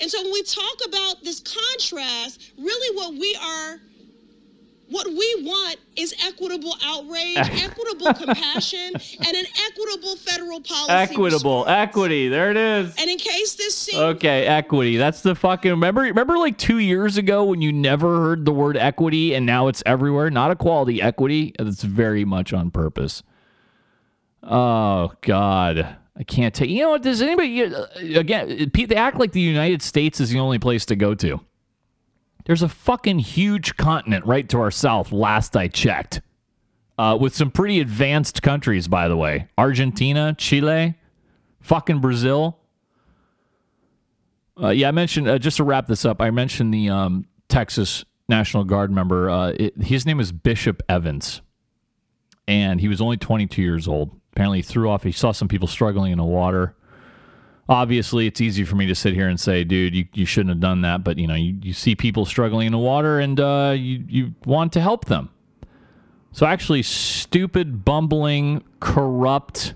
[0.00, 3.80] And so when we talk about this contrast, really what we are,
[4.90, 10.92] what we want is equitable outrage, equitable compassion, and an equitable federal policy.
[10.92, 11.88] Equitable, response.
[11.88, 12.28] equity.
[12.28, 12.94] There it is.
[12.98, 14.96] And in case this seems Okay, equity.
[14.96, 18.76] That's the fucking remember remember like 2 years ago when you never heard the word
[18.76, 20.30] equity and now it's everywhere?
[20.30, 21.54] Not equality, equity.
[21.58, 23.22] It's very much on purpose.
[24.42, 25.96] Oh god.
[26.16, 26.68] I can't take.
[26.68, 27.02] You know what?
[27.02, 27.86] Does anybody uh,
[28.18, 28.70] again?
[28.74, 31.40] They act like the United States is the only place to go to.
[32.48, 35.12] There's a fucking huge continent right to our south.
[35.12, 36.22] Last I checked,
[36.96, 40.94] uh, with some pretty advanced countries, by the way: Argentina, Chile,
[41.60, 42.58] fucking Brazil.
[44.58, 46.22] Uh, yeah, I mentioned uh, just to wrap this up.
[46.22, 49.28] I mentioned the um, Texas National Guard member.
[49.28, 51.42] Uh, it, his name is Bishop Evans,
[52.48, 54.18] and he was only 22 years old.
[54.32, 55.02] Apparently, he threw off.
[55.02, 56.74] He saw some people struggling in the water.
[57.68, 60.60] Obviously, it's easy for me to sit here and say, "Dude, you, you shouldn't have
[60.60, 63.74] done that." But you know, you, you see people struggling in the water, and uh,
[63.76, 65.30] you you want to help them.
[66.32, 69.74] So actually, stupid, bumbling, corrupt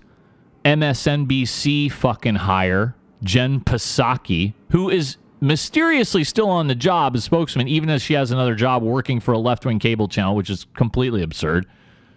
[0.64, 7.90] MSNBC fucking hire Jen Psaki, who is mysteriously still on the job as spokesman, even
[7.90, 11.23] as she has another job working for a left wing cable channel, which is completely
[11.23, 11.66] absurd.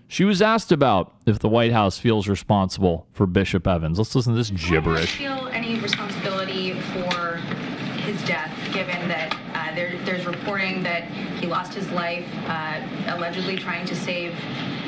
[0.08, 3.98] She was asked about if the White House feels responsible for Bishop Evans.
[3.98, 5.18] Let's listen to this gibberish.
[5.18, 7.38] Do you feel any responsibility for
[8.06, 9.36] his death, given that
[9.76, 11.04] there, there's reporting that
[11.40, 14.34] he lost his life uh, allegedly trying to save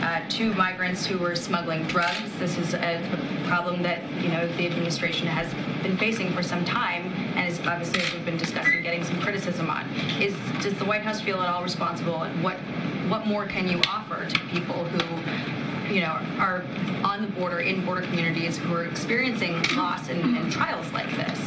[0.02, 2.32] uh, two migrants who were smuggling drugs.
[2.40, 3.02] This is a
[3.46, 5.52] problem that you know the administration has
[5.84, 9.70] been facing for some time, and is obviously as we've been discussing, getting some criticism
[9.70, 9.90] on.
[10.22, 12.58] Is does the White House feel at all responsible, and what
[13.10, 16.64] what more can you offer to people who you know are
[17.04, 21.40] on the border in border communities who are experiencing loss and, and trials like this?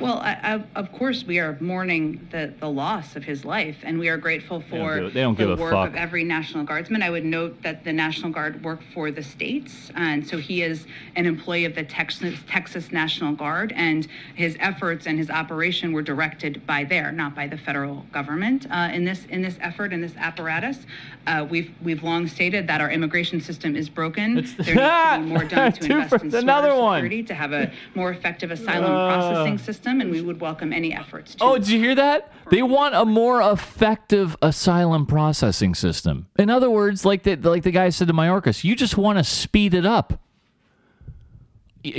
[0.00, 0.38] Well, I,
[0.74, 4.16] I, of course, we are mourning the, the loss of his life, and we are
[4.16, 5.88] grateful for give- they don't the give a work fuck.
[5.88, 7.02] of every National Guardsman.
[7.02, 10.86] I would note that the National Guard work for the states, and so he is
[11.16, 14.06] an employee of the Texas, Texas National Guard, and
[14.36, 18.66] his efforts and his operation were directed by there, not by the federal government.
[18.70, 20.78] Uh, in this in this effort, in this apparatus,
[21.28, 24.34] uh, we've we've long stated that our immigration system is broken.
[24.34, 24.64] there needs to
[25.20, 26.96] be more done to invest in another smarter one.
[27.02, 31.34] security, to have a more effective asylum processing system, and we would welcome any efforts
[31.34, 32.32] to Oh, did you hear that?
[32.50, 36.26] They want a more effective asylum processing system.
[36.38, 39.24] In other words, like the like the guy said to Mayorkas, you just want to
[39.24, 40.20] speed it up.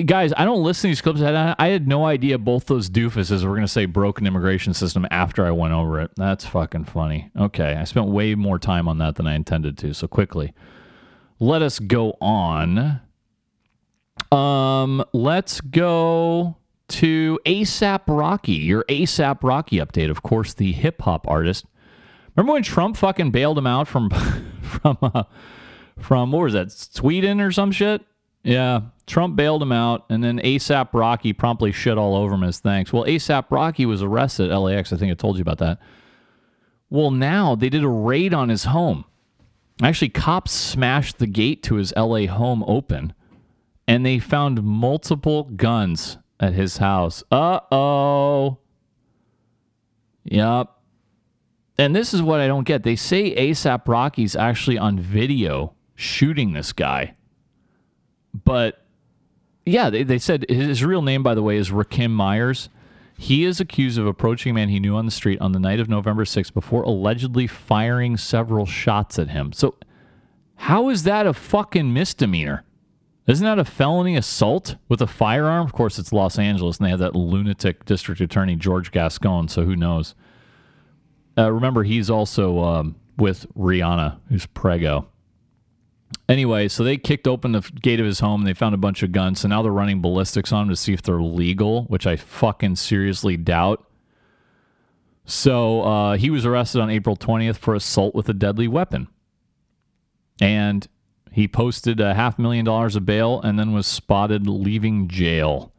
[0.05, 1.21] Guys, I don't listen to these clips.
[1.21, 5.07] I, I had no idea both those doofuses were going to say broken immigration system
[5.09, 6.11] after I went over it.
[6.17, 7.31] That's fucking funny.
[7.37, 9.93] Okay, I spent way more time on that than I intended to.
[9.93, 10.53] So quickly,
[11.39, 12.99] let us go on.
[14.33, 16.57] Um, let's go
[16.89, 20.09] to ASAP Rocky, your ASAP Rocky update.
[20.09, 21.65] Of course, the hip hop artist.
[22.35, 24.09] Remember when Trump fucking bailed him out from
[24.61, 25.23] from uh,
[25.97, 28.01] from what was that Sweden or some shit?
[28.49, 32.59] Yeah, Trump bailed him out, and then ASAP Rocky promptly shit all over him as
[32.59, 32.91] thanks.
[32.91, 34.91] Well, ASAP Rocky was arrested at LAX.
[34.91, 35.79] I think I told you about that.
[36.89, 39.05] Well, now they did a raid on his home.
[39.83, 43.13] Actually, cops smashed the gate to his LA home open
[43.87, 47.23] and they found multiple guns at his house.
[47.31, 48.57] Uh oh.
[50.23, 50.69] Yep.
[51.77, 52.81] And this is what I don't get.
[52.81, 57.15] They say ASAP Rocky's actually on video shooting this guy.
[58.33, 58.83] But
[59.65, 62.69] yeah, they, they said his real name, by the way, is Rakim Myers.
[63.17, 65.79] He is accused of approaching a man he knew on the street on the night
[65.79, 69.51] of November 6th before allegedly firing several shots at him.
[69.51, 69.75] So,
[70.55, 72.63] how is that a fucking misdemeanor?
[73.27, 75.65] Isn't that a felony assault with a firearm?
[75.65, 79.65] Of course, it's Los Angeles, and they have that lunatic district attorney, George Gascon, so
[79.65, 80.15] who knows?
[81.37, 85.07] Uh, remember, he's also um, with Rihanna, who's prego.
[86.27, 89.01] Anyway, so they kicked open the gate of his home and they found a bunch
[89.01, 89.41] of guns.
[89.41, 92.75] So now they're running ballistics on him to see if they're legal, which I fucking
[92.75, 93.85] seriously doubt.
[95.25, 99.07] So uh, he was arrested on April 20th for assault with a deadly weapon.
[100.41, 100.87] And
[101.31, 105.71] he posted a half million dollars of bail and then was spotted leaving jail.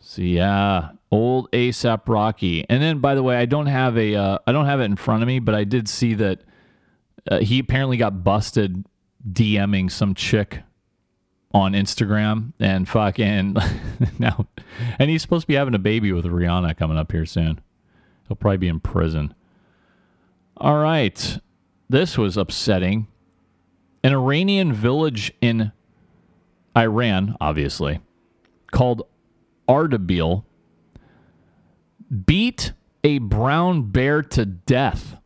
[0.00, 2.64] So yeah, old ASAP Rocky.
[2.68, 4.96] And then, by the way, I don't have a, uh, I don't have it in
[4.96, 6.40] front of me, but I did see that
[7.30, 8.84] uh, he apparently got busted
[9.26, 10.62] DMing some chick
[11.52, 13.56] on Instagram and fucking
[14.18, 14.46] now,
[14.98, 17.60] and he's supposed to be having a baby with Rihanna coming up here soon.
[18.26, 19.34] He'll probably be in prison.
[20.56, 21.38] All right,
[21.88, 23.06] this was upsetting.
[24.04, 25.72] An Iranian village in
[26.76, 28.00] Iran, obviously,
[28.70, 29.02] called
[29.68, 30.44] Ardabil,
[32.26, 32.72] beat
[33.04, 35.16] a brown bear to death.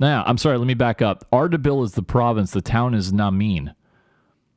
[0.00, 1.26] Now, I'm sorry, let me back up.
[1.30, 3.74] Ardabil is the province, the town is Namin.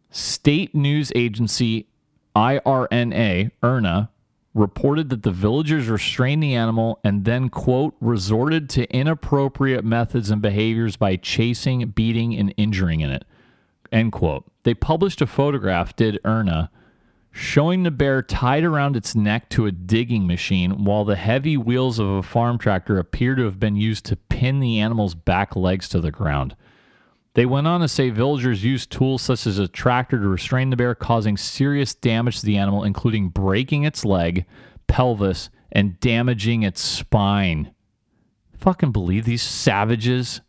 [0.09, 1.87] State news agency
[2.33, 4.09] IRNA, IRNA,
[4.53, 10.41] reported that the villagers restrained the animal and then, quote, resorted to inappropriate methods and
[10.41, 13.25] behaviors by chasing, beating, and injuring in it,
[13.91, 14.45] end quote.
[14.63, 16.69] They published a photograph, did IRNA,
[17.35, 21.97] showing the bear tied around its neck to a digging machine while the heavy wheels
[21.97, 25.89] of a farm tractor appear to have been used to pin the animal's back legs
[25.89, 26.55] to the ground.
[27.33, 30.75] They went on to say villagers used tools such as a tractor to restrain the
[30.75, 34.45] bear, causing serious damage to the animal, including breaking its leg,
[34.85, 37.73] pelvis, and damaging its spine.
[38.55, 40.41] Fucking believe these savages?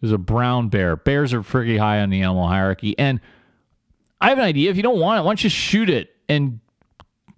[0.00, 0.96] There's a brown bear.
[0.96, 2.98] Bears are pretty high on the animal hierarchy.
[2.98, 3.20] And
[4.24, 4.70] I have an idea.
[4.70, 6.60] If you don't want it, why don't you shoot it and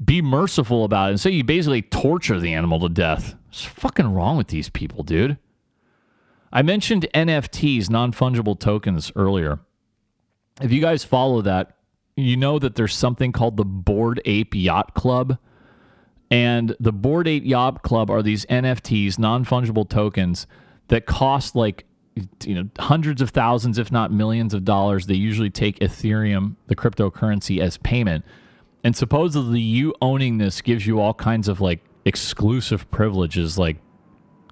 [0.04, 3.34] be merciful about it and say you basically torture the animal to death?
[3.46, 5.36] What's fucking wrong with these people, dude?
[6.52, 9.58] I mentioned NFTs, non fungible tokens, earlier.
[10.60, 11.76] If you guys follow that,
[12.14, 15.38] you know that there's something called the Bored Ape Yacht Club.
[16.30, 20.46] And the Bored Ape Yacht Club are these NFTs, non fungible tokens,
[20.86, 21.84] that cost like
[22.44, 25.06] you know hundreds of thousands, if not millions of dollars.
[25.06, 28.24] They usually take Ethereum, the cryptocurrency, as payment.
[28.84, 33.78] And supposedly, you owning this gives you all kinds of like exclusive privileges, like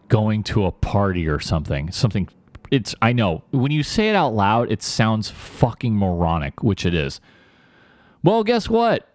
[0.08, 1.90] going to a party or something.
[1.90, 2.28] Something.
[2.70, 2.94] It's.
[3.00, 7.20] I know when you say it out loud, it sounds fucking moronic, which it is.
[8.22, 9.08] Well, guess what?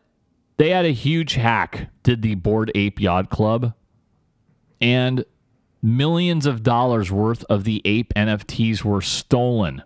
[0.57, 1.89] They had a huge hack.
[2.03, 3.73] Did the Bored Ape Yacht Club,
[4.81, 5.25] and
[5.81, 9.83] millions of dollars worth of the ape NFTs were stolen.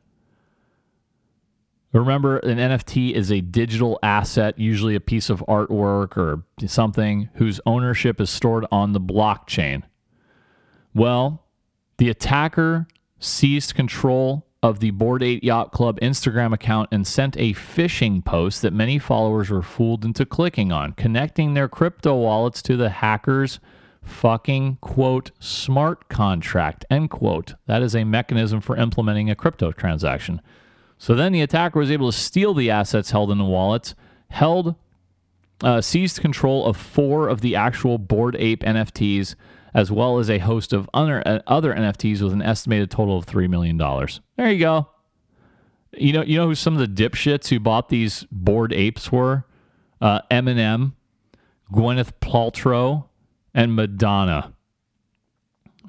[1.91, 7.61] Remember, an NFT is a digital asset, usually a piece of artwork or something whose
[7.67, 9.83] ownership is stored on the blockchain.
[10.95, 11.43] Well,
[11.97, 12.87] the attacker
[13.19, 18.61] seized control of the Bored Ape Yacht Club Instagram account and sent a phishing post
[18.61, 23.59] that many followers were fooled into clicking on, connecting their crypto wallets to the hackers'
[24.03, 27.55] fucking quote smart contract end quote.
[27.67, 30.41] That is a mechanism for implementing a crypto transaction.
[30.97, 33.95] So then the attacker was able to steal the assets held in the wallets,
[34.29, 34.75] held,
[35.63, 39.35] uh, seized control of four of the actual Bored Ape NFTs,
[39.73, 43.25] as well as a host of other, uh, other NFTs with an estimated total of
[43.25, 43.77] $3 million.
[43.77, 44.89] There you go.
[45.95, 49.45] You know, you know who some of the dipshits who bought these Bored Apes were?
[50.01, 50.93] Uh, Eminem,
[51.71, 53.05] Gwyneth Paltrow,
[53.53, 54.53] and Madonna.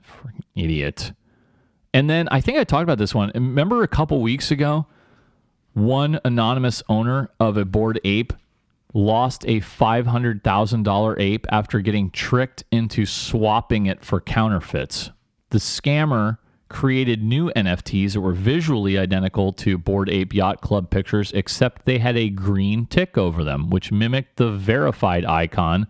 [0.01, 1.13] Freaking idiot.
[1.93, 3.31] And then I think I talked about this one.
[3.35, 4.87] Remember a couple weeks ago
[5.75, 8.33] one anonymous owner of a bored ape
[8.93, 15.11] lost a $500,000 ape after getting tricked into swapping it for counterfeits.
[15.51, 16.39] The scammer
[16.69, 21.99] created new NFTs that were visually identical to Bored Ape Yacht Club pictures, except they
[21.99, 25.87] had a green tick over them, which mimicked the verified icon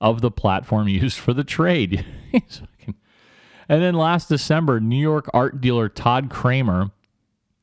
[0.00, 2.04] of the platform used for the trade.
[2.32, 6.90] and then last December, New York art dealer Todd Kramer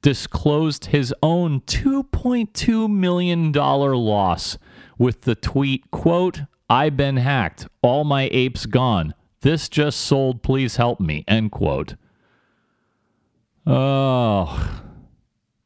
[0.02, 4.58] disclosed his own $2.2 million loss
[4.98, 7.68] with the tweet, quote, I've been hacked.
[7.82, 9.14] All my apes gone.
[9.42, 10.42] This just sold.
[10.42, 11.24] Please help me.
[11.28, 11.96] End quote.
[13.68, 14.82] Oh,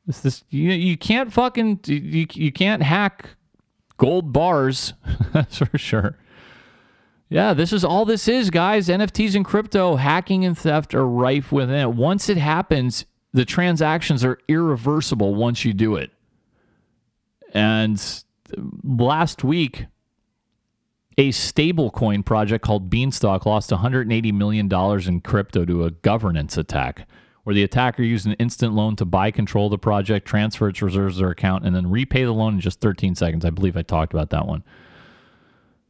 [0.05, 3.35] this, this you, you can't fucking you, you can't hack
[3.97, 4.93] gold bars.
[5.33, 6.17] That's for sure.
[7.29, 8.87] Yeah, this is all this is, guys.
[8.87, 11.91] NFTs and crypto, hacking and theft are rife within it.
[11.91, 16.09] Once it happens, the transactions are irreversible once you do it.
[17.53, 18.01] And
[18.83, 19.85] last week,
[21.19, 24.73] a stablecoin project called Beanstalk lost $180 million
[25.07, 27.07] in crypto to a governance attack,
[27.43, 30.81] where the attacker used an instant loan to buy control of the project, transfer its
[30.81, 33.45] reserves to their account, and then repay the loan in just 13 seconds.
[33.45, 34.63] I believe I talked about that one.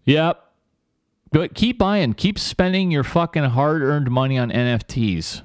[0.04, 0.49] Yep.
[1.32, 5.44] But keep buying, keep spending your fucking hard earned money on NFTs.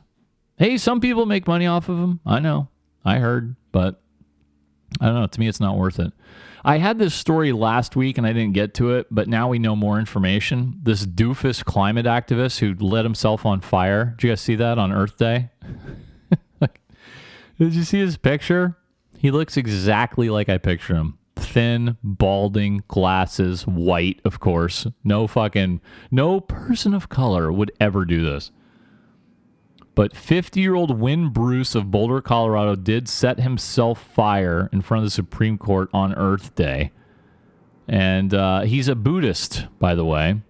[0.56, 2.20] Hey, some people make money off of them.
[2.24, 2.69] I know.
[3.05, 4.01] I heard, but
[5.01, 5.27] I don't know.
[5.27, 6.12] To me, it's not worth it.
[6.65, 9.59] I had this story last week and I didn't get to it, but now we
[9.59, 10.81] know more information.
[10.82, 14.15] This doofus climate activist who lit himself on fire.
[14.16, 15.51] Did you guys see that on Earth Day?
[17.59, 18.78] did you see his picture?
[19.19, 21.19] He looks exactly like I picture him.
[21.36, 24.86] Thin, balding, glasses, white, of course.
[25.02, 25.81] No fucking,
[26.11, 28.51] no person of color would ever do this.
[29.94, 35.05] But 50 year old Wynn Bruce of Boulder, Colorado did set himself fire in front
[35.05, 36.90] of the Supreme Court on Earth Day.
[37.86, 40.40] And uh, he's a Buddhist, by the way.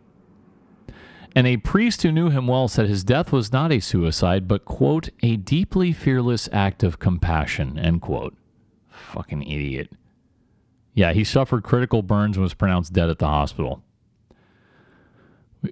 [1.36, 4.64] And a priest who knew him well said his death was not a suicide, but,
[4.64, 8.36] quote, a deeply fearless act of compassion, end quote.
[8.88, 9.90] Fucking idiot.
[10.94, 13.82] Yeah, he suffered critical burns and was pronounced dead at the hospital.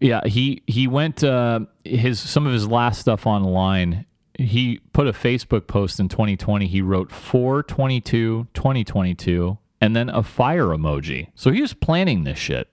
[0.00, 4.06] Yeah, he he went uh, his some of his last stuff online.
[4.38, 6.66] He put a Facebook post in 2020.
[6.66, 11.28] He wrote 422 2022 and then a fire emoji.
[11.34, 12.68] So he was planning this shit.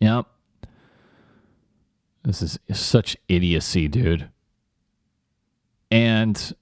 [0.00, 0.26] Yep.
[2.24, 4.28] This is such idiocy, dude.
[5.90, 6.54] And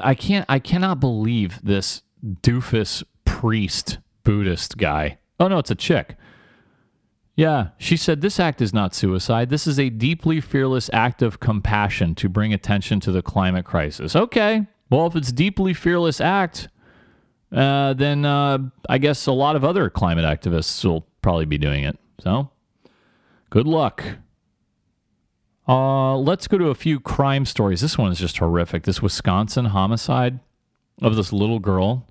[0.00, 3.04] I can't I cannot believe this doofus
[3.40, 5.16] priest Buddhist guy.
[5.38, 6.16] Oh no, it's a chick.
[7.36, 9.48] Yeah, she said this act is not suicide.
[9.48, 14.14] This is a deeply fearless act of compassion to bring attention to the climate crisis.
[14.14, 16.68] Okay, well, if it's a deeply fearless act,
[17.50, 18.58] uh, then uh,
[18.90, 21.98] I guess a lot of other climate activists will probably be doing it.
[22.18, 22.50] So,
[23.48, 24.04] good luck.
[25.66, 27.80] Uh, let's go to a few crime stories.
[27.80, 28.82] This one is just horrific.
[28.82, 30.40] This Wisconsin homicide
[31.00, 32.06] of this little girl.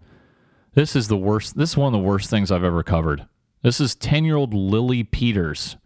[0.74, 1.58] This is the worst.
[1.58, 3.26] This is one of the worst things I've ever covered.
[3.64, 5.78] This is 10 year old Lily Peters.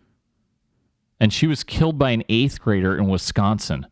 [1.20, 3.88] And she was killed by an eighth grader in Wisconsin.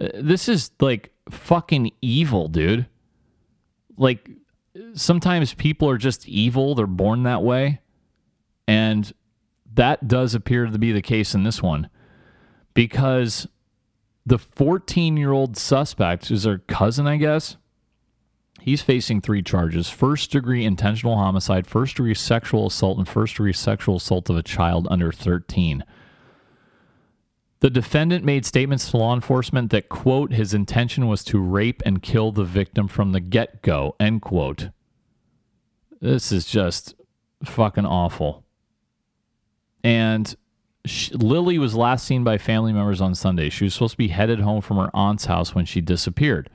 [0.00, 2.86] Uh, This is like fucking evil, dude.
[3.96, 4.30] Like,
[4.94, 6.74] sometimes people are just evil.
[6.74, 7.80] They're born that way.
[8.66, 9.12] And
[9.74, 11.88] that does appear to be the case in this one
[12.74, 13.46] because
[14.26, 17.56] the 14 year old suspect is her cousin, I guess.
[18.60, 23.52] He's facing three charges first degree intentional homicide, first degree sexual assault, and first degree
[23.52, 25.84] sexual assault of a child under 13.
[27.60, 32.02] The defendant made statements to law enforcement that, quote, his intention was to rape and
[32.02, 34.70] kill the victim from the get go, end quote.
[36.00, 36.94] This is just
[37.44, 38.44] fucking awful.
[39.84, 40.34] And
[40.86, 43.50] sh Lily was last seen by family members on Sunday.
[43.50, 46.48] She was supposed to be headed home from her aunt's house when she disappeared.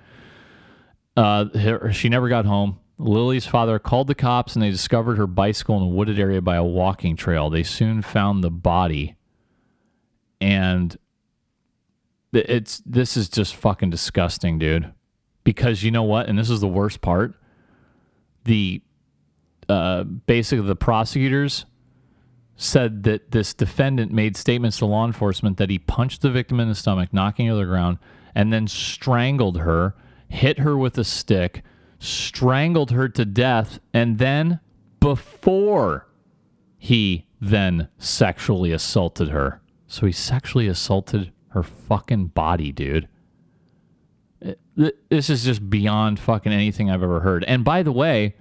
[1.15, 2.79] Uh, she never got home.
[2.97, 6.55] Lily's father called the cops and they discovered her bicycle in a wooded area by
[6.55, 7.49] a walking trail.
[7.49, 9.15] They soon found the body.
[10.39, 10.97] And
[12.33, 14.93] it's this is just fucking disgusting, dude.
[15.43, 16.27] Because you know what?
[16.27, 17.35] And this is the worst part.
[18.45, 18.81] The
[19.67, 21.65] uh, basically the prosecutors
[22.55, 26.69] said that this defendant made statements to law enforcement that he punched the victim in
[26.69, 27.97] the stomach, knocking her to the ground,
[28.33, 29.93] and then strangled her,
[30.27, 31.63] hit her with a stick,
[31.99, 34.59] strangled her to death, and then
[34.99, 36.07] before
[36.77, 39.61] he then sexually assaulted her.
[39.87, 43.07] So he sexually assaulted her fucking body, dude.
[44.75, 47.43] This is just beyond fucking anything I've ever heard.
[47.45, 48.35] And by the way,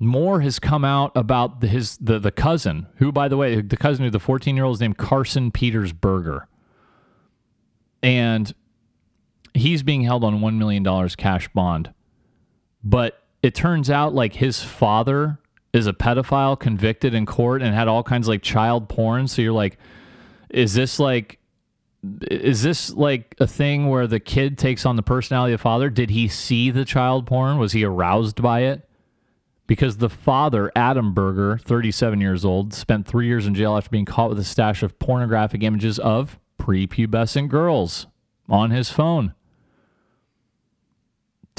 [0.00, 4.04] more has come out about his the the cousin, who by the way, the cousin
[4.04, 6.48] of the 14 year old is named Carson Peters Berger,
[8.02, 8.52] and
[9.54, 11.92] he's being held on one million dollars cash bond.
[12.82, 15.38] But it turns out like his father
[15.72, 19.28] is a pedophile convicted in court and had all kinds of like child porn.
[19.28, 19.78] So you're like,
[20.50, 21.38] is this like
[22.22, 25.90] is this like a thing where the kid takes on the personality of the father?
[25.90, 27.58] Did he see the child porn?
[27.58, 28.88] Was he aroused by it?
[29.66, 34.04] Because the father, Adam Berger, 37 years old, spent three years in jail after being
[34.04, 38.06] caught with a stash of pornographic images of prepubescent girls
[38.48, 39.34] on his phone.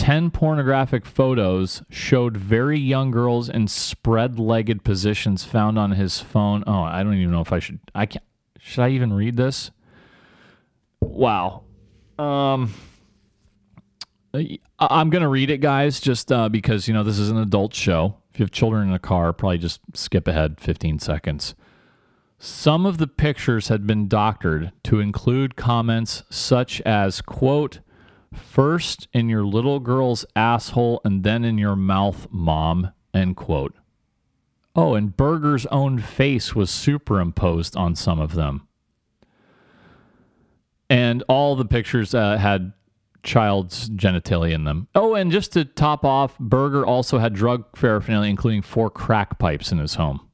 [0.01, 6.63] 10 pornographic photos showed very young girls in spread legged positions found on his phone.
[6.65, 7.79] Oh, I don't even know if I should.
[7.93, 8.25] I can't.
[8.57, 9.69] Should I even read this?
[11.01, 11.65] Wow.
[12.17, 12.73] Um,
[14.79, 17.75] I'm going to read it, guys, just uh, because, you know, this is an adult
[17.75, 18.17] show.
[18.33, 21.53] If you have children in a car, probably just skip ahead 15 seconds.
[22.39, 27.81] Some of the pictures had been doctored to include comments such as, quote,
[28.33, 33.75] first in your little girl's asshole and then in your mouth, mom, end quote.
[34.75, 38.67] Oh, and Berger's own face was superimposed on some of them.
[40.89, 42.73] And all the pictures uh, had
[43.23, 44.87] child's genitalia in them.
[44.95, 49.71] Oh, and just to top off, Berger also had drug paraphernalia, including four crack pipes
[49.71, 50.27] in his home.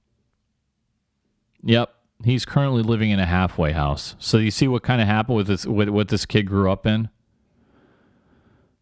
[1.63, 1.93] Yep,
[2.23, 4.15] he's currently living in a halfway house.
[4.19, 6.85] So you see what kind of happened with this, with what this kid grew up
[6.85, 7.09] in.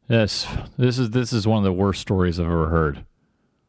[0.08, 3.06] Yes, this is this is one of the worst stories I've ever heard.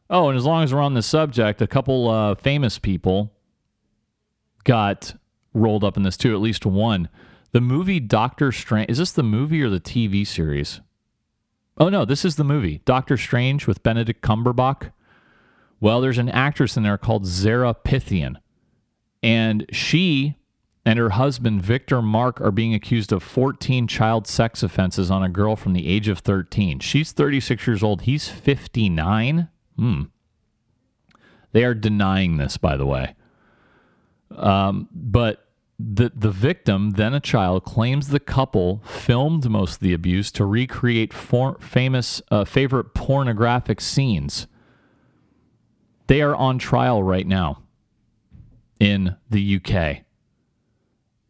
[0.09, 3.33] Oh, and as long as we're on the subject, a couple uh, famous people
[4.63, 5.15] got
[5.53, 6.33] rolled up in this too.
[6.33, 7.09] At least one.
[7.53, 8.89] The movie Doctor Strange.
[8.89, 10.79] Is this the movie or the TV series?
[11.77, 14.91] Oh no, this is the movie Doctor Strange with Benedict Cumberbatch.
[15.79, 18.37] Well, there's an actress in there called Zara Pythian,
[19.23, 20.37] and she
[20.87, 25.27] and her husband Victor Marke are being accused of 14 child sex offenses on a
[25.27, 26.79] girl from the age of 13.
[26.79, 28.03] She's 36 years old.
[28.03, 29.49] He's 59.
[29.75, 30.03] Hmm.
[31.51, 33.15] They are denying this, by the way.
[34.33, 39.93] Um, but the the victim, then a child, claims the couple filmed most of the
[39.93, 44.47] abuse to recreate for, famous uh, favorite pornographic scenes.
[46.07, 47.63] They are on trial right now
[48.79, 50.06] in the UK.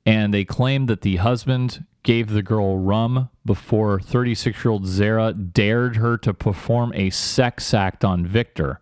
[0.08, 5.34] And they claim that the husband gave the girl rum before 36 year old Zara
[5.34, 8.80] dared her to perform a sex act on Victor.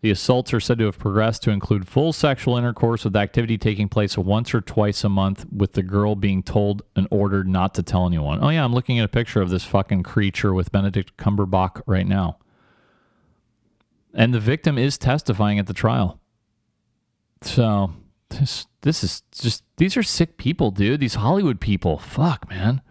[0.00, 3.88] The assaults are said to have progressed to include full sexual intercourse with activity taking
[3.88, 7.84] place once or twice a month, with the girl being told and ordered not to
[7.84, 8.40] tell anyone.
[8.42, 12.06] Oh, yeah, I'm looking at a picture of this fucking creature with Benedict Cumberbatch right
[12.06, 12.38] now.
[14.12, 16.18] And the victim is testifying at the trial.
[17.42, 17.92] So,
[18.30, 21.00] this, this is just, these are sick people, dude.
[21.00, 21.98] These Hollywood people.
[21.98, 22.82] Fuck, man.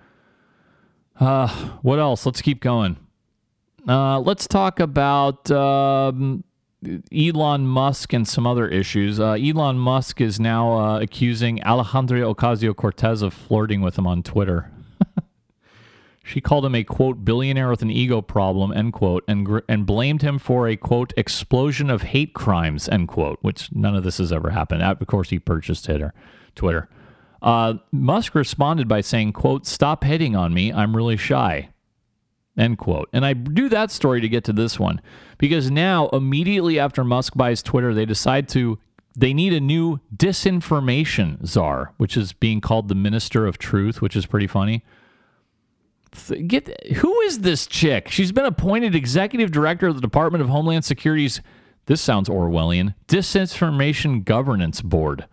[1.20, 1.48] Uh,
[1.82, 2.26] what else?
[2.26, 2.98] Let's keep going.
[3.88, 6.44] Uh, let's talk about um,
[7.16, 9.20] Elon Musk and some other issues.
[9.20, 14.24] Uh, Elon Musk is now uh, accusing Alejandra Ocasio Cortez of flirting with him on
[14.24, 14.72] Twitter.
[16.28, 19.86] she called him a quote billionaire with an ego problem end quote and gr- and
[19.86, 23.40] blamed him for a quote explosion of hate crimes end quote.
[23.42, 24.84] Which none of this has ever happened.
[24.84, 26.14] Of course, he purchased Twitter.
[26.54, 26.90] Twitter.
[27.42, 30.74] Uh, Musk responded by saying, quote, stop hitting on me.
[30.74, 31.70] I'm really shy.
[32.58, 33.10] End quote.
[33.14, 35.00] And I do that story to get to this one
[35.38, 38.80] because now, immediately after Musk buys Twitter, they decide to,
[39.16, 44.16] they need a new disinformation czar, which is being called the Minister of Truth, which
[44.16, 44.84] is pretty funny.
[46.48, 48.10] Get who is this chick?
[48.10, 51.42] She's been appointed executive director of the Department of Homeland Security's,
[51.86, 55.26] this sounds Orwellian, Disinformation Governance Board.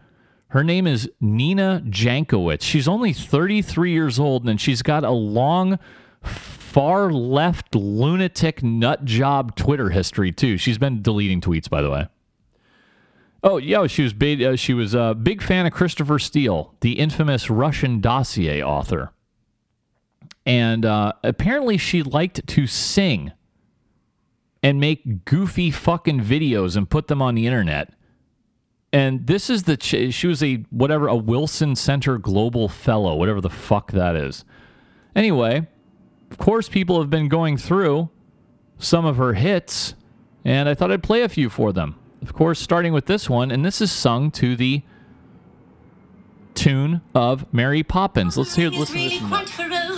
[0.48, 2.62] Her name is Nina Jankowicz.
[2.62, 5.80] She's only 33 years old and she's got a long,
[6.22, 10.56] far left lunatic nut job Twitter history too.
[10.56, 12.06] She's been deleting tweets, by the way.
[13.44, 14.42] Oh yeah, she was big.
[14.42, 19.12] Uh, she was a big fan of Christopher Steele, the infamous Russian dossier author,
[20.46, 23.32] and uh, apparently she liked to sing
[24.62, 27.92] and make goofy fucking videos and put them on the internet.
[28.92, 33.40] And this is the ch- she was a whatever a Wilson Center Global Fellow, whatever
[33.40, 34.44] the fuck that is.
[35.16, 35.66] Anyway,
[36.30, 38.08] of course, people have been going through
[38.78, 39.94] some of her hits,
[40.44, 41.96] and I thought I'd play a few for them.
[42.22, 44.82] Of course, starting with this one, and this is sung to the
[46.54, 48.36] tune of Mary Poppins.
[48.36, 48.70] Let's hear.
[48.70, 49.53] Listen really to this.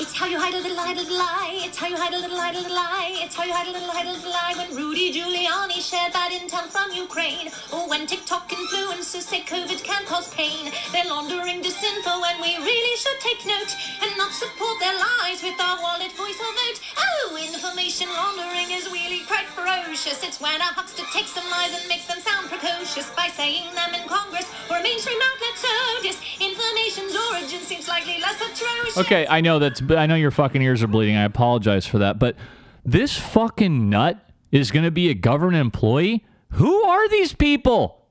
[0.00, 1.60] It's how you hide a little, hide a little lie.
[1.60, 3.20] It's how you hide a little, hide a little lie.
[3.20, 4.56] It's how you hide a little, hide a little lie.
[4.56, 10.00] When Rudy Giuliani shared bad intel from Ukraine, or when TikTok influencers say COVID can
[10.08, 14.96] cause pain, they're laundering disinfo, and we really should take note and not support their
[14.96, 16.80] lies with our wallet, voice, or vote.
[16.96, 20.24] Oh, information laundering is really quite ferocious.
[20.24, 23.92] It's when a huckster takes some lies and makes them sound precocious by saying them
[23.92, 25.56] in Congress or a mainstream outlet.
[25.60, 25.68] So
[26.00, 28.96] disinformation's origin seems slightly less atrocious.
[28.96, 29.89] Okay, I know that's.
[29.98, 31.16] I know your fucking ears are bleeding.
[31.16, 32.36] I apologize for that, but
[32.84, 36.24] this fucking nut is going to be a government employee.
[36.52, 38.06] Who are these people?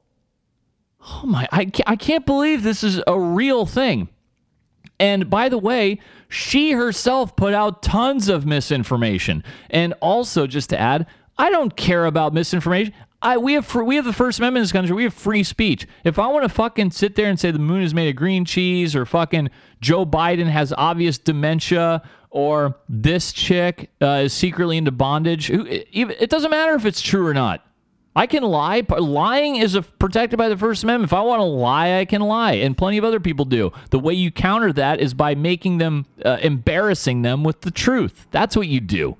[1.02, 1.48] Oh my!
[1.52, 4.10] I ca- I can't believe this is a real thing.
[5.00, 9.44] And by the way, she herself put out tons of misinformation.
[9.70, 11.08] And also, just to add,
[11.38, 12.94] I don't care about misinformation.
[13.22, 14.96] I we have we have the First Amendment in this country.
[14.96, 15.86] We have free speech.
[16.04, 18.46] If I want to fucking sit there and say the moon is made of green
[18.46, 19.50] cheese, or fucking
[19.82, 26.52] Joe Biden has obvious dementia, or this chick uh, is secretly into bondage, it doesn't
[26.52, 27.66] matter if it's true or not.
[28.16, 28.84] I can lie.
[28.90, 31.10] Lying is a, protected by the First Amendment.
[31.10, 33.72] If I want to lie, I can lie, and plenty of other people do.
[33.91, 38.28] The way you counter that is by making them, uh, embarrassing them with the truth.
[38.32, 39.16] That's what you do.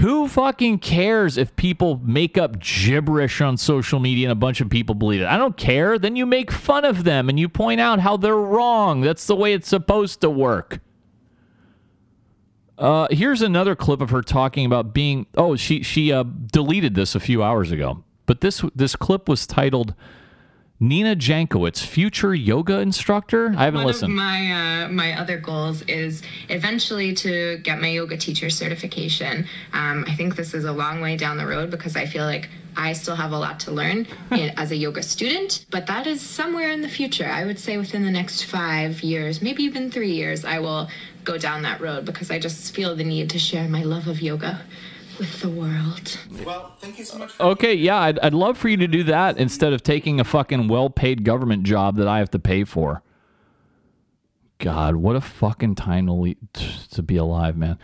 [0.00, 4.70] Who fucking cares if people make up gibberish on social media and a bunch of
[4.70, 5.26] people believe it?
[5.26, 5.98] I don't care.
[5.98, 9.02] Then you make fun of them and you point out how they're wrong.
[9.02, 10.80] That's the way it's supposed to work.
[12.78, 15.26] Uh, here's another clip of her talking about being.
[15.36, 19.46] Oh, she she uh, deleted this a few hours ago, but this this clip was
[19.46, 19.94] titled
[20.80, 24.12] "Nina Jankowicz, future yoga instructor." I haven't One listened.
[24.12, 29.46] of my uh, my other goals is eventually to get my yoga teacher certification.
[29.72, 32.48] Um, I think this is a long way down the road because I feel like
[32.76, 35.66] I still have a lot to learn as a yoga student.
[35.70, 37.26] But that is somewhere in the future.
[37.26, 40.88] I would say within the next five years, maybe even three years, I will
[41.24, 44.22] go down that road because I just feel the need to share my love of
[44.22, 44.62] yoga
[45.18, 46.18] with the world.
[46.44, 47.38] Well, thank you so much.
[47.40, 50.68] Okay, yeah, I'd, I'd love for you to do that instead of taking a fucking
[50.68, 53.02] well paid government job that I have to pay for.
[54.58, 56.34] God, what a fucking time to, le-
[56.90, 57.78] to be alive, man.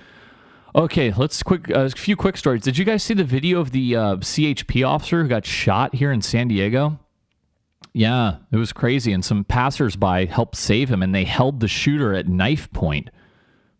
[0.74, 2.62] Okay, let's quick uh, a few quick stories.
[2.62, 6.12] Did you guys see the video of the uh, CHP officer who got shot here
[6.12, 6.98] in San Diego?
[7.94, 12.12] Yeah, it was crazy, and some passersby helped save him, and they held the shooter
[12.12, 13.08] at knife point.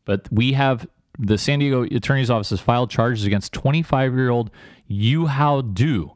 [0.07, 0.87] But we have
[1.19, 4.51] the San Diego Attorney's Office has filed charges against 25 year old
[4.87, 6.13] Yu Hao Du.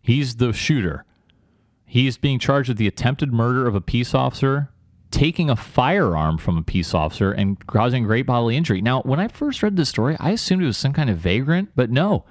[0.00, 1.04] He's the shooter.
[1.84, 4.70] He's being charged with the attempted murder of a peace officer,
[5.10, 8.80] taking a firearm from a peace officer, and causing great bodily injury.
[8.80, 11.70] Now, when I first read this story, I assumed it was some kind of vagrant,
[11.76, 12.24] but no.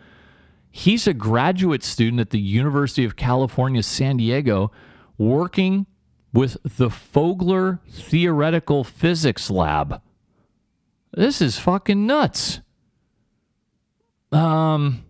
[0.72, 4.72] He's a graduate student at the University of California, San Diego,
[5.18, 5.86] working
[6.34, 10.02] with the Fogler Theoretical Physics Lab.
[11.14, 12.62] This is fucking nuts.
[14.32, 15.04] Um,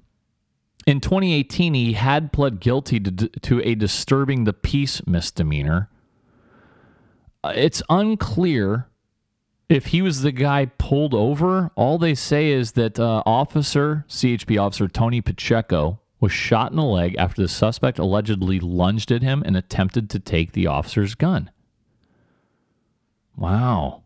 [0.88, 5.90] In 2018, he had pled guilty to, to a disturbing the peace misdemeanor.
[7.44, 8.88] Uh, it's unclear
[9.69, 11.69] if he was the guy pulled over.
[11.76, 16.84] All they say is that uh, officer, CHP officer Tony Pacheco, was shot in the
[16.84, 21.49] leg after the suspect allegedly lunged at him and attempted to take the officer's gun.
[23.36, 24.03] Wow.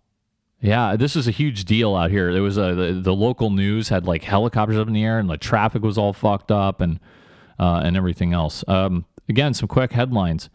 [0.65, 2.33] Yeah, this is a huge deal out here.
[2.33, 5.29] There was a the, the, local news had like helicopters up in the air, and
[5.29, 6.99] the traffic was all fucked up, and
[7.59, 8.63] uh, and everything else.
[8.67, 10.49] Um, again, some quick headlines: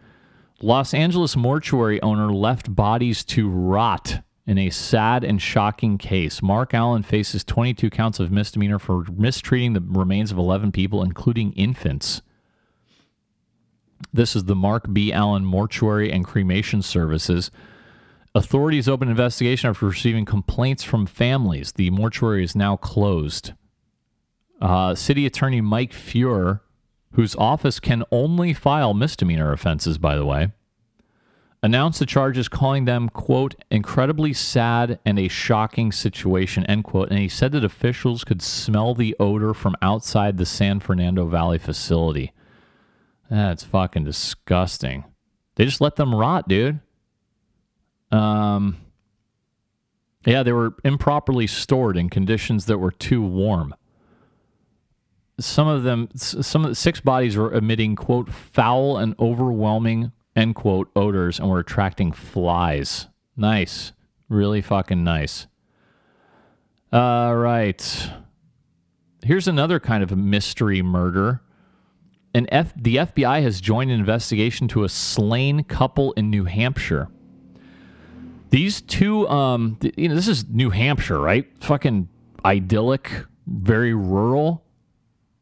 [0.60, 6.42] Los Angeles mortuary owner left bodies to rot in a sad and shocking case.
[6.42, 11.52] Mark Allen faces 22 counts of misdemeanor for mistreating the remains of 11 people, including
[11.52, 12.20] infants.
[14.12, 15.12] This is the Mark B.
[15.12, 17.52] Allen Mortuary and Cremation Services.
[18.32, 21.72] Authorities open investigation after receiving complaints from families.
[21.72, 23.52] The mortuary is now closed.
[24.60, 26.60] Uh, City Attorney Mike Feuer,
[27.14, 30.52] whose office can only file misdemeanor offenses, by the way,
[31.60, 37.10] announced the charges, calling them, quote, incredibly sad and a shocking situation, end quote.
[37.10, 41.58] And he said that officials could smell the odor from outside the San Fernando Valley
[41.58, 42.32] facility.
[43.28, 45.04] That's fucking disgusting.
[45.56, 46.80] They just let them rot, dude.
[48.10, 48.76] Um,
[50.26, 53.74] yeah, they were improperly stored in conditions that were too warm.
[55.38, 60.54] Some of them, some of the six bodies were emitting quote foul and overwhelming end
[60.54, 63.08] quote odors and were attracting flies.
[63.36, 63.92] Nice,
[64.28, 65.46] really fucking nice.
[66.92, 68.10] All right.
[69.22, 71.40] Here's another kind of mystery murder.
[72.34, 77.08] An F- the FBI has joined an investigation to a slain couple in New Hampshire.
[78.50, 81.46] These two, um, th- you know, this is New Hampshire, right?
[81.60, 82.08] Fucking
[82.44, 84.64] idyllic, very rural.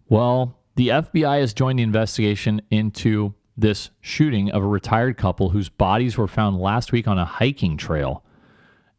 [0.09, 5.69] Well, the FBI has joined the investigation into this shooting of a retired couple whose
[5.69, 8.25] bodies were found last week on a hiking trail.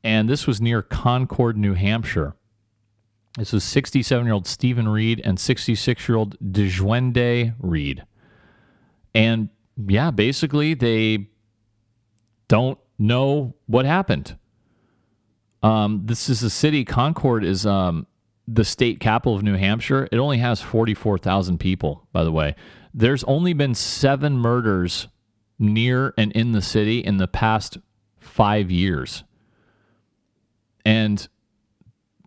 [0.03, 2.35] And this was near Concord, New Hampshire.
[3.37, 8.03] This was 67 year old Stephen Reid and 66 year old Djeswende Reid.
[9.13, 9.49] And
[9.87, 11.29] yeah, basically, they
[12.47, 14.37] don't know what happened.
[15.63, 16.85] Um, this is a city.
[16.85, 18.05] Concord is um,
[18.47, 20.07] the state capital of New Hampshire.
[20.11, 22.55] It only has 44,000 people, by the way.
[22.93, 25.07] There's only been seven murders
[25.57, 27.77] near and in the city in the past
[28.19, 29.23] five years.
[30.85, 31.27] And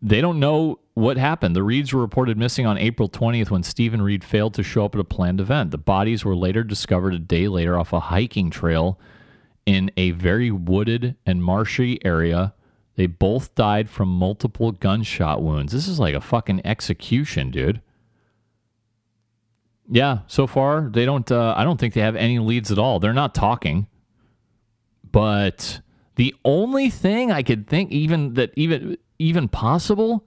[0.01, 1.57] they don't know what happened.
[1.57, 4.95] The Reids were reported missing on April 20th when Stephen Reid failed to show up
[4.95, 5.71] at a planned event.
[5.71, 9.01] The bodies were later discovered a day later off a hiking trail
[9.67, 12.55] in a very wooded and marshy area.
[12.97, 15.73] They both died from multiple gunshot wounds.
[15.73, 17.81] This is like a fucking execution, dude.
[19.91, 21.31] Yeah, so far they don't.
[21.31, 22.99] Uh, I don't think they have any leads at all.
[23.01, 23.87] They're not talking.
[25.11, 25.81] But
[26.17, 30.25] the only thing I could think, even that, even even possible,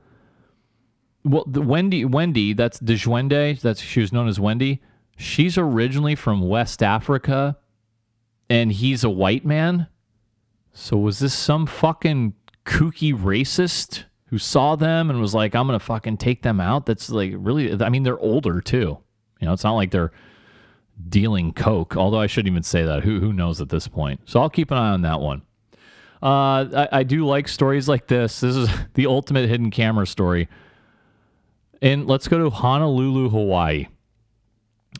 [1.23, 3.59] well, the Wendy, Wendy, that's Djeswende.
[3.61, 4.81] That's she was known as Wendy.
[5.17, 7.57] She's originally from West Africa
[8.49, 9.87] and he's a white man.
[10.73, 12.33] So was this some fucking
[12.65, 16.85] kooky racist who saw them and was like, I'm gonna fucking take them out?
[16.85, 17.81] That's like really.
[17.81, 18.97] I mean, they're older too.
[19.39, 20.11] You know, it's not like they're
[21.09, 21.95] dealing coke.
[21.95, 23.03] Although I shouldn't even say that.
[23.03, 24.21] Who who knows at this point?
[24.25, 25.41] So I'll keep an eye on that one.
[26.21, 28.39] Uh, I, I do like stories like this.
[28.39, 30.47] This is the ultimate hidden camera story.
[31.81, 33.87] And let's go to Honolulu, Hawaii.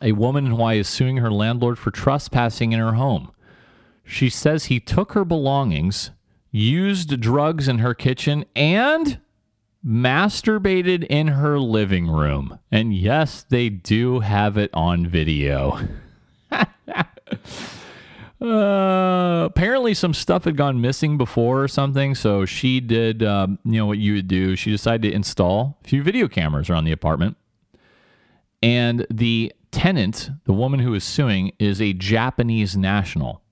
[0.02, 3.32] A woman in Hawaii is suing her landlord for trespassing in her home.
[4.06, 6.12] She says he took her belongings,
[6.52, 9.18] used drugs in her kitchen, and
[9.84, 12.58] masturbated in her living room.
[12.70, 15.80] And yes, they do have it on video.
[16.50, 16.64] uh,
[18.40, 22.14] apparently, some stuff had gone missing before or something.
[22.14, 24.54] So she did, um, you know, what you would do.
[24.54, 27.36] She decided to install a few video cameras around the apartment.
[28.62, 33.42] And the tenant, the woman who is suing, is a Japanese national.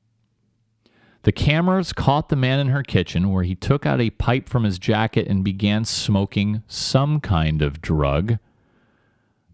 [1.24, 4.64] The cameras caught the man in her kitchen where he took out a pipe from
[4.64, 8.38] his jacket and began smoking some kind of drug.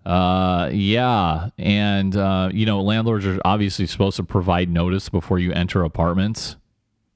[0.04, 1.50] Uh, yeah.
[1.58, 6.56] And, uh, you know, landlords are obviously supposed to provide notice before you enter apartments.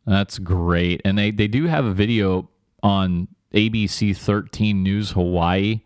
[0.07, 1.03] That's great.
[1.05, 2.49] And they, they do have a video
[2.81, 5.81] on ABC 13 News Hawaii.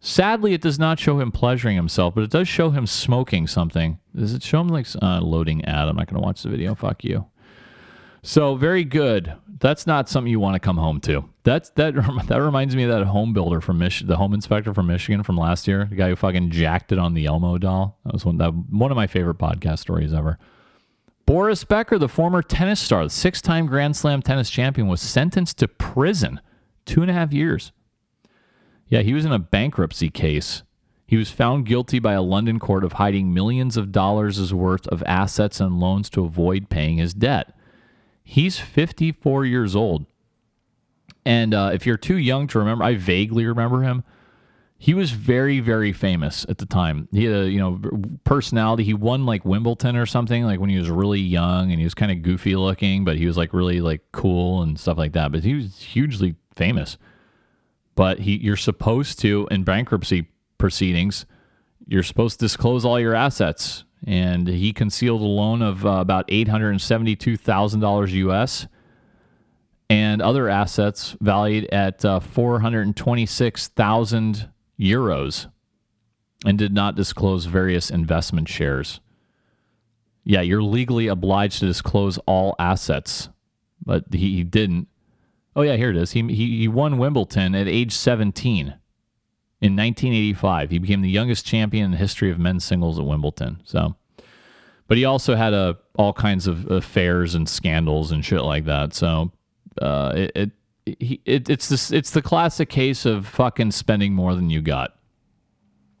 [0.00, 3.98] Sadly, it does not show him pleasuring himself, but it does show him smoking something.
[4.16, 5.88] Does it show him like uh, loading ad?
[5.88, 6.74] I'm not going to watch the video.
[6.74, 7.26] Fuck you.
[8.26, 9.34] So very good.
[9.60, 11.28] That's not something you want to come home to.
[11.42, 11.94] That's that.
[12.26, 15.36] That reminds me of that home builder from Mich- the home inspector from Michigan from
[15.36, 15.86] last year.
[15.88, 17.98] The guy who fucking jacked it on the Elmo doll.
[18.04, 20.38] That was one that one of my favorite podcast stories ever.
[21.26, 25.68] Boris Becker, the former tennis star, the six-time Grand Slam tennis champion, was sentenced to
[25.68, 26.40] prison,
[26.86, 27.72] two and a half years.
[28.88, 30.62] Yeah, he was in a bankruptcy case.
[31.06, 35.02] He was found guilty by a London court of hiding millions of dollars' worth of
[35.04, 37.53] assets and loans to avoid paying his debt.
[38.24, 40.06] He's 54 years old.
[41.26, 44.02] And uh, if you're too young to remember, I vaguely remember him.
[44.76, 47.08] He was very, very famous at the time.
[47.12, 47.80] He had a you know
[48.24, 48.84] personality.
[48.84, 51.94] He won like Wimbledon or something like when he was really young, and he was
[51.94, 55.32] kind of goofy looking, but he was like really like cool and stuff like that.
[55.32, 56.98] But he was hugely famous.
[57.94, 60.28] But he, you're supposed to in bankruptcy
[60.58, 61.24] proceedings,
[61.86, 63.83] you're supposed to disclose all your assets.
[64.06, 68.66] And he concealed a loan of uh, about eight hundred and seventy-two thousand dollars U.S
[69.90, 74.48] and other assets valued at uh, 426,000
[74.80, 75.50] euros
[76.44, 79.00] and did not disclose various investment shares.
[80.24, 83.28] Yeah, you're legally obliged to disclose all assets,
[83.84, 84.88] but he, he didn't.
[85.54, 86.12] Oh, yeah, here it is.
[86.12, 88.74] He, he, he won Wimbledon at age 17
[89.60, 90.70] in 1985.
[90.70, 93.62] He became the youngest champion in the history of men's singles at Wimbledon.
[93.64, 93.94] So,
[94.88, 98.64] but he also had a, uh, all kinds of affairs and scandals and shit like
[98.64, 98.94] that.
[98.94, 99.32] So,
[99.80, 100.50] uh, it, it,
[101.24, 104.96] it it's this it's the classic case of fucking spending more than you got,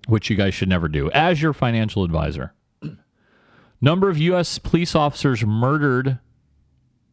[0.08, 2.52] which you guys should never do as your financial advisor.
[3.80, 4.58] Number of U.S.
[4.58, 6.18] police officers murdered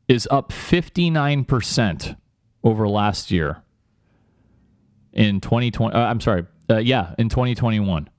[0.07, 2.17] is up 59%
[2.63, 3.63] over last year
[5.13, 5.95] in 2020.
[5.95, 6.45] Uh, I'm sorry.
[6.69, 8.09] Uh, yeah, in 2021.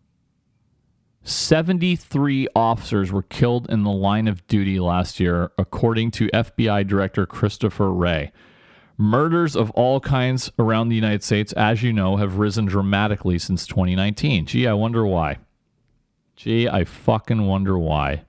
[1.24, 7.26] 73 officers were killed in the line of duty last year, according to FBI Director
[7.26, 8.32] Christopher Wray.
[8.98, 13.66] Murders of all kinds around the United States, as you know, have risen dramatically since
[13.66, 14.46] 2019.
[14.46, 15.38] Gee, I wonder why.
[16.36, 18.24] Gee, I fucking wonder why.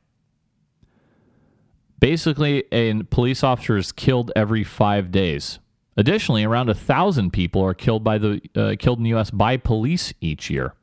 [2.00, 5.60] Basically, a police officer is killed every five days.
[5.96, 9.30] Additionally, around a thousand people are killed by the uh, killed in the U.S.
[9.30, 10.74] by police each year.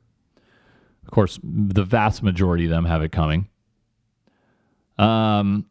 [1.03, 3.49] Of course, the vast majority of them have it coming.
[4.97, 5.65] Um,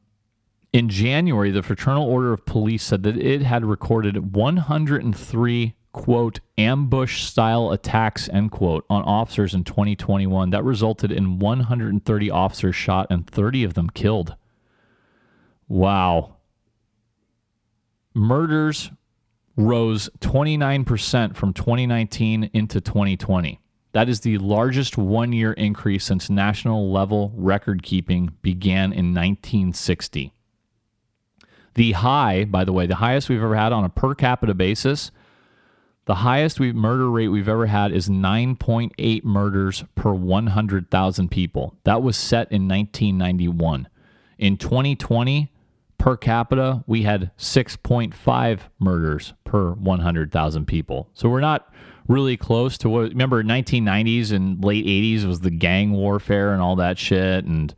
[0.73, 7.25] in January, the Fraternal Order of Police said that it had recorded 103 quote ambush
[7.25, 13.27] style attacks end quote on officers in 2021 that resulted in 130 officers shot and
[13.27, 14.37] 30 of them killed
[15.67, 16.37] wow
[18.15, 18.93] murders
[19.67, 23.61] rose 29% from 2019 into 2020
[23.93, 30.33] that is the largest one year increase since national level record keeping began in 1960.
[31.75, 35.11] The high, by the way, the highest we've ever had on a per capita basis,
[36.05, 41.75] the highest we murder rate we've ever had is 9.8 murders per 100,000 people.
[41.85, 43.89] That was set in 1991.
[44.39, 45.53] In 2020,
[46.01, 51.11] per capita, we had 6.5 murders per 100,000 people.
[51.13, 51.73] So we're not
[52.09, 56.75] really close to what remember 1990s and late 80s was the gang warfare and all
[56.77, 57.73] that shit and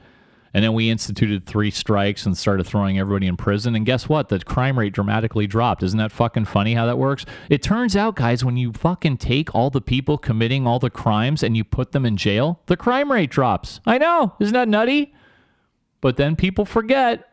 [0.54, 3.74] and then we instituted three strikes and started throwing everybody in prison.
[3.74, 4.28] And guess what?
[4.28, 5.82] The crime rate dramatically dropped.
[5.82, 7.24] Isn't that fucking funny how that works?
[7.48, 11.42] It turns out guys when you fucking take all the people committing all the crimes
[11.42, 13.80] and you put them in jail the crime rate drops.
[13.86, 14.34] I know.
[14.40, 15.14] Isn't that nutty?
[16.02, 17.31] But then people forget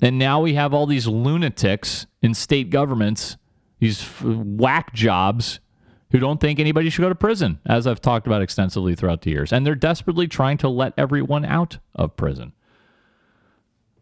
[0.00, 3.36] and now we have all these lunatics in state governments
[3.78, 5.60] these whack jobs
[6.10, 9.30] who don't think anybody should go to prison, as I've talked about extensively throughout the
[9.30, 9.52] years.
[9.52, 12.52] And they're desperately trying to let everyone out of prison.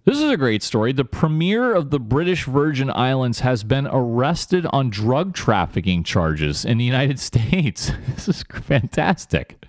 [0.04, 0.92] This is a great story.
[0.92, 6.76] The premier of the British Virgin Islands has been arrested on drug trafficking charges in
[6.76, 7.90] the United States.
[8.08, 9.64] This is fantastic.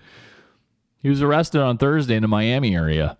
[0.98, 3.16] He was arrested on Thursday in the Miami area.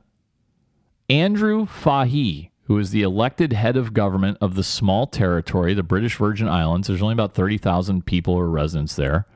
[1.09, 6.17] Andrew Fahie who is the elected head of government of the small territory, the British
[6.17, 9.27] Virgin Islands, there's only about 30,000 people or residents there,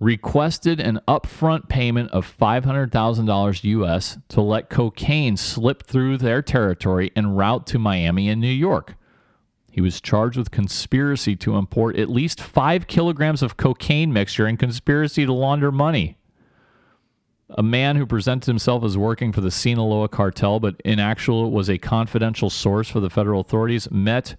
[0.00, 7.34] requested an upfront payment of $500,000 US to let cocaine slip through their territory en
[7.34, 8.94] route to Miami and New York.
[9.70, 14.58] He was charged with conspiracy to import at least five kilograms of cocaine mixture and
[14.58, 16.16] conspiracy to launder money
[17.50, 21.68] a man who presented himself as working for the Sinaloa cartel, but in actual was
[21.68, 24.36] a confidential source for the federal authorities, met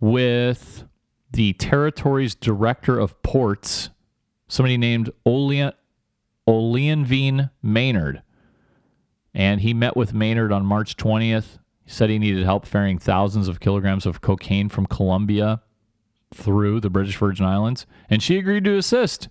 [0.00, 0.84] with
[1.32, 3.90] the territory's director of ports,
[4.48, 5.72] somebody named Olean,
[7.62, 8.22] Maynard.
[9.32, 11.58] And he met with Maynard on March 20th.
[11.84, 15.62] He said he needed help ferrying thousands of kilograms of cocaine from Colombia
[16.34, 19.28] through the British Virgin Islands, and she agreed to assist.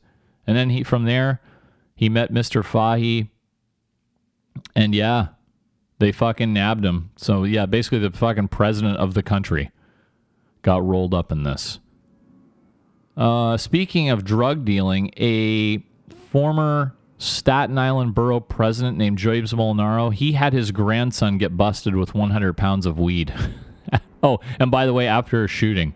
[0.48, 1.42] And then he from there,
[2.00, 2.64] he met Mr.
[2.64, 3.28] Fahie,
[4.74, 5.28] and yeah,
[5.98, 7.12] they fucking nabbed him.
[7.18, 9.70] So yeah, basically the fucking president of the country
[10.62, 11.80] got rolled up in this.
[13.18, 15.80] Uh, speaking of drug dealing, a
[16.32, 22.16] former Staten Island borough president named James Molinaro, he had his grandson get busted with
[22.16, 23.34] 100 pounds of weed.
[24.24, 25.94] oh, and by the way, after a shooting,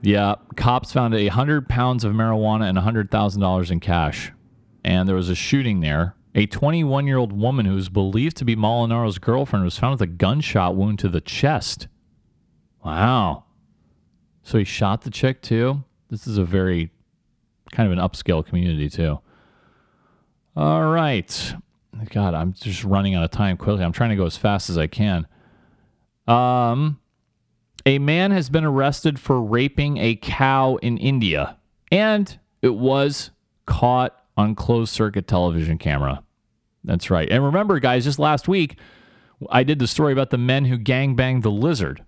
[0.00, 4.32] yeah, cops found a 100 pounds of marijuana and $100,000 in cash.
[4.84, 6.14] And there was a shooting there.
[6.34, 10.02] A 21 year old woman who was believed to be Molinaro's girlfriend was found with
[10.02, 11.88] a gunshot wound to the chest.
[12.84, 13.44] Wow.
[14.42, 15.84] So he shot the chick too?
[16.10, 16.90] This is a very
[17.72, 19.18] kind of an upscale community too.
[20.56, 21.54] All right.
[22.10, 23.84] God, I'm just running out of time quickly.
[23.84, 25.26] I'm trying to go as fast as I can.
[26.26, 27.00] Um,
[27.86, 31.56] a man has been arrested for raping a cow in India,
[31.90, 33.30] and it was
[33.66, 36.22] caught on closed circuit television camera.
[36.84, 37.28] That's right.
[37.28, 38.78] And remember, guys, just last week,
[39.50, 42.04] I did the story about the men who gang banged the lizard.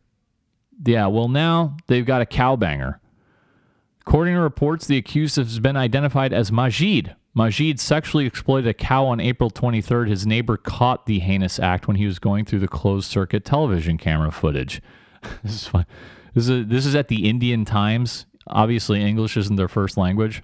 [0.86, 3.01] Yeah, well, now they've got a cow banger.
[4.07, 7.15] According to reports, the accused has been identified as Majid.
[7.35, 10.09] Majid sexually exploited a cow on April 23rd.
[10.09, 13.98] His neighbor caught the heinous act when he was going through the closed circuit television
[13.98, 14.81] camera footage.
[15.43, 15.85] this is fun.
[16.35, 18.27] This is, a, this is at the Indian Times.
[18.47, 20.43] Obviously, English isn't their first language.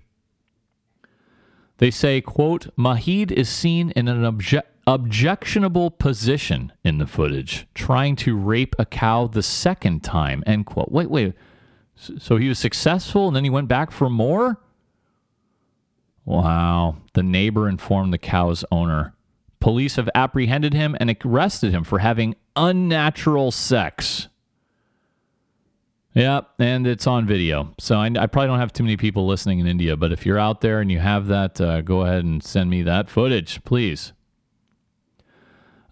[1.79, 8.17] They say, quote, Mahid is seen in an obje- objectionable position in the footage, trying
[8.17, 10.91] to rape a cow the second time, end quote.
[10.91, 11.35] Wait, wait.
[11.97, 14.61] So he was successful and then he went back for more?
[16.25, 16.97] Wow.
[17.15, 19.15] The neighbor informed the cow's owner.
[19.61, 24.29] Police have apprehended him and arrested him for having unnatural sex.
[26.17, 27.75] Yep, and it's on video.
[27.79, 30.39] So I, I, probably don't have too many people listening in India, but if you're
[30.39, 34.15] out there and you have that, uh, go ahead and send me that footage, please.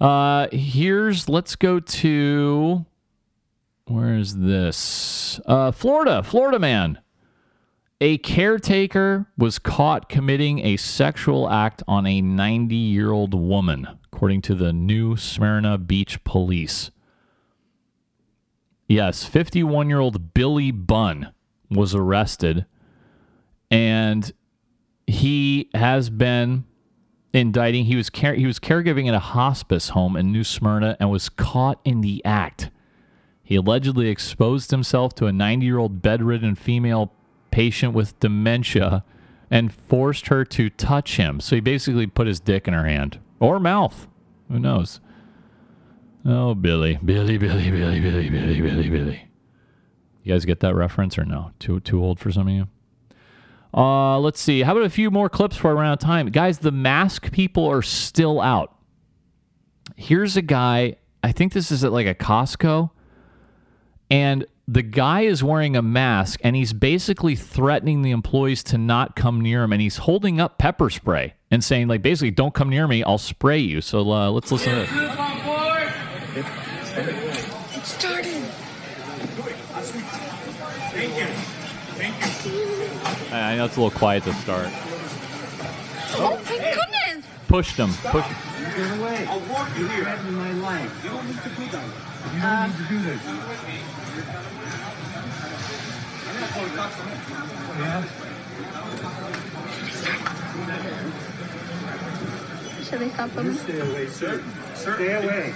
[0.00, 2.86] Uh, here's, let's go to,
[3.86, 5.40] where is this?
[5.44, 7.00] Uh, Florida, Florida man.
[8.00, 14.40] A caretaker was caught committing a sexual act on a 90 year old woman, according
[14.42, 16.90] to the New Smyrna Beach Police.
[18.94, 21.32] Yes, 51 year old Billy Bunn
[21.68, 22.64] was arrested
[23.68, 24.32] and
[25.08, 26.64] he has been
[27.32, 27.86] indicting.
[27.86, 31.28] He was care, he was caregiving at a hospice home in New Smyrna and was
[31.28, 32.70] caught in the act.
[33.42, 37.12] He allegedly exposed himself to a 90 year old bedridden female
[37.50, 39.02] patient with dementia
[39.50, 41.40] and forced her to touch him.
[41.40, 44.06] So he basically put his dick in her hand or mouth.
[44.48, 45.00] Who knows?
[46.26, 49.28] Oh, Billy, Billy, Billy, Billy, Billy, Billy, Billy, Billy.
[50.22, 51.52] You guys get that reference or no?
[51.58, 52.68] Too too old for some of you.
[53.74, 54.62] Uh, let's see.
[54.62, 56.60] How about a few more clips for around time, guys?
[56.60, 58.74] The mask people are still out.
[59.96, 60.96] Here's a guy.
[61.22, 62.90] I think this is at like a Costco,
[64.10, 69.14] and the guy is wearing a mask and he's basically threatening the employees to not
[69.14, 72.70] come near him and he's holding up pepper spray and saying like basically don't come
[72.70, 75.43] near me i'll spray you so uh, let's listen to
[76.36, 78.42] It started.
[80.90, 81.26] Thank you.
[81.94, 83.36] Thank you.
[83.36, 84.68] I know it's a little quiet to start.
[86.16, 87.24] Oh my goodness!
[87.46, 87.92] Pushed him.
[88.06, 88.26] Push.
[88.76, 89.26] Get away.
[89.26, 90.02] I'll walk you here.
[90.24, 91.04] You're my life.
[91.04, 91.84] You don't need to do that.
[92.34, 93.20] You don't need to do this.
[96.26, 97.18] I'm not going to talk to him.
[97.70, 98.02] Uh, yeah?
[102.82, 103.46] Should they stop them?
[103.46, 104.42] You stay away, sir.
[104.74, 105.54] Sir, stay away.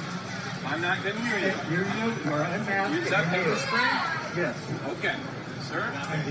[0.69, 1.55] I'm not going to hear you.
[1.71, 2.15] You're you.
[2.25, 3.03] You're unmasked.
[3.03, 4.43] Is that pepper spray?
[4.43, 4.57] Yes.
[4.99, 5.17] Okay.
[5.63, 5.83] Sir,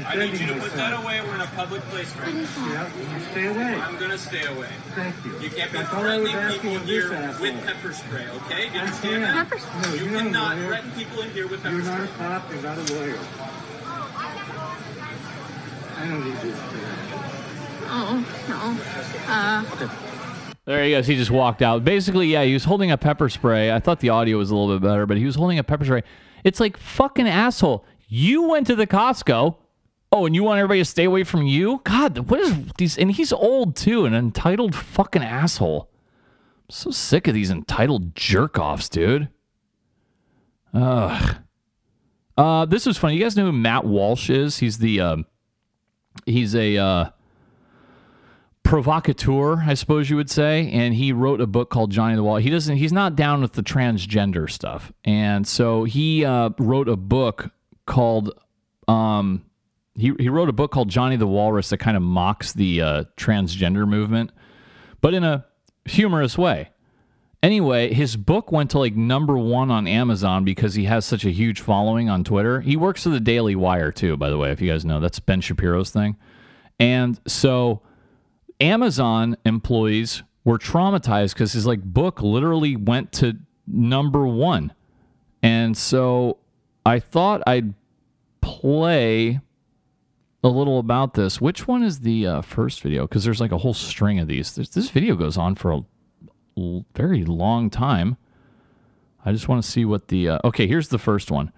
[0.08, 1.22] I need you to put that away.
[1.22, 2.42] We're in a public place right now.
[2.42, 3.76] Yeah, you stay away.
[3.76, 4.70] I'm going to stay away.
[4.96, 5.32] Thank you.
[5.40, 8.26] You can't be That's all I was threatening people of this here with pepper spray,
[8.30, 8.70] okay?
[8.70, 9.50] Do you understand can't.
[9.50, 9.84] that?
[9.84, 11.94] No, you you're not a cannot threaten people in here with pepper spray.
[11.94, 12.52] You're not a cop.
[12.52, 13.20] You're not a lawyer.
[15.98, 16.60] I don't need this.
[17.90, 18.78] Oh, no.
[19.32, 20.07] Uh,
[20.68, 21.08] There he goes.
[21.08, 21.86] He just walked out.
[21.86, 23.72] Basically, yeah, he was holding a pepper spray.
[23.72, 25.86] I thought the audio was a little bit better, but he was holding a pepper
[25.86, 26.04] spray.
[26.44, 27.86] It's like fucking asshole.
[28.10, 29.56] You went to the Costco.
[30.12, 31.80] Oh, and you want everybody to stay away from you?
[31.86, 32.98] God, what is these?
[32.98, 35.90] And he's old too, an entitled fucking asshole.
[36.68, 39.30] I'm so sick of these entitled jerk offs, dude.
[40.74, 41.38] Ugh.
[42.38, 43.16] Uh, this was funny.
[43.16, 44.58] You guys know who Matt Walsh is?
[44.58, 45.26] He's the um,
[46.26, 47.10] he's a uh,
[48.68, 52.36] provocateur, I suppose you would say, and he wrote a book called Johnny the Wall.
[52.36, 52.76] He doesn't.
[52.76, 57.50] He's not down with the transgender stuff, and so he uh, wrote a book
[57.86, 58.38] called
[58.90, 59.46] um,
[59.96, 63.04] he he wrote a book called Johnny the Walrus that kind of mocks the uh,
[63.16, 64.32] transgender movement,
[65.00, 65.46] but in a
[65.86, 66.70] humorous way.
[67.42, 71.30] Anyway, his book went to like number one on Amazon because he has such a
[71.30, 72.60] huge following on Twitter.
[72.60, 75.00] He works for the Daily Wire too, by the way, if you guys know.
[75.00, 76.18] That's Ben Shapiro's thing.
[76.80, 77.84] And so
[78.60, 84.74] Amazon employees were traumatized because his like book literally went to number one.
[85.44, 86.38] And so
[86.86, 87.74] I thought I'd
[88.42, 89.40] play
[90.44, 91.42] a little about this.
[91.42, 93.06] Which one is the uh, first video?
[93.08, 94.56] Because there's like a whole string of these.
[94.56, 95.82] There's, this video goes on for a
[96.58, 98.18] l- very long time.
[99.26, 100.30] I just want to see what the.
[100.30, 101.52] Uh, okay, here's the first one.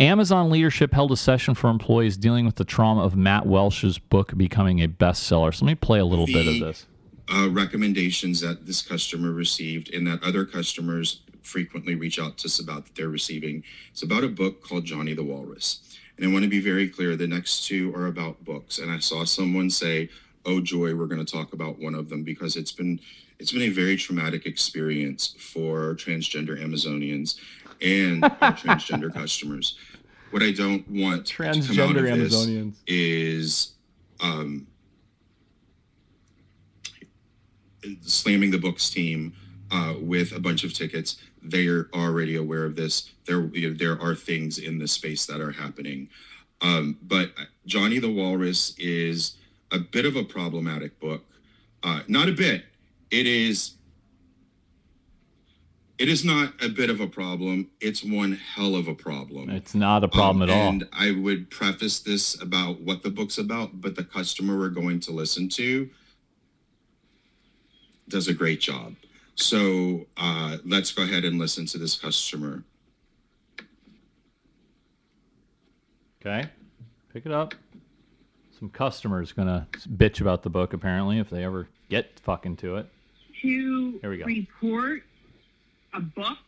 [0.00, 4.36] Amazon leadership held a session for employees dealing with the trauma of Matt Walsh's book
[4.36, 5.54] becoming a bestseller.
[5.54, 6.86] So let me play a little bit of this.
[7.32, 12.58] uh, recommendations that this customer received and that other customers frequently reach out to us
[12.58, 13.62] about that they're receiving.
[13.92, 15.96] It's about a book called Johnny the Walrus.
[16.16, 18.78] And I want to be very clear the next two are about books.
[18.78, 20.08] And I saw someone say,
[20.46, 23.00] Oh joy, we're going to talk about one of them because it's been
[23.38, 27.36] it's been a very traumatic experience for transgender Amazonians
[27.80, 28.22] and
[28.62, 29.76] transgender customers.
[30.30, 32.74] What I don't want to come out Transgender Amazonians.
[32.86, 33.72] is
[34.20, 34.66] um,
[38.02, 39.32] slamming the books team
[39.70, 41.16] uh, with a bunch of tickets.
[41.42, 43.10] They're already aware of this.
[43.26, 46.08] There, you know, there are things in this space that are happening.
[46.60, 47.32] Um, but
[47.66, 49.36] Johnny the Walrus is
[49.72, 51.24] a bit of a problematic book.
[51.82, 52.64] Uh, not a bit.
[53.10, 53.72] It is.
[56.00, 57.68] It is not a bit of a problem.
[57.78, 59.50] It's one hell of a problem.
[59.50, 60.68] It's not a problem Um, at all.
[60.70, 65.00] And I would preface this about what the book's about, but the customer we're going
[65.00, 65.90] to listen to
[68.08, 68.94] does a great job.
[69.34, 72.64] So uh, let's go ahead and listen to this customer.
[76.24, 76.48] Okay.
[77.12, 77.54] Pick it up.
[78.58, 79.66] Some customers gonna
[79.96, 82.86] bitch about the book apparently if they ever get fucking to it.
[83.42, 84.24] to Here we go.
[84.24, 85.02] report
[85.92, 86.38] a book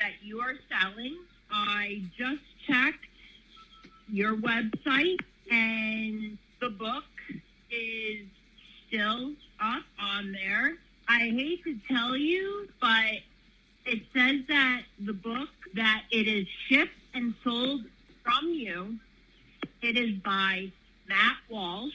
[0.00, 1.16] that you are selling.
[1.50, 3.06] I just checked
[4.08, 7.04] your website and the book
[7.70, 8.26] is
[8.86, 10.74] still up on there.
[11.08, 13.18] I hate to tell you, but
[13.84, 17.82] it says that the book that it is shipped and sold
[18.22, 18.98] from you,
[19.82, 20.70] it is by
[21.08, 21.92] Matt Walsh.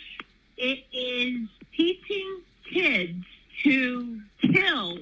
[0.58, 3.26] It is teaching kids
[3.64, 5.00] to kill,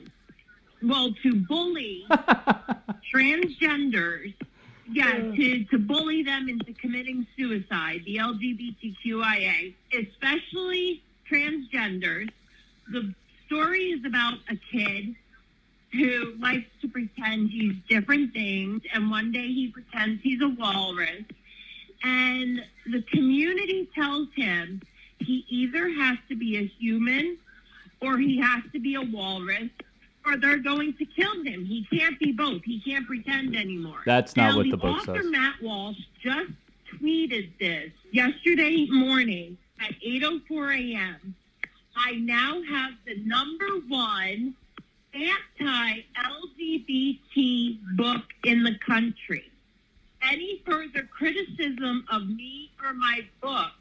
[0.83, 2.05] well, to bully
[3.13, 4.33] transgenders.
[4.89, 12.29] Yeah, to, to bully them into committing suicide, the LGBTQIA, especially transgenders.
[12.89, 13.13] The
[13.45, 15.13] story is about a kid
[15.91, 21.23] who likes to pretend he's different things, and one day he pretends he's a walrus.
[22.03, 24.81] And the community tells him
[25.19, 27.37] he either has to be a human
[28.01, 29.69] or he has to be a walrus
[30.27, 31.63] or they're going to kill him.
[31.65, 32.63] He can't be both.
[32.63, 34.01] He can't pretend anymore.
[34.05, 35.31] That's not now, what the book author says.
[35.31, 36.51] Matt Walsh just
[36.93, 41.33] tweeted this yesterday morning at 8:04 a.m.
[41.95, 44.53] I now have the number one
[45.13, 49.49] anti-LGBT book in the country.
[50.21, 53.71] Any further criticism of me or my book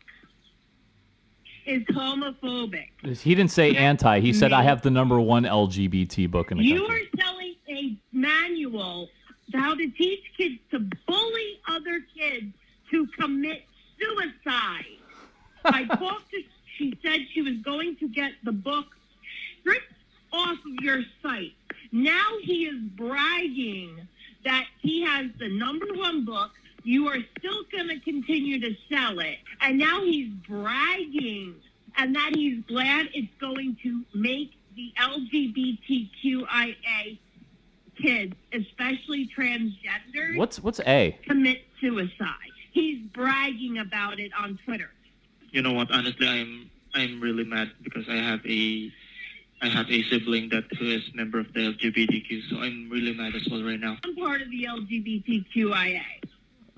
[1.66, 2.88] is homophobic.
[3.18, 4.20] He didn't say anti.
[4.20, 7.08] He said I have the number one LGBT book in the You country.
[7.16, 9.08] are selling a manual
[9.52, 12.52] to how to teach kids to bully other kids
[12.90, 13.64] to commit
[14.00, 14.84] suicide.
[15.64, 16.42] I talked to,
[16.76, 18.86] she said she was going to get the book
[19.60, 19.92] stripped
[20.32, 21.52] off of your site.
[21.92, 24.06] Now he is bragging
[24.44, 26.50] that he has the number one book.
[26.86, 29.38] You are still going to continue to sell it.
[29.60, 31.56] And now he's bragging
[31.98, 37.18] and that he's glad it's going to make the LGBTQIA
[38.00, 41.18] kids, especially transgenders, What's what's A?
[41.26, 42.52] commit suicide.
[42.72, 44.90] He's bragging about it on Twitter.
[45.50, 48.92] you know what honestly i'm i'm really mad because i have a
[49.62, 53.34] i have a sibling that who is member of the lgbtq so i'm really mad
[53.34, 56.02] as well right now I'm part of the LGBTQIA.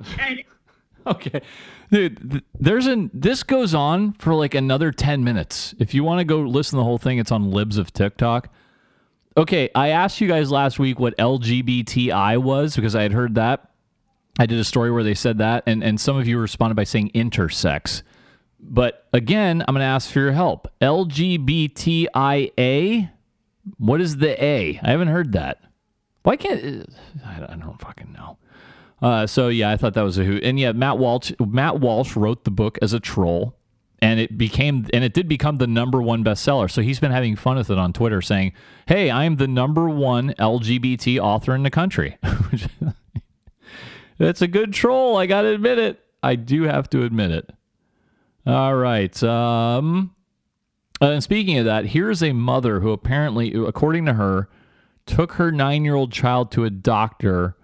[1.06, 1.40] Okay,
[1.90, 2.30] dude.
[2.30, 5.74] Th- there's an this goes on for like another ten minutes.
[5.78, 8.52] If you want to go listen to the whole thing, it's on Libs of TikTok.
[9.36, 13.70] Okay, I asked you guys last week what LGBTI was because I had heard that.
[14.38, 16.84] I did a story where they said that, and and some of you responded by
[16.84, 18.02] saying intersex.
[18.60, 20.68] But again, I'm going to ask for your help.
[20.82, 22.08] LGBTIA.
[23.78, 24.80] What is the A?
[24.82, 25.58] I haven't heard that.
[26.22, 26.84] Why can't uh,
[27.24, 28.36] I I don't fucking know.
[29.00, 30.42] Uh, so yeah, I thought that was a hoot.
[30.42, 33.56] And yeah, Matt Walsh Matt Walsh wrote the book as a troll,
[34.00, 36.70] and it became and it did become the number one bestseller.
[36.70, 38.52] So he's been having fun with it on Twitter, saying,
[38.86, 42.18] "Hey, I am the number one LGBT author in the country."
[44.18, 45.16] That's a good troll.
[45.16, 46.00] I got to admit it.
[46.22, 47.50] I do have to admit it.
[48.44, 49.22] All right.
[49.22, 50.14] Um,
[51.00, 54.48] and speaking of that, here's a mother who apparently, according to her,
[55.06, 57.56] took her nine year old child to a doctor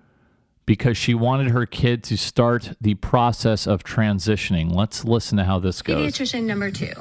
[0.67, 4.75] because she wanted her kid to start the process of transitioning.
[4.75, 6.13] Let's listen to how this goes.
[6.13, 6.93] Pediatrician number two.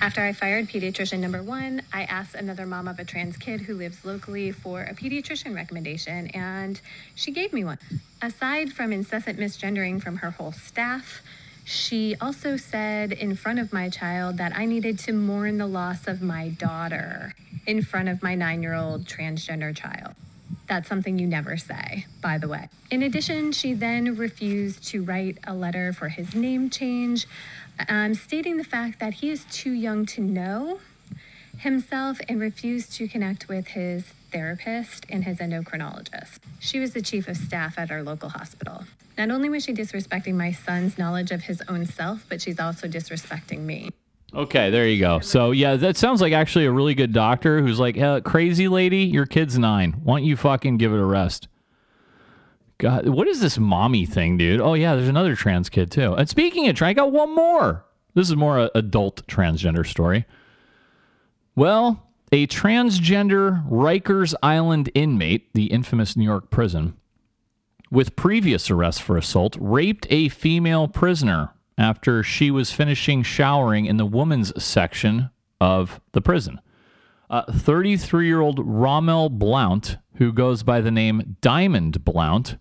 [0.00, 3.74] After I fired pediatrician number one, I asked another mom of a trans kid who
[3.74, 6.80] lives locally for a pediatrician recommendation, and
[7.14, 7.78] she gave me one.
[8.20, 11.22] Aside from incessant misgendering from her whole staff,
[11.64, 16.06] she also said in front of my child that I needed to mourn the loss
[16.06, 17.34] of my daughter
[17.66, 20.14] in front of my nine year old transgender child.
[20.68, 22.68] That's something you never say, by the way.
[22.90, 27.26] In addition, she then refused to write a letter for his name change,
[27.88, 30.80] um, stating the fact that he is too young to know
[31.58, 36.38] himself and refused to connect with his therapist and his endocrinologist.
[36.58, 38.84] She was the chief of staff at our local hospital.
[39.16, 42.86] Not only was she disrespecting my son's knowledge of his own self, but she's also
[42.86, 43.90] disrespecting me.
[44.34, 45.20] Okay, there you go.
[45.20, 49.04] So yeah, that sounds like actually a really good doctor who's like, hey, crazy lady,
[49.04, 49.92] your kid's nine.
[50.02, 51.48] Why don't you fucking give it a rest?
[52.78, 54.60] God, what is this mommy thing, dude?
[54.60, 56.14] Oh yeah, there's another trans kid too.
[56.14, 57.84] And speaking of trans, I got one more.
[58.14, 60.26] This is more a adult transgender story.
[61.54, 66.96] Well, a transgender Rikers Island inmate, the infamous New York prison,
[67.90, 73.96] with previous arrests for assault, raped a female prisoner after she was finishing showering in
[73.96, 75.30] the women's section
[75.60, 76.60] of the prison.
[77.30, 82.56] 33 uh, year old Rommel Blount, who goes by the name Diamond Blount,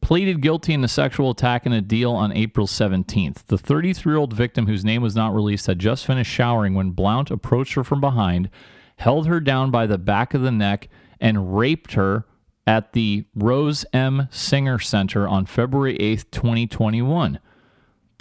[0.00, 3.46] pleaded guilty in the sexual attack in a deal on April 17th.
[3.46, 6.90] The 33 year old victim, whose name was not released, had just finished showering when
[6.90, 8.50] Blount approached her from behind,
[8.96, 10.88] held her down by the back of the neck,
[11.20, 12.26] and raped her
[12.66, 14.28] at the Rose M.
[14.30, 17.38] Singer Center on February 8th, 2021.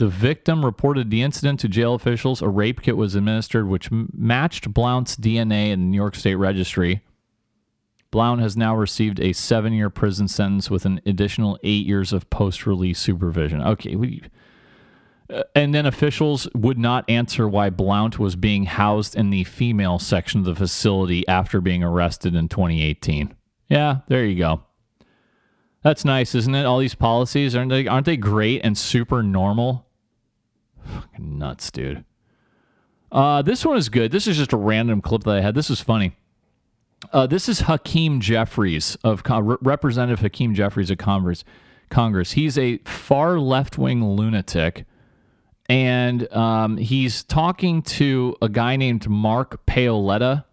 [0.02, 2.42] The victim reported the incident to jail officials.
[2.42, 6.38] A rape kit was administered, which m- matched Blount's DNA in the New York State
[6.38, 7.04] Registry.
[8.10, 12.28] Blount has now received a seven year prison sentence with an additional eight years of
[12.32, 13.62] post release supervision.
[13.62, 13.96] Okay.
[13.96, 14.24] We,
[15.32, 20.00] uh, and then officials would not answer why Blount was being housed in the female
[20.00, 23.36] section of the facility after being arrested in 2018.
[23.70, 24.64] Yeah, there you go.
[25.84, 26.66] That's nice, isn't it?
[26.66, 29.86] All these policies aren't they aren't they great and super normal?
[30.86, 32.06] Fucking nuts, dude.
[33.12, 34.12] Uh, this one is good.
[34.12, 35.56] This is just a random clip that I had.
[35.56, 36.16] This is funny.
[37.12, 39.24] Uh, this is Hakeem Jeffries of
[39.62, 41.44] Representative Hakeem Jeffries of Congress.
[41.90, 42.32] Congress.
[42.32, 44.86] He's a far left wing lunatic,
[45.70, 50.46] and um, he's talking to a guy named Mark Paoletta,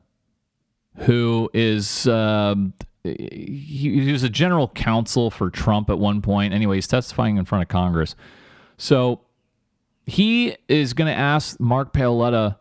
[0.96, 2.74] who is um,
[3.05, 6.52] he, he was a general counsel for Trump at one point.
[6.52, 8.16] Anyway, he's testifying in front of Congress.
[8.76, 9.20] So
[10.09, 12.56] he is going to ask Mark Paoletta,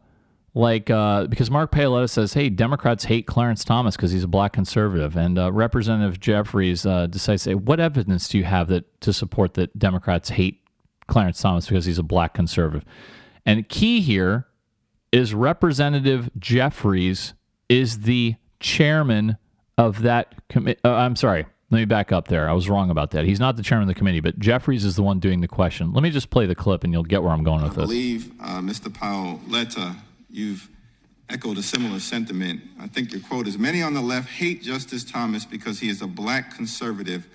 [0.54, 4.52] like, uh, because Mark Paoletta says, hey, Democrats hate Clarence Thomas because he's a black
[4.52, 5.16] conservative.
[5.16, 9.54] And uh, Representative Jeffries uh, decides say, what evidence do you have that to support
[9.54, 10.62] that Democrats hate
[11.08, 12.84] Clarence Thomas because he's a black conservative?
[13.46, 14.48] And key here
[15.14, 17.34] is Representative Jeffries
[17.70, 19.38] is the chairman
[19.78, 20.82] of that committee.
[20.84, 22.50] Uh, I'm sorry, let me back up there.
[22.50, 23.26] I was wrong about that.
[23.26, 25.92] He's not the chairman of the committee, but Jeffries is the one doing the question.
[25.92, 27.84] Let me just play the clip and you'll get where I'm going with I this.
[27.84, 28.90] I believe, uh, Mr.
[28.90, 29.96] Paoletta,
[30.30, 30.70] you've
[31.30, 32.62] echoed a similar sentiment.
[32.80, 36.02] I think your quote is Many on the left hate Justice Thomas because he is
[36.02, 37.28] a black conservative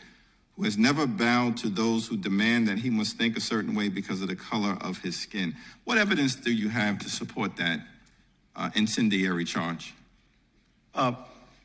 [0.57, 3.91] who has never bowed to those who demand that he must think a certain way
[3.91, 5.55] because of the color of his skin.
[5.85, 7.81] What evidence do you have to support that
[8.57, 9.95] uh, incendiary charge?
[10.95, 11.13] Uh,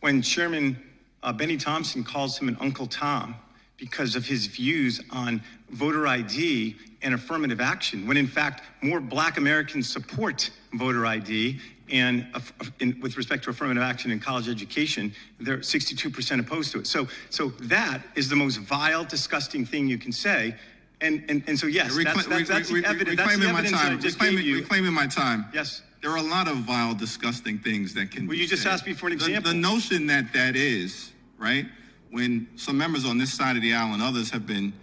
[0.01, 0.81] when Chairman
[1.27, 3.35] uh, Bennie Thompson calls him an Uncle Tom
[3.75, 5.41] because of his views on
[5.71, 11.59] voter ID and affirmative action, when in fact more black Americans support voter ID
[11.91, 12.39] and uh,
[12.79, 16.87] in, with respect to affirmative action in college education, they're 62% opposed to it.
[16.87, 20.55] So, so that is the most vile, disgusting thing you can say.
[21.01, 23.17] And, and, and so, yes, that's, that's, that's the evidence.
[23.17, 24.55] That's the evidence I just reclaiming, gave you.
[24.59, 25.45] Reclaiming my time.
[25.53, 25.81] Yes.
[26.01, 28.27] There are a lot of vile, disgusting things that can.
[28.27, 28.71] Well, you just said.
[28.71, 29.51] asked me for an the, example.
[29.51, 31.65] The notion that that is right
[32.11, 34.73] when some members on this side of the aisle and others have been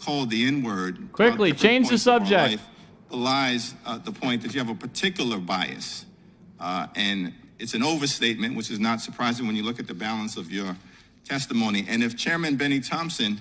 [0.00, 1.12] called the N word.
[1.12, 2.52] Quickly, change the subject.
[2.52, 2.68] Life,
[3.08, 6.06] belies uh, the point that you have a particular bias,
[6.58, 10.36] uh, and it's an overstatement, which is not surprising when you look at the balance
[10.36, 10.76] of your
[11.24, 11.86] testimony.
[11.88, 13.38] And if Chairman Bennie Thompson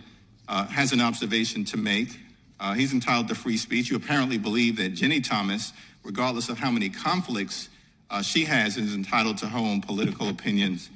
[0.52, 2.20] uh, has an observation to make.
[2.60, 3.90] Uh, he's entitled to free speech.
[3.90, 5.74] You apparently believe that Ginni Thomas,
[6.04, 7.70] regardless of how many conflicts
[8.10, 10.90] uh, she has, is entitled to her own political opinions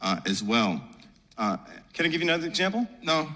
[0.00, 0.80] uh, as well.
[1.38, 1.56] Uh,
[1.92, 2.86] Can I give you another example?
[3.02, 3.28] No.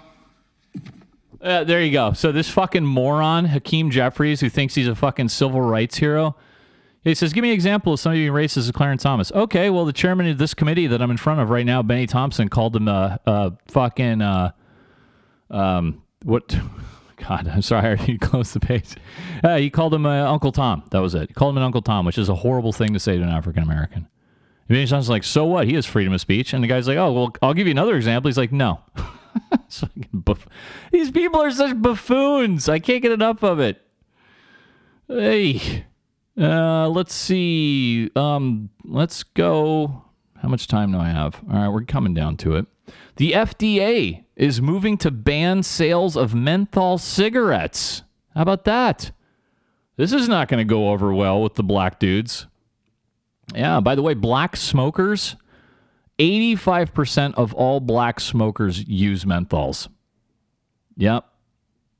[1.41, 2.13] Uh, there you go.
[2.13, 6.35] So this fucking moron, Hakeem Jeffries, who thinks he's a fucking civil rights hero,
[7.03, 9.83] he says, "Give me an example of somebody being racist as Clarence Thomas." Okay, well,
[9.83, 12.75] the chairman of this committee that I'm in front of right now, Bennie Thompson, called
[12.75, 14.51] him a, a fucking uh,
[15.49, 16.57] um, what?
[17.27, 18.95] God, I'm sorry, I already closed the page.
[19.43, 20.83] Uh, he called him uh, Uncle Tom.
[20.91, 21.29] That was it.
[21.29, 23.29] He called him an Uncle Tom, which is a horrible thing to say to an
[23.29, 24.07] African American.
[24.67, 25.67] Bennie Thompson's like, "So what?
[25.67, 27.95] He has freedom of speech." And the guy's like, "Oh, well, I'll give you another
[27.95, 28.79] example." He's like, "No."
[29.69, 30.47] Fucking buff-
[30.91, 32.69] These people are such buffoons.
[32.69, 33.81] I can't get enough of it.
[35.07, 35.85] Hey,
[36.39, 38.09] uh, let's see.
[38.15, 40.03] Um, let's go.
[40.41, 41.41] How much time do I have?
[41.51, 42.65] All right, we're coming down to it.
[43.15, 48.03] The FDA is moving to ban sales of menthol cigarettes.
[48.35, 49.11] How about that?
[49.95, 52.47] This is not going to go over well with the black dudes.
[53.53, 55.35] Yeah, by the way, black smokers
[56.19, 59.87] 85% of all black smokers use menthols.
[60.97, 61.25] Yep.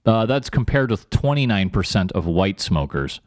[0.05, 3.21] Uh, that's compared with 29% of white smokers.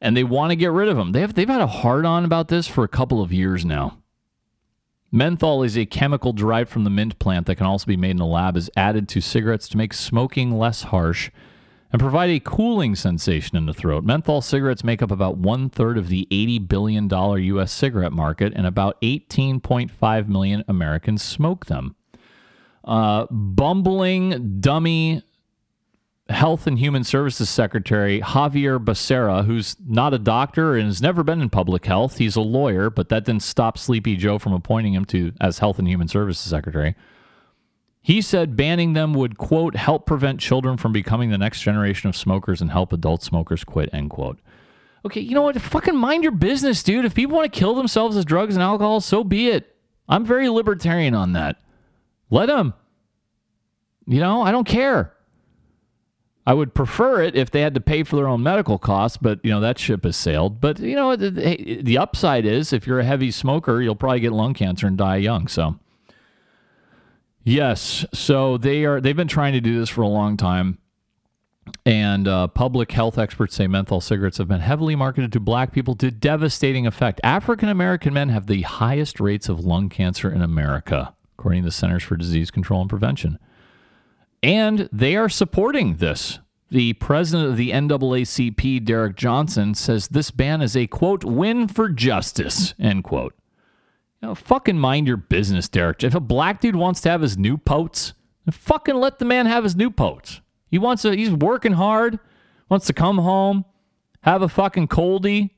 [0.00, 1.12] And they want to get rid of them.
[1.12, 3.98] They have, they've had a hard on about this for a couple of years now.
[5.10, 8.20] Menthol is a chemical derived from the mint plant that can also be made in
[8.20, 11.30] a lab, is added to cigarettes to make smoking less harsh
[11.92, 14.04] and provide a cooling sensation in the throat.
[14.04, 17.72] Menthol cigarettes make up about one third of the $80 billion U.S.
[17.72, 21.96] cigarette market, and about 18.5 million Americans smoke them.
[22.84, 25.22] Uh, bumbling, dummy
[26.28, 31.40] Health and Human Services Secretary Xavier Becerra, who's not a doctor and has never been
[31.40, 32.18] in public health.
[32.18, 35.78] He's a lawyer, but that didn't stop Sleepy Joe from appointing him to as Health
[35.78, 36.94] and Human Services Secretary.
[38.08, 42.16] He said banning them would, quote, help prevent children from becoming the next generation of
[42.16, 44.38] smokers and help adult smokers quit, end quote.
[45.04, 45.60] Okay, you know what?
[45.60, 47.04] Fucking mind your business, dude.
[47.04, 49.76] If people want to kill themselves with drugs and alcohol, so be it.
[50.08, 51.60] I'm very libertarian on that.
[52.30, 52.72] Let them.
[54.06, 55.12] You know, I don't care.
[56.46, 59.38] I would prefer it if they had to pay for their own medical costs, but
[59.44, 60.62] you know that ship has sailed.
[60.62, 64.32] But you know the, the upside is if you're a heavy smoker, you'll probably get
[64.32, 65.46] lung cancer and die young.
[65.46, 65.78] So
[67.48, 68.04] Yes.
[68.12, 70.78] So they are they've been trying to do this for a long time.
[71.84, 75.94] And uh, public health experts say menthol cigarettes have been heavily marketed to black people
[75.96, 77.20] to devastating effect.
[77.24, 81.72] African American men have the highest rates of lung cancer in America, according to the
[81.72, 83.38] Centers for Disease Control and Prevention.
[84.42, 86.40] And they are supporting this.
[86.70, 91.88] The president of the NAACP, Derek Johnson, says this ban is a quote win for
[91.88, 93.34] justice, end quote.
[94.20, 96.02] You know, fucking mind your business, Derek.
[96.02, 99.64] If a black dude wants to have his new then fucking let the man have
[99.64, 100.40] his Newports.
[100.70, 102.18] He wants to, he's working hard,
[102.68, 103.64] wants to come home,
[104.22, 105.50] have a fucking coldie,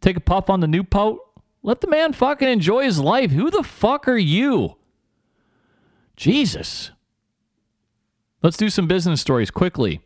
[0.00, 1.20] take a puff on the Newport.
[1.62, 3.30] Let the man fucking enjoy his life.
[3.32, 4.76] Who the fuck are you?
[6.16, 6.92] Jesus.
[8.42, 10.00] Let's do some business stories quickly.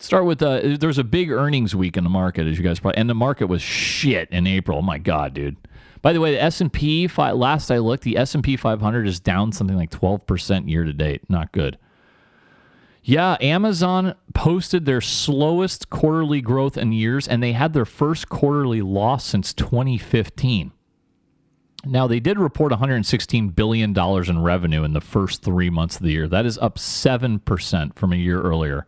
[0.00, 2.98] Start with uh, there's a big earnings week in the market, as you guys probably,
[2.98, 4.78] and the market was shit in April.
[4.78, 5.56] Oh my god, dude.
[6.02, 9.06] By the way, the S and P last I looked, the S and P 500
[9.06, 11.28] is down something like 12 percent year to date.
[11.28, 11.78] Not good.
[13.02, 18.82] Yeah, Amazon posted their slowest quarterly growth in years, and they had their first quarterly
[18.82, 20.72] loss since 2015.
[21.86, 26.12] Now, they did report $116 billion in revenue in the first three months of the
[26.12, 26.28] year.
[26.28, 28.86] That is up 7% from a year earlier.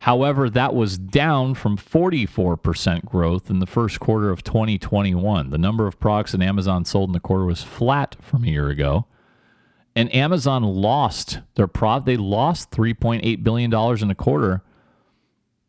[0.00, 5.50] However, that was down from 44% growth in the first quarter of 2021.
[5.50, 8.70] The number of products that Amazon sold in the quarter was flat from a year
[8.70, 9.04] ago.
[9.94, 12.06] And Amazon lost their prop.
[12.06, 14.62] They lost $3.8 billion in the quarter.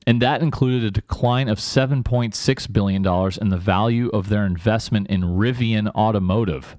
[0.07, 3.05] And that included a decline of $7.6 billion
[3.41, 6.77] in the value of their investment in Rivian Automotive.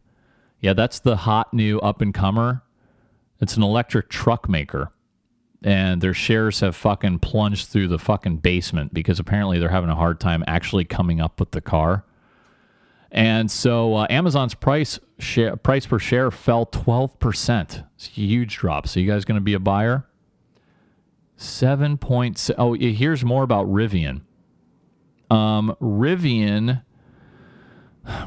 [0.61, 2.63] Yeah, that's the hot new up and comer.
[3.43, 4.91] It's an electric truck maker.
[5.65, 9.95] And their shares have fucking plunged through the fucking basement because apparently they're having a
[9.95, 12.05] hard time actually coming up with the car.
[13.13, 17.85] And so uh, Amazon's price share, price per share fell 12%.
[17.95, 18.89] It's a huge drop.
[18.89, 20.07] So you guys going to be a buyer?
[21.37, 22.51] Seven points.
[22.57, 24.23] Oh, here's more about Rivian.
[25.31, 26.83] Um, Rivian.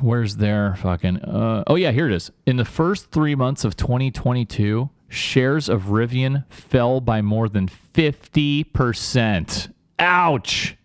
[0.02, 1.18] Where's their fucking?
[1.18, 2.32] Uh, oh yeah, here it is.
[2.46, 8.64] In the first three months of 2022, shares of Rivian fell by more than 50
[8.66, 9.70] percent.
[10.00, 10.76] Ouch!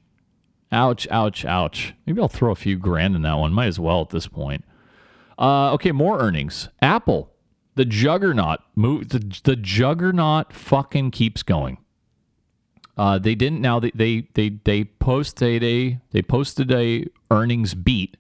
[0.73, 1.09] Ouch!
[1.11, 1.45] Ouch!
[1.45, 1.95] Ouch!
[2.07, 3.53] Maybe I'll throw a few grand in that one.
[3.53, 4.65] Might as well at this point.
[5.39, 6.69] Uh, okay, more earnings.
[6.83, 7.33] Apple
[7.75, 11.79] The juggernaut move the, the juggernaut fucking keeps going.
[12.97, 18.19] Uh, they didn't now they they they, they posted a they posted a earnings beat,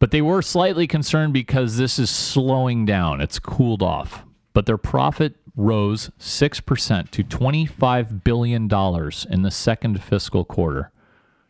[0.00, 3.20] but they were slightly concerned because this is slowing down.
[3.20, 9.42] It's cooled off, but their profit rose six percent to twenty five billion dollars in
[9.42, 10.90] the second fiscal quarter.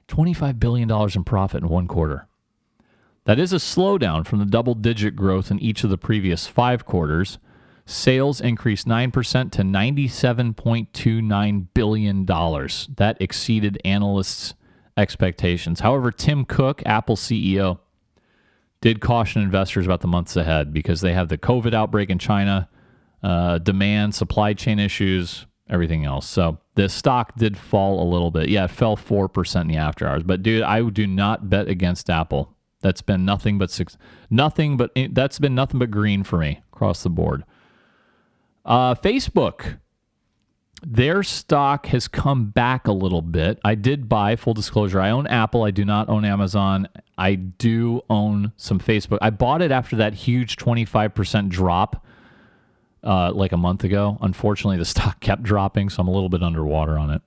[0.09, 2.27] Twenty five billion dollars in profit in one quarter.
[3.25, 6.87] That is a slowdown from the double digit growth in each of the previous five
[6.87, 7.39] quarters.
[7.87, 12.25] Sales increased 9% to $97.29 billion.
[12.25, 14.55] That exceeded analysts'
[14.97, 15.81] expectations.
[15.81, 17.81] However, Tim Cook, Apple CEO,
[18.81, 22.69] did caution investors about the months ahead because they have the COVID outbreak in China,
[23.23, 26.29] uh, demand, supply chain issues, everything else.
[26.29, 28.49] So the stock did fall a little bit.
[28.49, 30.23] Yeah, it fell 4% in the after hours.
[30.23, 32.55] But dude, I do not bet against Apple.
[32.81, 33.99] That's been nothing but six,
[34.31, 37.45] nothing but that's been nothing but green for me across the board.
[38.65, 39.79] Uh, Facebook,
[40.83, 43.59] their stock has come back a little bit.
[43.65, 44.99] I did buy full disclosure.
[45.01, 45.63] I own Apple.
[45.63, 46.89] I do not own Amazon.
[47.19, 49.19] I do own some Facebook.
[49.21, 52.07] I bought it after that huge twenty five percent drop.
[53.03, 54.19] Uh, like a month ago.
[54.21, 57.23] Unfortunately, the stock kept dropping, so I'm a little bit underwater on it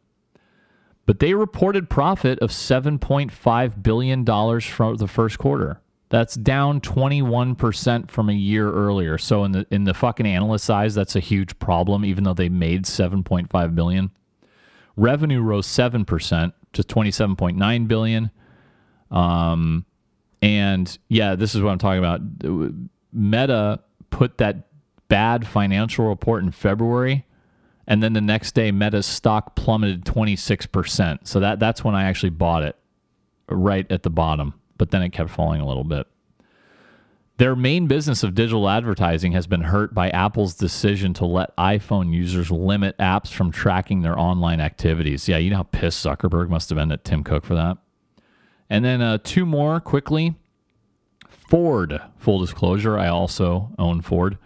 [1.05, 4.25] but they reported profit of $7.5 billion
[4.61, 5.81] for the first quarter.
[6.09, 9.17] That's down 21% from a year earlier.
[9.17, 12.49] So in the in the fucking analyst eyes, that's a huge problem, even though they
[12.49, 14.11] made 7.5 billion.
[14.95, 18.29] Revenue rose 7% to 27.9 billion.
[19.09, 19.85] Um,
[20.43, 22.21] and yeah, this is what I'm talking about.
[23.11, 23.79] Meta
[24.11, 24.67] put that
[25.13, 27.23] bad financial report in February
[27.85, 31.27] and then the next day Meta's stock plummeted 26%.
[31.27, 32.75] So that that's when I actually bought it
[33.47, 36.07] right at the bottom, but then it kept falling a little bit.
[37.37, 42.11] Their main business of digital advertising has been hurt by Apple's decision to let iPhone
[42.11, 45.29] users limit apps from tracking their online activities.
[45.29, 47.77] Yeah, you know how pissed Zuckerberg must have been at Tim Cook for that.
[48.67, 50.33] And then uh, two more quickly.
[51.29, 54.39] Ford, full disclosure, I also own Ford.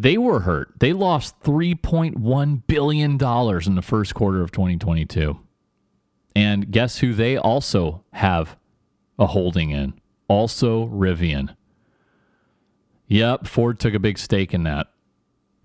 [0.00, 0.72] They were hurt.
[0.80, 5.38] They lost $3.1 billion in the first quarter of 2022.
[6.34, 8.56] And guess who they also have
[9.18, 9.92] a holding in?
[10.26, 11.54] Also Rivian.
[13.08, 14.86] Yep, Ford took a big stake in that.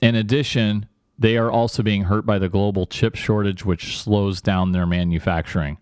[0.01, 4.73] In addition, they are also being hurt by the global chip shortage, which slows down
[4.73, 5.77] their manufacturing.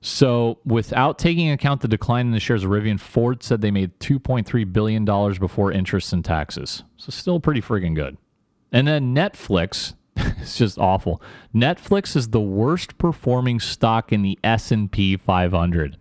[0.00, 3.98] So, without taking account the decline in the shares of Rivian, Ford said they made
[3.98, 6.84] $2.3 billion before interest and taxes.
[6.96, 8.16] So, still pretty friggin' good.
[8.70, 11.20] And then Netflix, it's just awful.
[11.52, 15.96] Netflix is the worst performing stock in the S&P 500.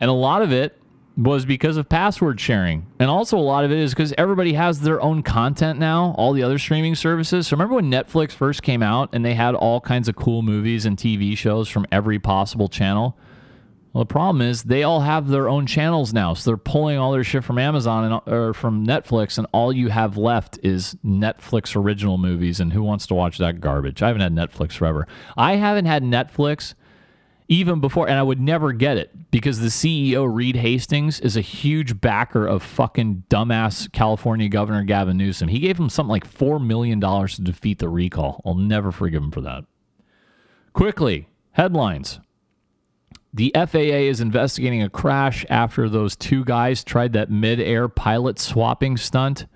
[0.00, 0.78] And a lot of it
[1.16, 2.86] was because of password sharing.
[2.98, 6.32] And also a lot of it is because everybody has their own content now, all
[6.32, 7.46] the other streaming services.
[7.46, 10.86] So remember when Netflix first came out and they had all kinds of cool movies
[10.86, 13.16] and TV shows from every possible channel?
[13.92, 16.34] Well, the problem is they all have their own channels now.
[16.34, 19.88] So they're pulling all their shit from Amazon and or from Netflix and all you
[19.90, 24.02] have left is Netflix original movies and who wants to watch that garbage?
[24.02, 25.06] I haven't had Netflix forever.
[25.36, 26.74] I haven't had Netflix
[27.48, 31.42] even before, and I would never get it because the CEO, Reed Hastings, is a
[31.42, 35.48] huge backer of fucking dumbass California Governor Gavin Newsom.
[35.48, 38.40] He gave him something like $4 million to defeat the recall.
[38.44, 39.64] I'll never forgive him for that.
[40.72, 42.20] Quickly, headlines.
[43.34, 48.38] The FAA is investigating a crash after those two guys tried that mid air pilot
[48.38, 49.46] swapping stunt.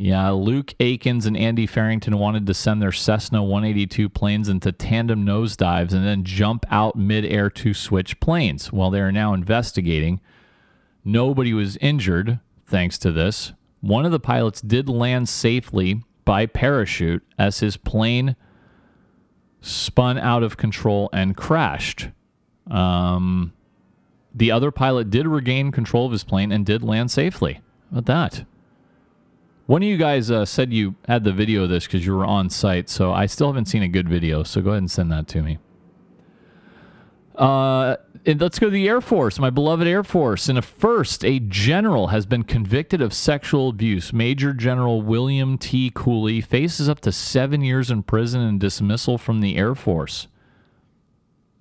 [0.00, 5.26] Yeah, Luke Aikins and Andy Farrington wanted to send their Cessna 182 planes into tandem
[5.26, 8.72] nosedives and then jump out midair to switch planes.
[8.72, 10.20] Well, they are now investigating.
[11.04, 13.52] Nobody was injured thanks to this.
[13.80, 18.36] One of the pilots did land safely by parachute as his plane
[19.60, 22.10] spun out of control and crashed.
[22.70, 23.52] Um,
[24.32, 27.54] the other pilot did regain control of his plane and did land safely.
[27.90, 28.44] How about that?
[29.68, 32.24] One of you guys uh, said you had the video of this because you were
[32.24, 34.42] on site, so I still haven't seen a good video.
[34.42, 35.58] So go ahead and send that to me.
[37.34, 40.48] Uh, let's go to the Air Force, my beloved Air Force.
[40.48, 44.10] In a first, a general has been convicted of sexual abuse.
[44.10, 45.92] Major General William T.
[45.94, 50.28] Cooley faces up to seven years in prison and dismissal from the Air Force.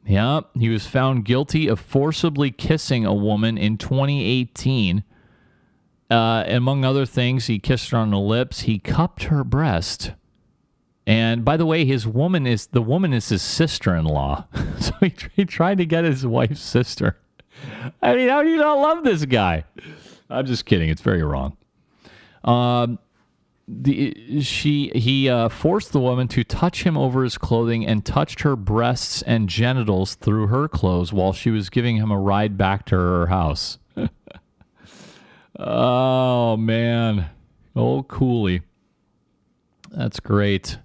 [0.06, 5.04] Yeah, he was found guilty of forcibly kissing a woman in 2018
[6.10, 8.62] uh, among other things, he kissed her on the lips.
[8.62, 10.12] He cupped her breast.
[11.06, 14.46] And by the way, his woman is the woman is his sister-in-law.
[14.80, 17.18] so he, he tried to get his wife's sister.
[18.02, 19.64] I mean, how do you not love this guy?
[20.30, 20.90] I'm just kidding.
[20.90, 21.58] It's very wrong.
[22.44, 23.00] Um,
[23.68, 28.42] the she he uh, forced the woman to touch him over his clothing and touched
[28.42, 32.86] her breasts and genitals through her clothes while she was giving him a ride back
[32.86, 33.78] to her house.
[35.58, 37.30] Oh man,
[37.76, 38.62] oh Cooley,
[39.92, 40.78] that's great.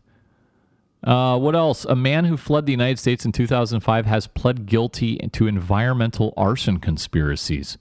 [1.04, 1.84] Uh, what else?
[1.84, 6.78] A man who fled the United States in 2005 has pled guilty to environmental arson
[6.78, 7.76] conspiracies.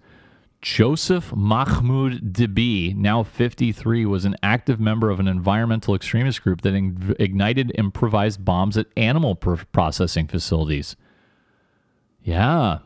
[0.61, 6.73] Joseph Mahmoud Dibee, now 53, was an active member of an environmental extremist group that
[6.73, 10.95] in- ignited improvised bombs at animal pr- processing facilities.
[12.23, 12.79] Yeah.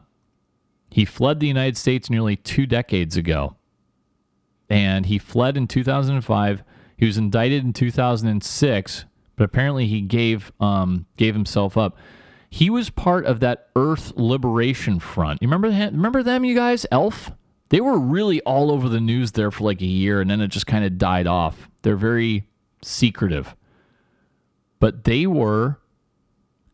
[0.89, 3.55] He fled the United States nearly two decades ago.
[4.69, 6.63] And he fled in 2005.
[6.97, 11.97] He was indicted in 2006, but apparently he gave um, gave himself up.
[12.49, 15.41] He was part of that Earth Liberation Front.
[15.41, 16.85] You remember remember them, you guys?
[16.91, 17.31] Elf.
[17.69, 20.47] They were really all over the news there for like a year, and then it
[20.49, 21.69] just kind of died off.
[21.81, 22.47] They're very
[22.81, 23.55] secretive,
[24.79, 25.79] but they were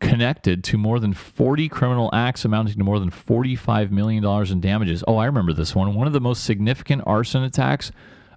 [0.01, 5.03] connected to more than 40 criminal acts amounting to more than $45 million in damages.
[5.07, 5.93] Oh, I remember this one.
[5.93, 7.91] One of the most significant arson attacks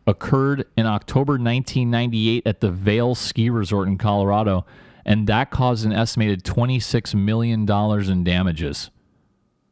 [0.07, 4.65] occurred in October 1998 at the Vail Ski Resort in Colorado,
[5.05, 8.91] and that caused an estimated $26 million in damages.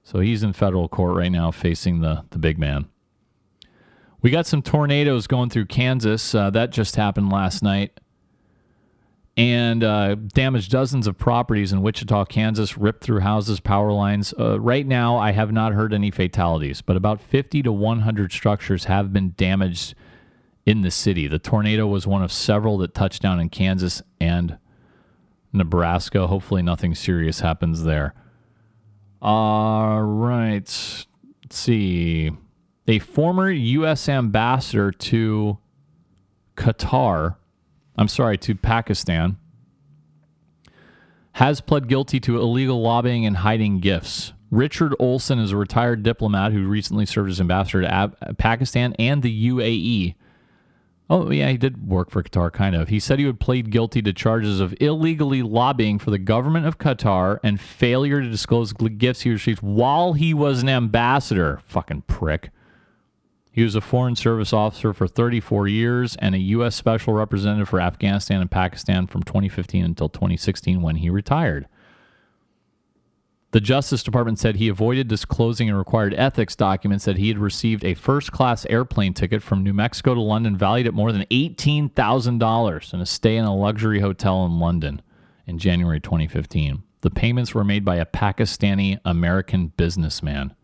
[0.02, 2.88] So he's in federal court right now facing the, the big man.
[4.22, 6.34] We got some tornadoes going through Kansas.
[6.34, 8.00] Uh, that just happened last night.
[9.34, 14.34] And uh, damaged dozens of properties in Wichita, Kansas, ripped through houses, power lines.
[14.38, 18.84] Uh, right now, I have not heard any fatalities, but about 50 to 100 structures
[18.84, 19.94] have been damaged
[20.66, 21.26] in the city.
[21.28, 24.58] The tornado was one of several that touched down in Kansas and
[25.52, 26.26] Nebraska.
[26.26, 28.14] Hopefully, nothing serious happens there.
[29.20, 30.60] All right.
[30.62, 31.06] Let's
[31.50, 32.32] see.
[32.88, 34.08] A former U.S.
[34.08, 35.58] ambassador to
[36.56, 37.36] Qatar,
[37.96, 39.36] I'm sorry, to Pakistan,
[41.32, 44.32] has pled guilty to illegal lobbying and hiding gifts.
[44.50, 49.22] Richard Olson is a retired diplomat who recently served as ambassador to Ab- Pakistan and
[49.22, 50.14] the UAE.
[51.08, 52.88] Oh, yeah, he did work for Qatar, kind of.
[52.88, 56.78] He said he would plead guilty to charges of illegally lobbying for the government of
[56.78, 61.60] Qatar and failure to disclose gifts he received while he was an ambassador.
[61.64, 62.50] Fucking prick.
[63.52, 66.74] He was a Foreign Service officer for 34 years and a U.S.
[66.74, 71.68] Special Representative for Afghanistan and Pakistan from 2015 until 2016 when he retired.
[73.50, 77.84] The Justice Department said he avoided disclosing in required ethics documents that he had received
[77.84, 82.92] a first class airplane ticket from New Mexico to London valued at more than $18,000
[82.94, 85.02] and a stay in a luxury hotel in London
[85.46, 86.82] in January 2015.
[87.02, 90.54] The payments were made by a Pakistani American businessman.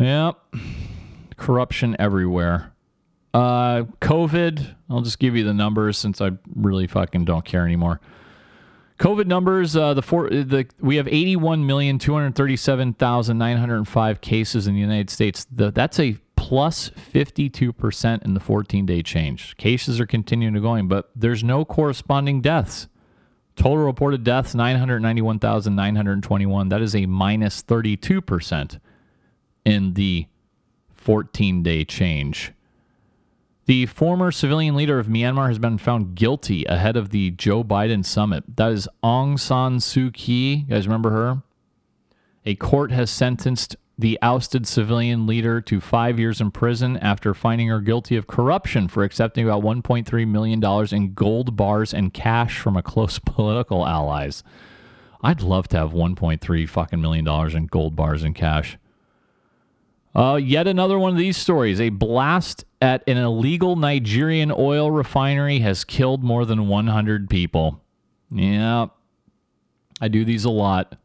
[0.00, 0.38] Yep.
[1.36, 2.72] Corruption everywhere.
[3.32, 8.00] Uh, COVID, I'll just give you the numbers since I really fucking don't care anymore.
[8.98, 12.92] COVID numbers: uh, the four, the we have eighty one million two hundred thirty seven
[12.92, 15.46] thousand nine hundred five cases in the United States.
[15.50, 19.56] The, that's a plus plus fifty two percent in the fourteen day change.
[19.56, 22.88] Cases are continuing to going, but there's no corresponding deaths.
[23.54, 26.68] Total reported deaths nine hundred ninety one thousand nine hundred twenty one.
[26.68, 28.80] That is a minus minus thirty two percent
[29.70, 30.26] in the
[30.92, 32.52] fourteen day change.
[33.66, 38.04] The former civilian leader of Myanmar has been found guilty ahead of the Joe Biden
[38.04, 38.56] summit.
[38.56, 40.56] That is Aung San Suu Kyi.
[40.56, 41.42] You guys remember her?
[42.44, 47.68] A court has sentenced the ousted civilian leader to five years in prison after finding
[47.68, 52.76] her guilty of corruption for accepting about $1.3 million in gold bars and cash from
[52.76, 54.42] a close political allies.
[55.22, 58.78] I'd love to have 1.3 fucking million dollars in gold bars and cash.
[60.14, 61.80] Uh, yet another one of these stories.
[61.80, 67.80] A blast at an illegal Nigerian oil refinery has killed more than 100 people.
[68.30, 68.86] Yeah,
[70.00, 70.96] I do these a lot.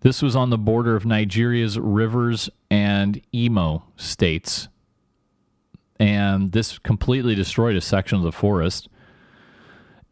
[0.00, 4.68] This was on the border of Nigeria's Rivers and Imo states.
[5.98, 8.88] And this completely destroyed a section of the forest.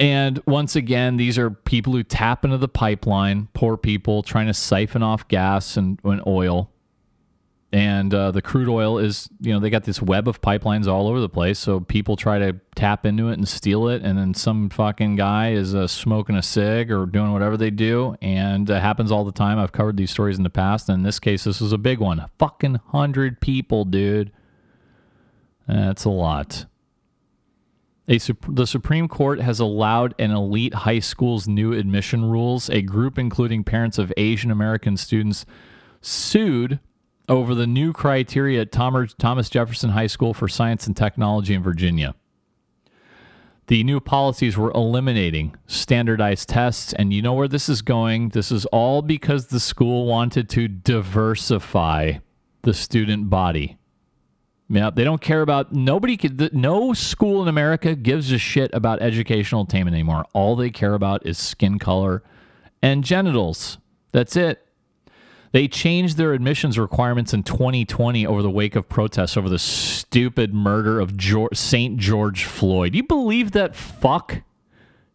[0.00, 4.54] And once again, these are people who tap into the pipeline, poor people trying to
[4.54, 6.71] siphon off gas and, and oil
[7.72, 11.08] and uh, the crude oil is you know they got this web of pipelines all
[11.08, 11.58] over the place.
[11.58, 14.02] So people try to tap into it and steal it.
[14.02, 18.16] And then some fucking guy is uh, smoking a cig or doing whatever they do.
[18.20, 19.58] And it happens all the time.
[19.58, 20.90] I've covered these stories in the past.
[20.90, 22.26] And in this case this was a big one.
[22.38, 24.32] Fucking 100 people dude.
[25.66, 26.66] That's a lot.
[28.08, 28.18] A,
[28.48, 32.68] the Supreme Court has allowed an elite high school's new admission rules.
[32.68, 35.46] A group including parents of Asian American students
[36.02, 36.78] sued
[37.32, 42.14] over the new criteria at Thomas Jefferson High School for Science and Technology in Virginia.
[43.68, 48.30] The new policies were eliminating standardized tests, and you know where this is going?
[48.30, 52.14] This is all because the school wanted to diversify
[52.62, 53.78] the student body.
[54.68, 56.18] Yeah, they don't care about nobody.
[56.52, 60.26] No school in America gives a shit about educational attainment anymore.
[60.34, 62.22] All they care about is skin color
[62.82, 63.78] and genitals.
[64.12, 64.66] That's it.
[65.52, 70.54] They changed their admissions requirements in 2020 over the wake of protests over the stupid
[70.54, 71.98] murder of George, St.
[71.98, 72.94] George Floyd.
[72.94, 74.42] You believe that fuck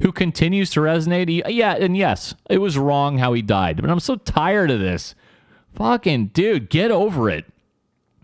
[0.01, 1.41] who continues to resonate?
[1.47, 5.15] Yeah, and yes, it was wrong how he died, but I'm so tired of this.
[5.73, 7.45] Fucking dude, get over it.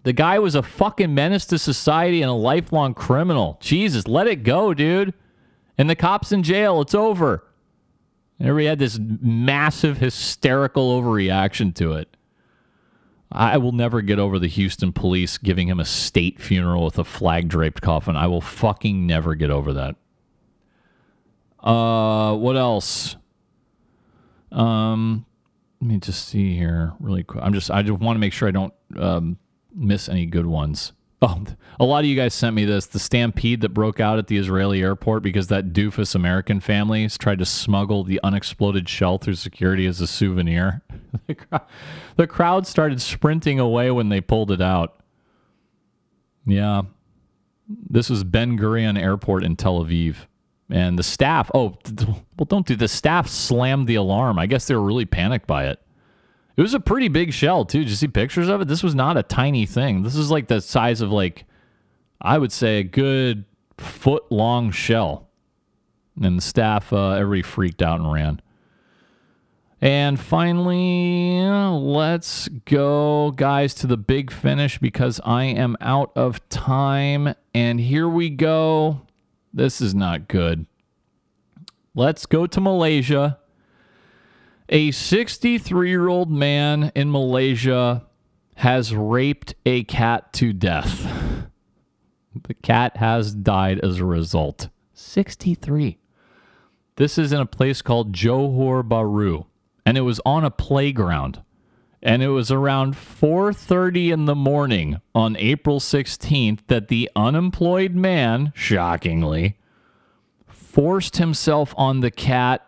[0.04, 3.58] The guy was a fucking menace to society and a lifelong criminal.
[3.60, 5.14] Jesus, let it go, dude.
[5.78, 6.82] And the cops in jail.
[6.82, 7.44] It's over.
[8.44, 12.18] And everybody had this massive hysterical overreaction to it.
[13.32, 17.06] I will never get over the Houston police giving him a state funeral with a
[17.06, 18.18] flag draped coffin.
[18.18, 19.96] I will fucking never get over that.
[21.58, 23.16] Uh, what else?
[24.52, 25.26] Um,
[25.80, 27.42] let me just see here really quick.
[27.46, 29.38] I'm just I just want to make sure I don't um,
[29.74, 30.92] miss any good ones.
[31.24, 31.42] Oh,
[31.80, 34.38] a lot of you guys sent me this the stampede that broke out at the
[34.38, 39.86] Israeli airport because that doofus American family tried to smuggle the unexploded shell through security
[39.86, 40.82] as a souvenir.
[42.18, 45.02] the, crowd, started sprinting away when they pulled it out.
[46.46, 46.82] Yeah.
[47.70, 50.28] This was Ben Gurion Airport in Tel Aviv.
[50.70, 51.78] And the staff, oh,
[52.38, 54.38] well, don't do the staff slammed the alarm.
[54.38, 55.83] I guess they were really panicked by it.
[56.56, 57.80] It was a pretty big shell, too.
[57.80, 58.68] Did you see pictures of it?
[58.68, 60.04] This was not a tiny thing.
[60.04, 61.46] This is like the size of, like,
[62.22, 63.46] I would say a good
[63.78, 65.30] foot long shell.
[66.22, 68.42] And the staff, uh, everybody freaked out and ran.
[69.82, 77.36] And finally, let's go, guys, to the big finish because I am out of time.
[77.54, 79.02] And here we go.
[79.54, 80.68] This is not good.
[81.96, 83.40] Let's go to Malaysia.
[84.70, 88.06] A 63 year old man in Malaysia
[88.56, 91.06] has raped a cat to death.
[92.48, 94.70] The cat has died as a result.
[94.94, 95.98] 63.
[96.96, 99.48] This is in a place called Johor Bahru,
[99.86, 101.42] and it was on a playground.
[102.02, 108.52] And it was around 4:30 in the morning on April 16th that the unemployed man,
[108.56, 109.58] shockingly,
[110.48, 112.66] forced himself on the cat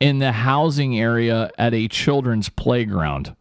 [0.00, 3.34] in the housing area at a children's playground.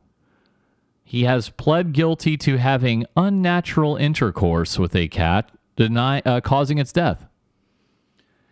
[1.04, 6.92] He has pled guilty to having unnatural intercourse with a cat, deny, uh, causing its
[6.92, 7.28] death.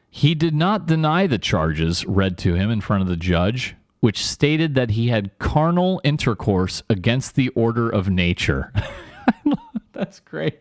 [0.10, 4.24] He did not deny the charges read to him in front of the judge, which
[4.24, 8.72] stated that he had carnal intercourse against the order of nature.
[9.94, 10.60] That's great.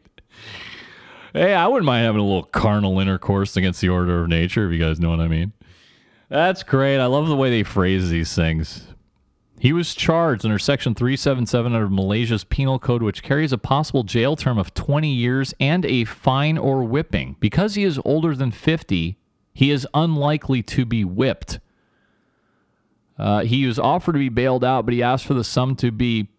[1.35, 4.73] Hey, I wouldn't mind having a little carnal intercourse against the order of nature, if
[4.73, 5.53] you guys know what I mean.
[6.33, 6.97] That's great.
[6.97, 8.87] I love the way they phrase these things.
[9.59, 14.35] He was charged under Section 377 of Malaysia's Penal Code, which carries a possible jail
[14.35, 17.37] term of 20 years and a fine or whipping.
[17.39, 19.19] Because he is older than 50,
[19.53, 21.61] he is unlikely to be whipped.
[23.19, 25.91] Uh, he was offered to be bailed out, but he asked for the sum to
[25.91, 26.31] be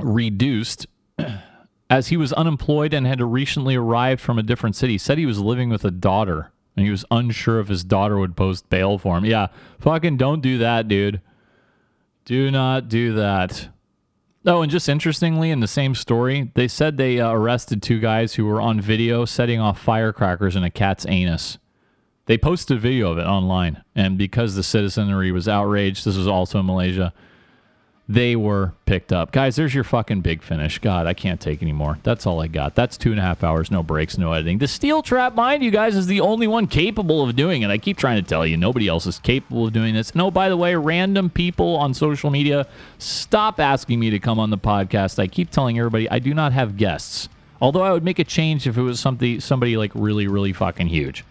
[0.00, 0.86] reduced
[1.90, 4.96] as he was unemployed and had recently arrived from a different city.
[4.96, 8.36] Said he was living with a daughter and he was unsure if his daughter would
[8.36, 9.24] post bail for him.
[9.24, 11.20] Yeah, fucking don't do that, dude.
[12.24, 13.68] Do not do that.
[14.46, 18.34] Oh, and just interestingly, in the same story, they said they uh, arrested two guys
[18.34, 21.58] who were on video setting off firecrackers in a cat's anus.
[22.26, 26.28] They posted a video of it online, and because the citizenry was outraged, this was
[26.28, 27.12] also in Malaysia,
[28.06, 29.32] they were picked up.
[29.32, 30.78] Guys, there's your fucking big finish.
[30.78, 31.98] God, I can't take anymore.
[32.02, 32.74] That's all I got.
[32.74, 34.58] That's two and a half hours, no breaks, no editing.
[34.58, 37.70] The Steel Trap Mind, you guys, is the only one capable of doing it.
[37.70, 40.14] I keep trying to tell you, nobody else is capable of doing this.
[40.14, 42.66] No, by the way, random people on social media,
[42.98, 45.18] stop asking me to come on the podcast.
[45.18, 47.30] I keep telling everybody I do not have guests.
[47.62, 50.88] Although I would make a change if it was something somebody like really, really fucking
[50.88, 51.24] huge.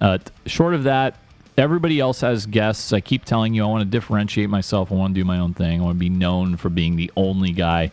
[0.00, 1.16] Uh, short of that,
[1.56, 2.92] everybody else has guests.
[2.92, 4.90] I keep telling you, I want to differentiate myself.
[4.90, 5.80] I want to do my own thing.
[5.80, 7.90] I want to be known for being the only guy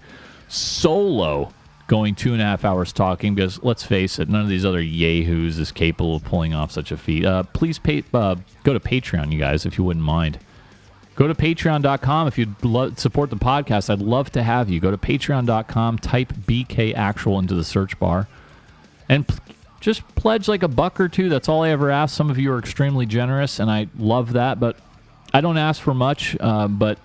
[0.48, 1.54] solo
[1.88, 4.82] going two and a half hours talking because let's face it, none of these other
[4.82, 7.26] yahoos is capable of pulling off such a feat.
[7.26, 10.40] Uh, please pay, uh, go to Patreon, you guys, if you wouldn't mind.
[11.16, 13.90] Go to patreon.com if you'd lo- support the podcast.
[13.90, 14.80] I'd love to have you.
[14.80, 18.30] Go to patreon.com, type BK Actual into the search bar,
[19.10, 19.28] and
[19.80, 21.30] just pledge like a buck or two.
[21.30, 22.16] That's all I ever ask.
[22.16, 24.78] Some of you are extremely generous, and I love that, but
[25.34, 26.36] I don't ask for much.
[26.40, 27.00] Uh, but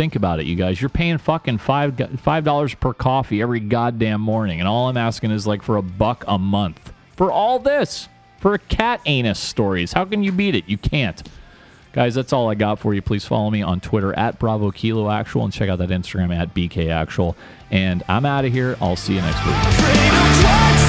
[0.00, 0.80] Think about it, you guys.
[0.80, 5.30] You're paying fucking five five dollars per coffee every goddamn morning, and all I'm asking
[5.30, 9.92] is like for a buck a month for all this for cat anus stories.
[9.92, 10.66] How can you beat it?
[10.66, 11.22] You can't.
[11.92, 13.02] Guys, that's all I got for you.
[13.02, 16.54] Please follow me on Twitter at Bravo Kilo Actual and check out that Instagram at
[16.54, 17.36] BK Actual.
[17.70, 18.78] And I'm out of here.
[18.80, 20.79] I'll see you next week.